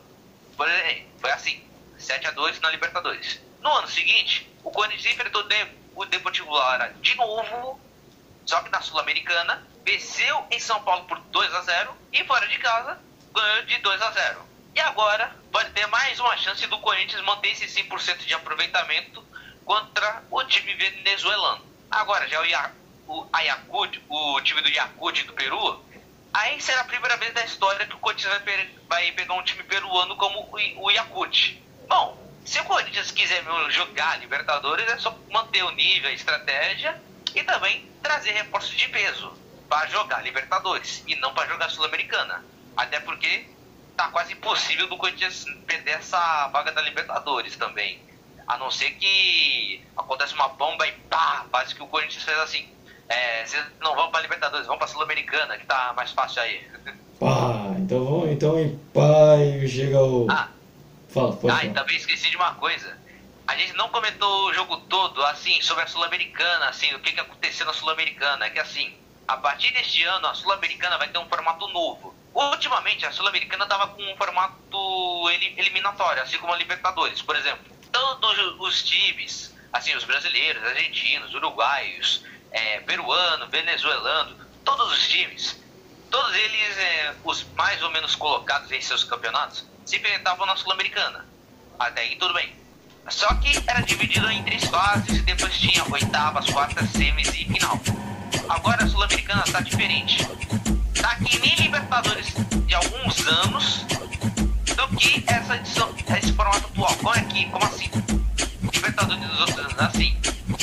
Foi, 0.56 1.08
foi 1.20 1.32
assim, 1.32 1.64
7 1.98 2.28
a 2.28 2.32
2 2.32 2.60
na 2.60 2.70
Libertadores. 2.72 3.43
No 3.64 3.72
ano 3.72 3.88
seguinte, 3.88 4.46
o 4.62 4.70
Corinthians 4.70 5.14
enfrentou 5.14 5.42
o 5.96 6.06
Deportivo 6.06 6.52
Lara 6.52 6.94
de 7.02 7.16
novo, 7.16 7.80
só 8.46 8.62
que 8.62 8.70
na 8.70 8.82
Sul-Americana, 8.82 9.66
venceu 9.86 10.46
em 10.52 10.60
São 10.60 10.84
Paulo 10.84 11.06
por 11.06 11.18
2 11.18 11.56
a 11.56 11.62
0 11.62 11.98
e 12.12 12.26
fora 12.26 12.46
de 12.48 12.58
casa 12.58 13.00
ganhou 13.34 13.64
de 13.64 13.78
2 13.78 14.02
a 14.02 14.12
0. 14.12 14.42
E 14.76 14.82
agora 14.82 15.34
pode 15.50 15.70
ter 15.72 15.88
mais 15.88 16.20
uma 16.20 16.36
chance 16.36 16.68
do 16.68 16.78
Corinthians 16.80 17.24
manter 17.24 17.52
esse 17.52 17.66
100% 17.66 18.26
de 18.26 18.34
aproveitamento 18.34 19.26
contra 19.64 20.24
o 20.30 20.44
time 20.44 20.74
venezuelano. 20.76 21.64
Agora 21.90 22.28
já 22.28 22.42
o, 22.42 22.46
Ia, 22.46 22.72
o 23.08 23.26
o 24.10 24.42
time 24.42 24.62
do 24.62 24.70
Yakut 24.70 25.24
do 25.24 25.34
Peru, 25.34 25.86
aí 26.34 26.60
será 26.60 26.82
a 26.82 26.86
primeira 26.86 27.16
vez 27.16 27.34
da 27.34 27.46
história 27.46 27.88
que 27.88 27.96
o 27.96 28.00
Corinthians 28.00 28.42
vai, 28.44 28.70
vai 28.90 29.12
pegar 29.14 29.36
um 29.36 29.44
time 29.44 29.64
peruano 29.64 30.18
como 30.18 30.42
o, 30.52 30.88
o. 30.88 31.28
Bom, 31.88 32.23
se 32.46 32.60
o 32.60 32.66
Corinthians 32.66 33.12
quiser 33.12 33.44
jogar 33.70 34.20
Libertadores, 34.20 34.88
é 34.88 34.98
só 34.98 35.18
manter 35.32 35.64
o 35.64 35.72
nível, 35.72 36.10
a 36.10 36.14
estratégia 36.14 37.02
e 37.34 37.44
também 37.44 37.90
trazer 38.02 38.32
reforços 38.32 38.76
de 38.76 38.88
peso 38.90 39.32
para 39.70 39.88
jogar 39.88 40.22
Libertadores 40.22 41.04
e 41.08 41.16
não 41.16 41.34
para 41.34 41.48
jogar 41.48 41.70
Sul-Americana. 41.70 42.44
Até 42.76 43.00
porque 43.00 43.48
tá 43.96 44.10
quase 44.10 44.34
impossível 44.34 44.88
do 44.88 44.98
Corinthians 44.98 45.46
perder 45.66 45.92
essa 45.92 46.48
vaga 46.50 46.72
da 46.72 46.82
Libertadores 46.82 47.56
também. 47.56 48.02
A 48.48 48.58
não 48.58 48.70
ser 48.70 48.92
que 48.92 49.82
acontece 49.96 50.34
uma 50.34 50.50
bomba 50.50 50.86
e 50.86 50.92
pá, 51.10 51.46
faz 51.52 51.72
que 51.72 51.82
o 51.82 51.88
Corinthians 51.88 52.24
fez 52.24 52.38
assim. 52.40 52.68
É, 53.08 53.46
vocês 53.46 53.64
não 53.80 53.96
vão 53.96 54.12
para 54.12 54.22
Libertadores, 54.22 54.68
vão 54.68 54.78
para 54.78 54.88
Sul-Americana, 54.88 55.58
que 55.58 55.66
tá 55.66 55.94
mais 55.96 56.12
fácil 56.12 56.42
aí. 56.42 56.62
Pá, 57.20 57.74
então 57.78 58.04
vamos 58.04 58.30
então 58.30 58.60
em 58.60 58.78
pá 58.94 59.38
e 59.38 59.68
chega 59.68 60.02
o. 60.02 60.28
Ah, 60.30 60.50
Fala, 61.14 61.36
pode 61.36 61.54
ah, 61.54 61.58
falar. 61.58 61.66
e 61.66 61.74
também 61.74 61.96
esqueci 61.96 62.30
de 62.30 62.36
uma 62.36 62.56
coisa. 62.56 62.98
A 63.48 63.56
gente 63.56 63.74
não 63.74 63.90
comentou 63.90 64.48
o 64.48 64.54
jogo 64.54 64.78
todo, 64.88 65.24
assim, 65.26 65.62
sobre 65.62 65.84
a 65.84 65.88
Sul-Americana, 65.88 66.70
assim, 66.70 66.94
o 66.96 67.00
que, 67.00 67.12
que 67.12 67.20
aconteceu 67.20 67.66
na 67.66 67.74
Sul-Americana. 67.74 68.46
É 68.46 68.50
que, 68.50 68.60
assim, 68.60 68.92
a 69.28 69.38
partir 69.38 69.72
deste 69.74 70.04
ano, 70.04 70.28
a 70.28 70.34
Sul-Americana 70.34 70.98
vai 70.98 71.10
ter 71.10 71.20
um 71.20 71.28
formato 71.28 71.68
novo. 71.68 72.16
Ultimamente, 72.34 73.06
a 73.06 73.12
Sul-Americana 73.12 73.66
estava 73.66 73.88
com 73.88 74.02
um 74.02 74.18
formato 74.18 75.30
eli- 75.30 75.54
eliminatório, 75.58 76.24
assim 76.24 76.40
como 76.40 76.54
a 76.54 76.58
Libertadores, 76.58 77.22
por 77.22 77.36
exemplo. 77.36 77.64
Todos 77.92 78.38
os 78.60 78.84
times, 78.84 79.54
assim, 79.72 79.96
os 79.96 80.04
brasileiros, 80.06 80.64
argentinos, 80.64 81.34
uruguaios, 81.36 82.24
é, 82.52 82.80
peruano, 82.82 83.50
venezuelano, 83.50 84.36
todos 84.64 84.92
os 84.94 85.08
times, 85.10 85.62
todos 86.10 86.34
eles, 86.34 86.78
é, 86.78 87.16
os 87.24 87.46
mais 87.56 87.82
ou 87.84 87.92
menos 87.92 88.16
colocados 88.16 88.72
em 88.72 88.82
seus 88.82 89.04
campeonatos, 89.04 89.66
se 89.86 89.98
enfrentavam 89.98 90.46
na 90.46 90.56
Sul-Americana. 90.56 91.26
Até 91.80 92.02
aí 92.02 92.16
tudo 92.16 92.34
bem. 92.34 92.54
Só 93.10 93.34
que 93.36 93.62
era 93.68 93.82
dividido 93.82 94.30
em 94.30 94.44
três 94.44 94.64
fases 94.66 95.18
e 95.18 95.22
depois 95.22 95.58
tinha 95.58 95.84
oitavas, 95.92 96.50
quartas, 96.50 96.90
semis 96.90 97.28
e 97.30 97.46
final. 97.46 97.80
Agora 98.48 98.84
a 98.84 98.88
Sul-Americana 98.88 99.44
está 99.46 99.60
diferente. 99.60 100.26
Tá 101.02 101.16
que 101.16 101.40
nem 101.40 101.56
Libertadores 101.56 102.34
de 102.66 102.76
alguns 102.76 103.28
anos 103.28 103.86
do 104.76 104.98
que 104.98 105.24
essa 105.28 105.56
edição, 105.58 105.94
esse 106.18 106.32
formato 106.34 106.68
atual. 106.68 106.96
Como 106.96 107.16
é 107.16 107.22
que, 107.26 107.46
como 107.50 107.66
assim? 107.66 107.90
Libertadores 108.74 109.28
dos 109.28 109.40
outros 109.40 109.60
anos, 109.60 109.80
assim. 109.80 110.18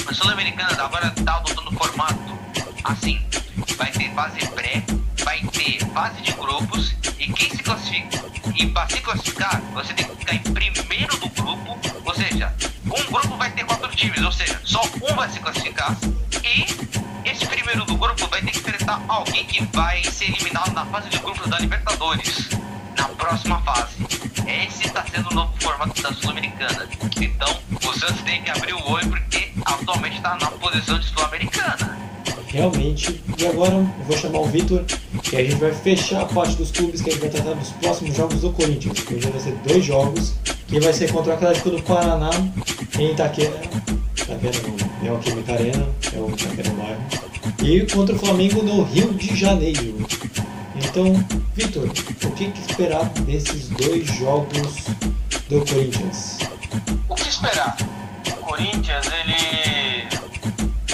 A 0.09 0.14
Sul-Americana 0.14 0.83
agora 0.83 1.11
tá 1.11 1.37
adotando 1.37 1.73
formato 1.73 2.39
assim. 2.85 3.21
Vai 3.77 3.91
ter 3.93 4.12
fase 4.14 4.47
pré, 4.49 4.83
vai 5.25 5.41
ter 5.49 5.85
fase 5.93 6.23
de 6.23 6.33
grupos 6.33 6.95
e 7.18 7.33
quem 7.33 7.51
se 7.51 7.62
classifica. 7.62 8.39
E 8.61 8.67
para 8.67 8.87
se 8.91 9.01
classificar, 9.01 9.59
você 9.73 9.95
tem 9.95 10.07
que 10.07 10.17
ficar 10.17 10.35
em 10.35 10.75
primeiro 10.75 11.17
do 11.17 11.31
grupo, 11.31 11.79
ou 12.05 12.15
seja, 12.15 12.55
um 12.85 13.11
grupo 13.11 13.35
vai 13.39 13.51
ter 13.53 13.65
quatro 13.65 13.89
times, 13.97 14.23
ou 14.23 14.31
seja, 14.31 14.61
só 14.65 14.83
um 15.01 15.15
vai 15.15 15.31
se 15.31 15.41
classificar 15.41 15.97
e 16.45 16.67
esse 17.27 17.47
primeiro 17.47 17.87
do 17.87 17.97
grupo 17.97 18.27
vai 18.27 18.43
ter 18.43 18.51
que 18.51 18.59
enfrentar 18.59 19.01
alguém 19.09 19.47
que 19.47 19.65
vai 19.75 20.05
ser 20.05 20.27
eliminado 20.27 20.75
na 20.75 20.85
fase 20.85 21.09
de 21.09 21.17
grupos 21.21 21.49
da 21.49 21.59
Libertadores 21.59 22.51
na 22.99 23.09
próxima 23.09 23.63
fase. 23.63 23.97
Esse 24.47 24.89
está 24.89 25.07
sendo 25.07 25.31
o 25.31 25.35
novo 25.35 25.55
formato 25.59 26.03
da 26.03 26.13
Sul-Americana. 26.13 26.87
Então, 27.19 27.63
o 27.83 27.99
Santos 27.99 28.21
tem 28.25 28.43
que 28.43 28.51
abrir 28.51 28.75
o 28.75 28.91
olho 28.91 29.09
porque 29.09 29.55
atualmente 29.65 30.17
está 30.17 30.37
na 30.39 30.51
posição 30.51 30.99
de 30.99 31.07
Sul-Americana. 31.07 32.10
Realmente. 32.53 33.23
E 33.39 33.47
agora 33.47 33.75
eu 33.75 34.05
vou 34.07 34.17
chamar 34.17 34.41
o 34.41 34.47
Vitor, 34.47 34.85
que 35.23 35.37
a 35.37 35.43
gente 35.43 35.55
vai 35.57 35.73
fechar 35.73 36.23
a 36.23 36.27
parte 36.27 36.57
dos 36.57 36.73
clubes 36.73 37.01
que 37.01 37.11
a 37.11 37.13
gente 37.13 37.21
vai 37.21 37.31
tratar 37.31 37.55
dos 37.55 37.71
próximos 37.71 38.17
jogos 38.17 38.41
do 38.41 38.53
Corinthians. 38.53 38.99
Que 39.01 39.15
hoje 39.15 39.31
vai 39.31 39.41
ser 39.41 39.55
dois 39.67 39.85
jogos, 39.85 40.35
que 40.67 40.81
vai 40.81 40.93
ser 40.93 41.13
contra 41.13 41.33
o 41.33 41.35
Atlético 41.37 41.71
do 41.71 41.83
Paraná 41.83 42.31
em 42.99 43.13
Itaquera. 43.13 43.61
Itaquera 44.17 44.59
não, 45.03 45.09
é 45.09 45.13
o 45.13 45.19
Química 45.19 45.53
Arena, 45.53 45.89
é 46.13 46.19
o 46.19 46.31
Itaquera 46.31 46.71
bairro. 46.71 47.03
E 47.63 47.87
contra 47.87 48.15
o 48.15 48.19
Flamengo 48.19 48.63
no 48.63 48.83
Rio 48.83 49.15
de 49.15 49.37
Janeiro. 49.37 50.07
Então, 50.75 51.25
Vitor, 51.55 51.89
o 51.89 52.31
que, 52.33 52.51
que 52.51 52.71
esperar 52.71 53.05
desses 53.27 53.69
dois 53.69 54.07
jogos 54.07 54.87
do 55.49 55.65
Corinthians? 55.67 56.39
O 57.09 57.15
que 57.15 57.29
esperar? 57.29 57.77
O 58.27 58.33
Corinthians, 58.45 59.07
ele 59.07 60.09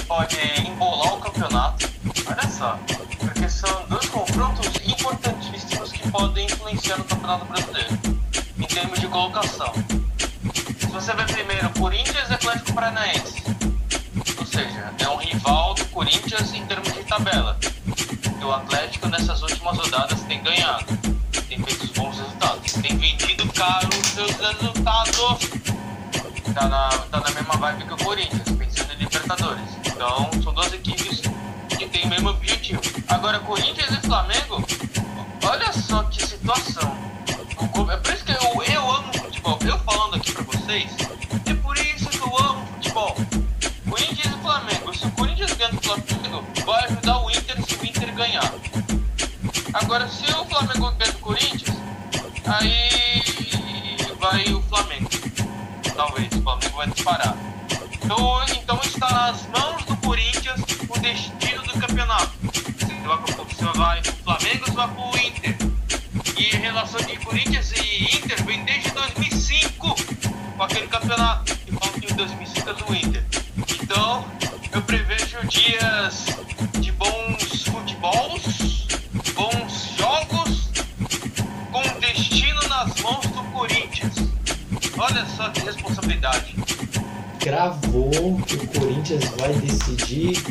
pode. 0.07 0.37
Só. 2.57 2.79
Porque 3.19 3.49
são 3.51 3.87
dois 3.87 4.09
confrontos 4.09 4.67
importantíssimos 4.87 5.93
que 5.93 6.11
podem 6.11 6.47
influenciar 6.47 6.97
no 6.97 7.05
Campeonato 7.05 7.45
Brasileiro. 7.45 7.99
Em 8.59 8.65
termos 8.65 8.99
de 8.99 9.07
colocação. 9.09 9.75
Se 10.79 10.87
você 10.87 11.13
ver 11.13 11.27
primeiro 11.27 11.69
Corinthians 11.79 12.31
e 12.31 12.33
Atlético 12.33 12.73
Paranaense. 12.73 13.43
Ou 14.39 14.47
seja, 14.47 14.91
é 14.99 15.09
um 15.09 15.17
rival 15.17 15.75
do 15.75 15.85
Corinthians 15.87 16.55
em 16.55 16.65
termos 16.65 16.91
de 16.95 17.05
tabela. 17.05 17.59
E 18.41 18.45
o 18.45 18.53
Atlético 18.53 19.09
nessas 19.09 19.43
últimas 19.43 19.77
rodadas 19.77 20.23
tem 20.23 20.43
ganhado. 20.43 20.87
Tem 21.49 21.63
feito 21.63 21.93
bons 21.93 22.17
resultados. 22.17 22.73
Tem 22.73 22.97
vendido 22.97 23.53
caro 23.53 23.89
os 23.89 24.07
seus 24.09 24.33
resultados 24.33 25.67
tá 26.57 26.69
na, 26.69 26.89
tá 26.89 27.21
na 27.21 27.31
mesma 27.33 27.55
vibe 27.59 27.85
que 27.85 27.93
o 27.93 27.97
Corinthians, 27.99 28.49
pensando 28.59 28.93
em 28.95 28.97
Libertadores. 28.97 29.69
Então, 29.85 30.31
são 30.43 30.55
duas 30.55 30.73
equipes 30.73 30.96
o 30.96 30.96
mesmo 32.17 32.31
objetivo. 32.31 32.81
Agora, 33.09 33.39
Corinthians 33.41 33.91
e 33.91 34.07
Flamengo, 34.07 34.65
olha 35.45 35.73
só 35.73 36.07
É 37.91 37.97
por 37.97 38.15
isso 38.15 38.25
que 38.25 38.33
eu, 38.33 38.63
eu 38.75 38.91
amo 38.91 39.13
futebol. 39.13 39.59
Eu 39.65 39.79
falando 39.81 40.17
aqui 40.17 40.33
pra 40.33 40.45
vocês, 40.45 40.91
é 41.45 41.55
por 41.55 41.77
isso 41.77 42.09
que 42.09 42.19
eu 42.19 42.39
amo 42.39 42.67
futebol. 42.67 43.17
Corinthians 43.89 44.35
e 44.35 44.43
Flamengo. 44.43 44.95
Se 44.95 45.07
o 45.07 45.11
Corinthians 45.11 45.53
ganha 45.53 45.73
do 45.73 45.83
Flamengo, 45.83 46.45
vai 46.65 46.85
ajudar 46.85 47.23
o 47.23 47.31
Inter 47.31 47.65
se 47.67 47.75
o 47.75 47.85
Inter 47.85 48.15
ganhar. 48.15 48.55
Agora, 49.75 50.09
se 50.09 50.25
o 50.25 50.45
Flamengo 50.47 50.93
ganha 50.93 51.13
do 51.13 51.19
Corinthians, 51.19 51.77
aí 52.47 53.97
vai 54.19 54.45
o 54.55 54.63
Flamengo. 54.63 55.11
Talvez, 55.95 56.33
o 56.33 56.43
Flamengo 56.43 56.77
vai 56.77 56.91
disparar. 56.91 57.37
Então, 57.93 58.45
então 58.53 58.81
está 58.85 59.11
nas 59.13 59.47
mãos 59.49 59.66
vai 64.73 64.89
para 64.89 65.23
Inter. 65.23 65.57
E 66.39 66.57
a 66.57 66.59
relação 66.59 67.01
de 67.01 67.17
Corinthians 67.19 67.73
e 67.73 68.17
Inter 68.17 68.45
vem 68.45 68.65
desde 68.65 68.91
2005 68.91 69.97
com 70.57 70.63
aquele 70.63 70.87
campeonato. 70.87 71.57
Que 72.01 72.13
em 72.13 72.17
2005 72.17 72.71
é 72.71 72.75
do 72.75 72.95
Inter. 72.95 73.25
Então, 73.83 74.25
eu 74.73 74.83
prevejo 74.83 75.39
dias 75.49 76.27
de 76.81 76.93
bons 76.93 77.65
futebols, 77.65 78.87
bons 79.35 79.97
jogos, 79.97 80.71
com 81.73 82.01
destino 82.01 82.61
nas 82.69 83.01
mãos 83.01 83.27
do 83.27 83.43
Corinthians. 83.53 84.15
Olha 84.99 85.27
só 85.37 85.49
que 85.51 85.61
responsabilidade. 85.61 86.57
Cravou 87.41 88.41
que 88.43 88.57
o 88.57 88.67
Corinthians 88.69 89.25
vai 89.39 89.53
decidir 89.55 90.43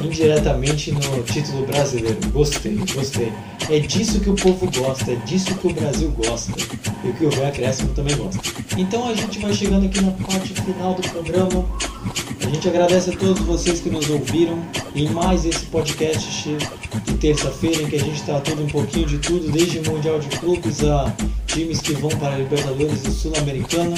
indiretamente 0.00 0.92
no 0.92 1.22
título 1.22 1.66
brasileiro. 1.66 2.18
Gostei, 2.32 2.76
gostei. 2.94 3.32
É 3.70 3.78
disso 3.78 4.20
que 4.20 4.30
o 4.30 4.34
povo 4.34 4.70
gosta, 4.70 5.12
é 5.12 5.16
disso 5.16 5.54
que 5.54 5.66
o 5.66 5.72
Brasil 5.72 6.10
gosta 6.10 6.52
e 7.04 7.12
que 7.12 7.24
o 7.24 7.30
Véia 7.30 7.48
Acréscimo 7.48 7.92
também 7.94 8.16
gosta. 8.16 8.40
Então 8.76 9.08
a 9.08 9.14
gente 9.14 9.38
vai 9.38 9.52
chegando 9.52 9.86
aqui 9.86 10.00
na 10.00 10.12
parte 10.12 10.54
final 10.54 10.94
do 10.94 11.02
programa. 11.08 11.64
A 12.40 12.50
gente 12.50 12.68
agradece 12.68 13.10
a 13.10 13.16
todos 13.16 13.40
vocês 13.40 13.80
que 13.80 13.90
nos 13.90 14.08
ouviram 14.08 14.58
em 14.94 15.08
mais 15.10 15.44
esse 15.44 15.66
podcast 15.66 16.56
de 17.04 17.14
terça-feira 17.14 17.82
em 17.82 17.86
que 17.86 17.96
a 17.96 18.00
gente 18.00 18.22
tratou 18.22 18.54
um 18.54 18.66
pouquinho 18.66 19.06
de 19.06 19.18
tudo, 19.18 19.50
desde 19.50 19.80
Mundial 19.90 20.18
de 20.18 20.28
Clubes 20.38 20.82
a 20.84 21.12
times 21.46 21.80
que 21.80 21.92
vão 21.92 22.10
para 22.10 22.34
a 22.34 22.38
Libertadores 22.38 23.04
e 23.04 23.10
Sul-Americana. 23.10 23.96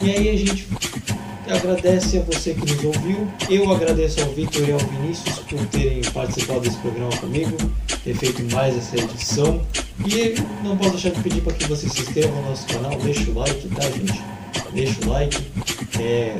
E 0.00 0.10
aí 0.10 0.28
a 0.28 0.36
gente 0.36 0.68
agradece 1.48 2.18
a 2.18 2.22
você 2.22 2.54
que 2.54 2.60
nos 2.60 2.84
ouviu. 2.84 3.28
Eu 3.48 3.70
agradeço 3.72 4.20
ao 4.22 4.30
Vitor 4.32 4.68
e 4.68 4.72
ao 4.72 4.78
Vinícius 4.78 5.38
por 5.40 5.64
terem 5.66 6.02
participado 6.12 6.60
desse 6.60 6.78
programa 6.78 7.14
comigo, 7.16 7.56
ter 8.02 8.14
feito 8.14 8.42
mais 8.54 8.76
essa 8.76 8.96
edição. 8.96 9.60
E 10.06 10.34
não 10.62 10.76
posso 10.76 10.92
deixar 10.92 11.10
de 11.10 11.22
pedir 11.22 11.42
para 11.42 11.52
que 11.52 11.64
você 11.66 11.88
se 11.88 12.00
inscreva 12.00 12.28
no 12.28 12.50
nosso 12.50 12.66
canal, 12.66 12.96
deixa 12.98 13.30
o 13.30 13.34
like, 13.34 13.68
tá 13.68 13.82
gente? 13.82 14.22
Deixa 14.72 15.04
o 15.04 15.08
like, 15.08 15.42
é, 16.00 16.36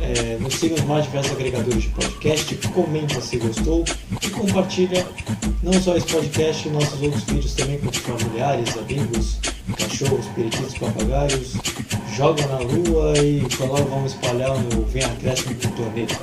é, 0.00 0.38
nos 0.38 0.54
siga 0.54 0.76
nos 0.76 0.84
mais 0.84 1.04
diversos 1.04 1.32
agregadores 1.32 1.82
de 1.82 1.88
podcast, 1.90 2.54
comenta 2.68 3.20
se 3.20 3.36
gostou 3.38 3.84
e 4.20 4.30
compartilha 4.30 5.06
não 5.62 5.72
só 5.72 5.96
esse 5.96 6.06
podcast, 6.06 6.68
nossos 6.70 7.00
outros 7.00 7.22
vídeos 7.24 7.54
também 7.54 7.78
com 7.78 7.92
familiares, 7.92 8.76
amigos, 8.76 9.38
cachorros, 9.78 10.26
periquitos, 10.34 10.76
papagaios, 10.78 11.54
joga 12.14 12.46
na 12.46 12.58
lua 12.58 13.16
e 13.18 13.40
logo 13.60 13.84
vamos 13.84 14.12
espalhar 14.12 14.56
no 14.58 14.84
Vem 14.86 15.04
Acréscimo 15.04 15.54
do 15.54 15.68
planeta. 15.70 16.16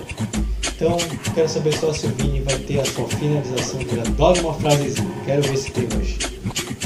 Então, 0.75 0.97
quero 1.33 1.49
saber 1.49 1.73
só 1.73 1.91
se 1.91 2.05
o 2.05 2.09
Vini 2.11 2.41
vai 2.41 2.57
ter 2.59 2.79
a 2.79 2.85
sua 2.85 3.07
finalização, 3.09 3.79
que 3.79 3.95
ele 3.95 4.01
adora 4.01 4.39
uma 4.39 4.53
frasezinha. 4.53 5.11
Quero 5.25 5.41
ver 5.41 5.57
se 5.57 5.71
tem 5.71 5.87
hoje. 5.97 6.17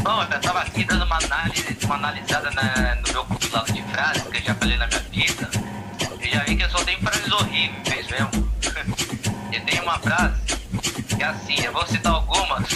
Bom, 0.01 0.23
eu 0.23 0.41
tava 0.41 0.61
aqui 0.61 0.83
dando 0.83 1.05
uma 1.05 1.17
análise, 1.17 1.77
uma 1.85 1.95
analisada 1.95 2.49
na, 2.51 2.95
compilado 3.53 3.73
de 3.73 3.83
frases 3.83 4.23
que 4.23 4.37
eu 4.37 4.41
já 4.41 4.55
falei 4.55 4.77
na 4.77 4.87
minha 4.87 4.99
vida. 5.11 5.49
E 6.21 6.29
já 6.29 6.43
vi 6.43 6.55
que 6.55 6.63
eu 6.63 6.69
só 6.69 6.83
tenho 6.83 6.99
frases 6.99 7.31
horríveis 7.31 8.07
mesmo. 8.09 8.51
e 9.53 9.59
tem 9.59 9.79
uma 9.81 9.99
frase 9.99 10.41
que 11.15 11.23
é 11.23 11.25
assim, 11.25 11.61
eu 11.63 11.71
vou 11.71 11.85
citar 11.85 12.13
algumas 12.13 12.67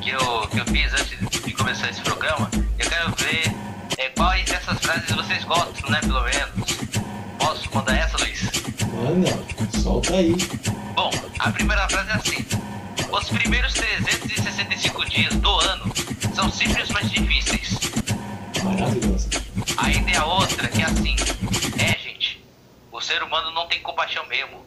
que 0.00 0.10
eu, 0.10 0.48
que 0.48 0.60
eu 0.60 0.64
fiz 0.66 0.92
antes 0.92 1.42
de 1.44 1.52
começar 1.52 1.90
esse 1.90 2.00
programa. 2.02 2.48
Eu 2.78 2.88
quero 2.88 3.12
ver 3.16 3.52
é, 3.98 4.08
quais 4.10 4.44
dessas 4.48 4.78
frases 4.78 5.10
vocês 5.10 5.42
gostam, 5.44 5.90
né, 5.90 5.98
pelo 6.00 6.22
menos. 6.22 6.78
Posso 7.38 7.68
mandar 7.74 7.96
essa, 7.96 8.16
Luiz? 8.18 8.50
Manda, 8.92 9.80
solta 9.80 10.14
aí. 10.14 10.36
Bom, 10.94 11.10
a 11.40 11.50
primeira 11.50 11.88
frase 11.88 12.10
é 12.10 12.14
assim. 12.14 12.46
Os 13.10 13.28
primeiros 13.30 13.74
365 13.74 15.10
dias 15.10 15.34
do 15.34 15.50
ano 15.60 15.92
são 16.34 16.48
mais 16.92 17.10
difíceis. 17.10 17.99
Maravilhoso. 18.62 19.28
Aí 19.76 20.04
tem 20.04 20.16
a 20.16 20.24
outra 20.24 20.68
que 20.68 20.82
é 20.82 20.84
assim. 20.84 21.16
É, 21.78 21.98
gente, 21.98 22.42
o 22.92 23.00
ser 23.00 23.22
humano 23.22 23.50
não 23.52 23.66
tem 23.66 23.80
compaixão 23.80 24.26
mesmo. 24.26 24.64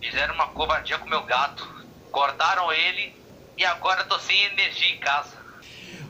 Fizeram 0.00 0.34
uma 0.34 0.48
covardia 0.48 0.98
com 0.98 1.08
meu 1.08 1.22
gato. 1.24 1.68
Cortaram 2.10 2.72
ele 2.72 3.14
e 3.56 3.64
agora 3.64 4.04
tô 4.04 4.18
sem 4.18 4.42
energia 4.44 4.94
em 4.94 4.98
casa. 4.98 5.38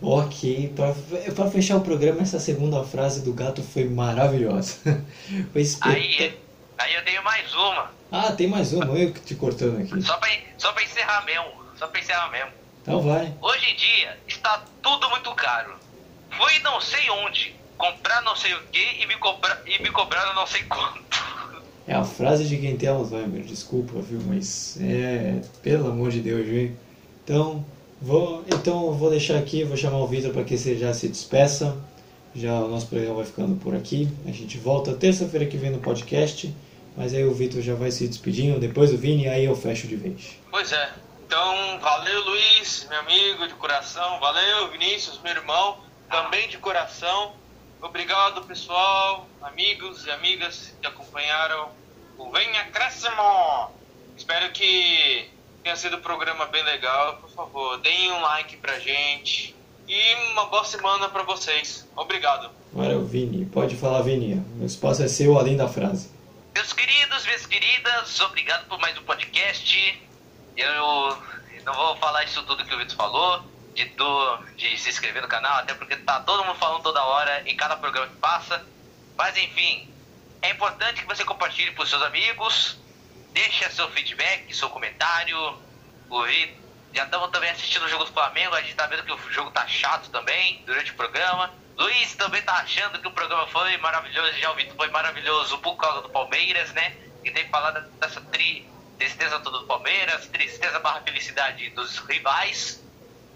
Ok, 0.02 0.72
para 1.34 1.50
fechar 1.50 1.76
o 1.76 1.82
programa, 1.82 2.22
essa 2.22 2.40
segunda 2.40 2.82
frase 2.84 3.22
do 3.22 3.34
gato 3.34 3.62
foi 3.62 3.84
maravilhosa. 3.84 4.78
foi 5.52 5.62
aí, 5.82 6.38
aí 6.78 6.94
eu 6.94 7.04
tenho 7.04 7.22
mais 7.22 7.54
uma. 7.54 7.90
Ah, 8.10 8.32
tem 8.32 8.48
mais 8.48 8.72
uma, 8.72 8.86
eu 8.98 9.12
que 9.12 9.20
te 9.20 9.34
cortando 9.34 9.78
aqui. 9.78 10.00
Só 10.00 10.16
pra, 10.16 10.30
só 10.56 10.72
pra 10.72 10.82
encerrar 10.82 11.24
mesmo, 11.26 11.52
só 11.76 11.86
pra 11.86 12.00
encerrar 12.00 12.30
mesmo. 12.30 12.50
Então 12.80 13.02
vai. 13.02 13.34
Hoje 13.42 13.70
em 13.70 13.76
dia 13.76 14.18
está 14.26 14.62
tudo 14.82 15.10
muito 15.10 15.34
caro. 15.34 15.79
Fui 16.30 16.58
não 16.60 16.80
sei 16.80 17.10
onde, 17.10 17.54
comprar 17.76 18.22
não 18.22 18.36
sei 18.36 18.54
o 18.54 18.62
que 18.72 19.02
e 19.02 19.06
me, 19.06 19.16
cobra, 19.16 19.62
e 19.66 19.82
me 19.82 19.90
cobraram 19.90 20.34
não 20.34 20.46
sei 20.46 20.62
quanto. 20.64 21.00
É 21.86 21.94
a 21.94 22.04
frase 22.04 22.46
de 22.46 22.56
quem 22.56 22.76
tem 22.76 22.88
Alzheimer, 22.88 23.42
desculpa, 23.42 24.00
viu? 24.00 24.20
Mas 24.26 24.78
é. 24.80 25.40
Pelo 25.62 25.90
amor 25.90 26.10
de 26.10 26.20
Deus, 26.20 26.46
viu? 26.46 26.76
Então, 27.24 27.64
vou, 28.00 28.44
então 28.46 28.92
vou 28.92 29.10
deixar 29.10 29.38
aqui, 29.38 29.64
vou 29.64 29.76
chamar 29.76 29.98
o 29.98 30.06
Vitor 30.06 30.32
para 30.32 30.44
que 30.44 30.56
você 30.56 30.76
já 30.76 30.94
se 30.94 31.08
despeça. 31.08 31.76
Já 32.34 32.52
o 32.60 32.68
nosso 32.68 32.86
programa 32.86 33.16
vai 33.16 33.24
ficando 33.24 33.56
por 33.56 33.74
aqui. 33.74 34.08
A 34.24 34.30
gente 34.30 34.56
volta 34.56 34.94
terça-feira 34.94 35.46
que 35.46 35.56
vem 35.56 35.70
no 35.70 35.78
podcast. 35.78 36.54
Mas 36.96 37.14
aí 37.14 37.24
o 37.24 37.32
Vitor 37.32 37.62
já 37.62 37.74
vai 37.74 37.90
se 37.90 38.06
despedindo, 38.06 38.58
depois 38.58 38.92
o 38.92 38.96
Vini, 38.96 39.28
aí 39.28 39.44
eu 39.44 39.56
fecho 39.56 39.86
de 39.86 39.96
vez. 39.96 40.36
Pois 40.50 40.72
é. 40.72 40.92
Então, 41.24 41.78
valeu 41.80 42.24
Luiz, 42.24 42.86
meu 42.90 42.98
amigo 42.98 43.46
de 43.46 43.54
coração. 43.54 44.18
Valeu 44.18 44.70
Vinícius, 44.72 45.20
meu 45.22 45.32
irmão, 45.32 45.78
também 46.10 46.48
de 46.48 46.58
coração. 46.58 47.32
Obrigado, 47.80 48.42
pessoal, 48.44 49.26
amigos 49.40 50.04
e 50.04 50.10
amigas 50.10 50.74
que 50.80 50.86
acompanharam 50.86 51.70
o 52.18 52.30
Venha 52.30 52.64
Crescimo. 52.66 53.70
Espero 54.16 54.50
que 54.52 55.30
tenha 55.62 55.76
sido 55.76 55.96
um 55.96 56.02
programa 56.02 56.46
bem 56.46 56.62
legal. 56.62 57.16
Por 57.16 57.30
favor, 57.30 57.78
deem 57.78 58.12
um 58.12 58.20
like 58.20 58.56
pra 58.58 58.78
gente. 58.78 59.54
E 59.88 60.14
uma 60.32 60.46
boa 60.46 60.64
semana 60.64 61.08
para 61.08 61.22
vocês. 61.22 61.88
Obrigado. 61.96 62.50
Agora 62.72 62.92
é 62.92 62.96
o 62.96 63.04
Vini. 63.04 63.46
Pode 63.46 63.76
falar, 63.76 64.02
Vini. 64.02 64.44
O 64.60 64.64
espaço 64.64 65.02
é 65.02 65.08
seu 65.08 65.38
além 65.38 65.56
da 65.56 65.68
frase. 65.68 66.10
Meus 66.54 66.72
queridos, 66.72 67.24
minhas 67.24 67.46
queridas, 67.46 68.20
obrigado 68.20 68.68
por 68.68 68.78
mais 68.78 68.96
um 68.98 69.02
podcast. 69.02 70.02
Eu 70.56 71.16
não 71.64 71.74
vou 71.74 71.96
falar 71.96 72.24
isso 72.24 72.42
tudo 72.42 72.64
que 72.64 72.74
o 72.74 72.78
Vitor 72.78 72.96
falou, 72.96 73.42
de, 73.84 74.56
de 74.56 74.78
se 74.78 74.90
inscrever 74.90 75.22
no 75.22 75.28
canal, 75.28 75.58
até 75.58 75.74
porque 75.74 75.96
tá 75.96 76.20
todo 76.20 76.44
mundo 76.44 76.58
falando 76.58 76.82
toda 76.82 77.02
hora 77.02 77.42
em 77.48 77.56
cada 77.56 77.76
programa 77.76 78.08
que 78.08 78.16
passa. 78.16 78.64
Mas 79.16 79.36
enfim, 79.36 79.92
é 80.42 80.50
importante 80.50 81.00
que 81.00 81.06
você 81.06 81.24
compartilhe 81.24 81.72
para 81.72 81.84
os 81.84 81.90
seus 81.90 82.02
amigos, 82.02 82.78
deixe 83.32 83.68
seu 83.70 83.88
feedback, 83.90 84.54
seu 84.54 84.70
comentário. 84.70 85.58
O 86.08 86.22
Vitor, 86.24 86.60
já 86.92 87.04
estamos 87.04 87.30
também 87.30 87.50
assistindo 87.50 87.84
o 87.84 87.88
jogo 87.88 88.04
do 88.04 88.12
Flamengo, 88.12 88.54
a 88.54 88.62
gente 88.62 88.74
tá 88.74 88.86
vendo 88.86 89.04
que 89.04 89.12
o 89.12 89.32
jogo 89.32 89.50
tá 89.50 89.66
chato 89.66 90.10
também 90.10 90.62
durante 90.66 90.90
o 90.90 90.94
programa. 90.94 91.52
Luiz 91.76 92.14
também 92.14 92.42
tá 92.42 92.54
achando 92.54 92.98
que 92.98 93.06
o 93.06 93.10
programa 93.12 93.46
foi 93.46 93.76
maravilhoso, 93.78 94.32
já 94.38 94.50
o 94.50 94.54
Vitor 94.54 94.76
foi 94.76 94.88
maravilhoso 94.90 95.58
por 95.58 95.76
causa 95.76 96.02
do 96.02 96.10
Palmeiras, 96.10 96.72
né? 96.72 96.94
E 97.24 97.30
tem 97.30 97.48
falado 97.48 97.88
dessa 97.92 98.20
tri, 98.20 98.68
tristeza 98.98 99.38
toda 99.40 99.60
do 99.60 99.66
Palmeiras, 99.66 100.26
tristeza 100.26 100.78
barra 100.80 101.00
felicidade 101.02 101.70
dos 101.70 101.98
rivais. 101.98 102.82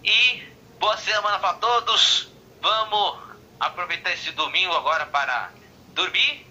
E 0.05 0.42
boa 0.78 0.98
semana 0.98 1.38
para 1.38 1.55
todos. 1.55 2.28
Vamos 2.61 3.18
aproveitar 3.59 4.12
esse 4.12 4.32
domingo 4.32 4.74
agora 4.74 5.07
para 5.07 5.50
dormir, 5.94 6.46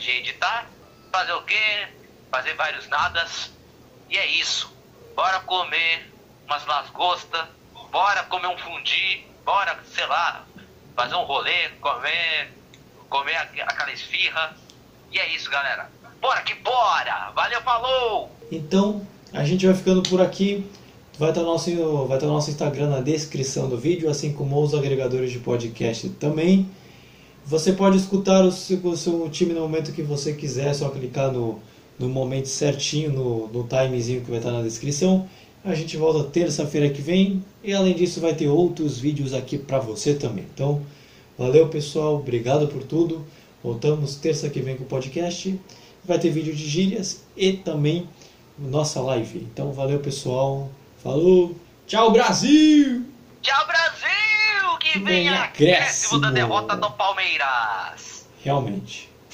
de 0.00 0.10
editar. 0.10 0.66
Fazer 1.12 1.32
o 1.34 1.42
quê? 1.42 1.86
Fazer 2.32 2.54
vários 2.54 2.88
nadas. 2.88 3.52
E 4.10 4.18
é 4.18 4.26
isso. 4.26 4.74
Bora 5.14 5.38
comer 5.40 6.12
umas 6.46 6.66
lasgostas. 6.66 7.46
Bora 7.92 8.24
comer 8.24 8.48
um 8.48 8.58
fundi. 8.58 9.24
Bora, 9.44 9.78
sei 9.94 10.06
lá, 10.06 10.44
fazer 10.96 11.14
um 11.14 11.22
rolê, 11.22 11.68
comer, 11.80 12.52
comer 13.08 13.36
aquela 13.36 13.92
esfirra. 13.92 14.56
E 15.12 15.18
é 15.20 15.32
isso, 15.32 15.48
galera. 15.48 15.88
Bora 16.20 16.42
que 16.42 16.54
bora! 16.56 17.30
Valeu, 17.36 17.62
falou! 17.62 18.36
Então, 18.50 19.06
a 19.32 19.44
gente 19.44 19.64
vai 19.64 19.76
ficando 19.76 20.02
por 20.02 20.20
aqui. 20.20 20.68
Vai 21.18 21.30
estar 21.30 21.42
nosso 21.42 21.70
vai 22.06 22.18
estar 22.18 22.26
nosso 22.26 22.50
Instagram 22.50 22.90
na 22.90 23.00
descrição 23.00 23.70
do 23.70 23.78
vídeo, 23.78 24.10
assim 24.10 24.34
como 24.34 24.62
os 24.62 24.74
agregadores 24.74 25.32
de 25.32 25.38
podcast 25.38 26.10
também. 26.10 26.68
Você 27.46 27.72
pode 27.72 27.96
escutar 27.96 28.44
o 28.44 28.52
seu, 28.52 28.78
o 28.84 28.96
seu 28.98 29.26
time 29.30 29.54
no 29.54 29.60
momento 29.60 29.92
que 29.92 30.02
você 30.02 30.34
quiser, 30.34 30.68
é 30.68 30.74
só 30.74 30.90
clicar 30.90 31.32
no, 31.32 31.58
no 31.98 32.06
momento 32.10 32.48
certinho, 32.48 33.10
no, 33.12 33.48
no 33.48 33.66
timezinho 33.66 34.20
que 34.20 34.28
vai 34.28 34.40
estar 34.40 34.52
na 34.52 34.60
descrição. 34.60 35.26
A 35.64 35.74
gente 35.74 35.96
volta 35.96 36.28
terça-feira 36.28 36.90
que 36.90 37.00
vem 37.00 37.42
e 37.64 37.72
além 37.72 37.94
disso 37.94 38.20
vai 38.20 38.34
ter 38.34 38.48
outros 38.48 38.98
vídeos 38.98 39.32
aqui 39.32 39.56
para 39.56 39.78
você 39.78 40.12
também. 40.12 40.44
Então, 40.52 40.82
valeu 41.38 41.68
pessoal, 41.68 42.16
obrigado 42.16 42.68
por 42.68 42.82
tudo. 42.82 43.24
Voltamos 43.64 44.16
terça 44.16 44.50
que 44.50 44.60
vem 44.60 44.76
com 44.76 44.84
o 44.84 44.86
podcast. 44.86 45.58
Vai 46.04 46.18
ter 46.18 46.28
vídeo 46.28 46.54
de 46.54 46.68
gírias 46.68 47.22
e 47.34 47.54
também 47.54 48.06
nossa 48.58 49.00
live. 49.00 49.38
Então, 49.50 49.72
valeu 49.72 49.98
pessoal. 50.00 50.68
Falou. 51.06 51.54
Tchau 51.86 52.10
Brasil. 52.10 53.06
Tchau 53.40 53.66
Brasil, 53.68 54.78
que 54.80 54.98
venha 54.98 55.44
acréscimo 55.44 56.18
da 56.18 56.32
derrota 56.32 56.74
do 56.74 56.90
Palmeiras. 56.90 58.28
Realmente. 58.42 59.08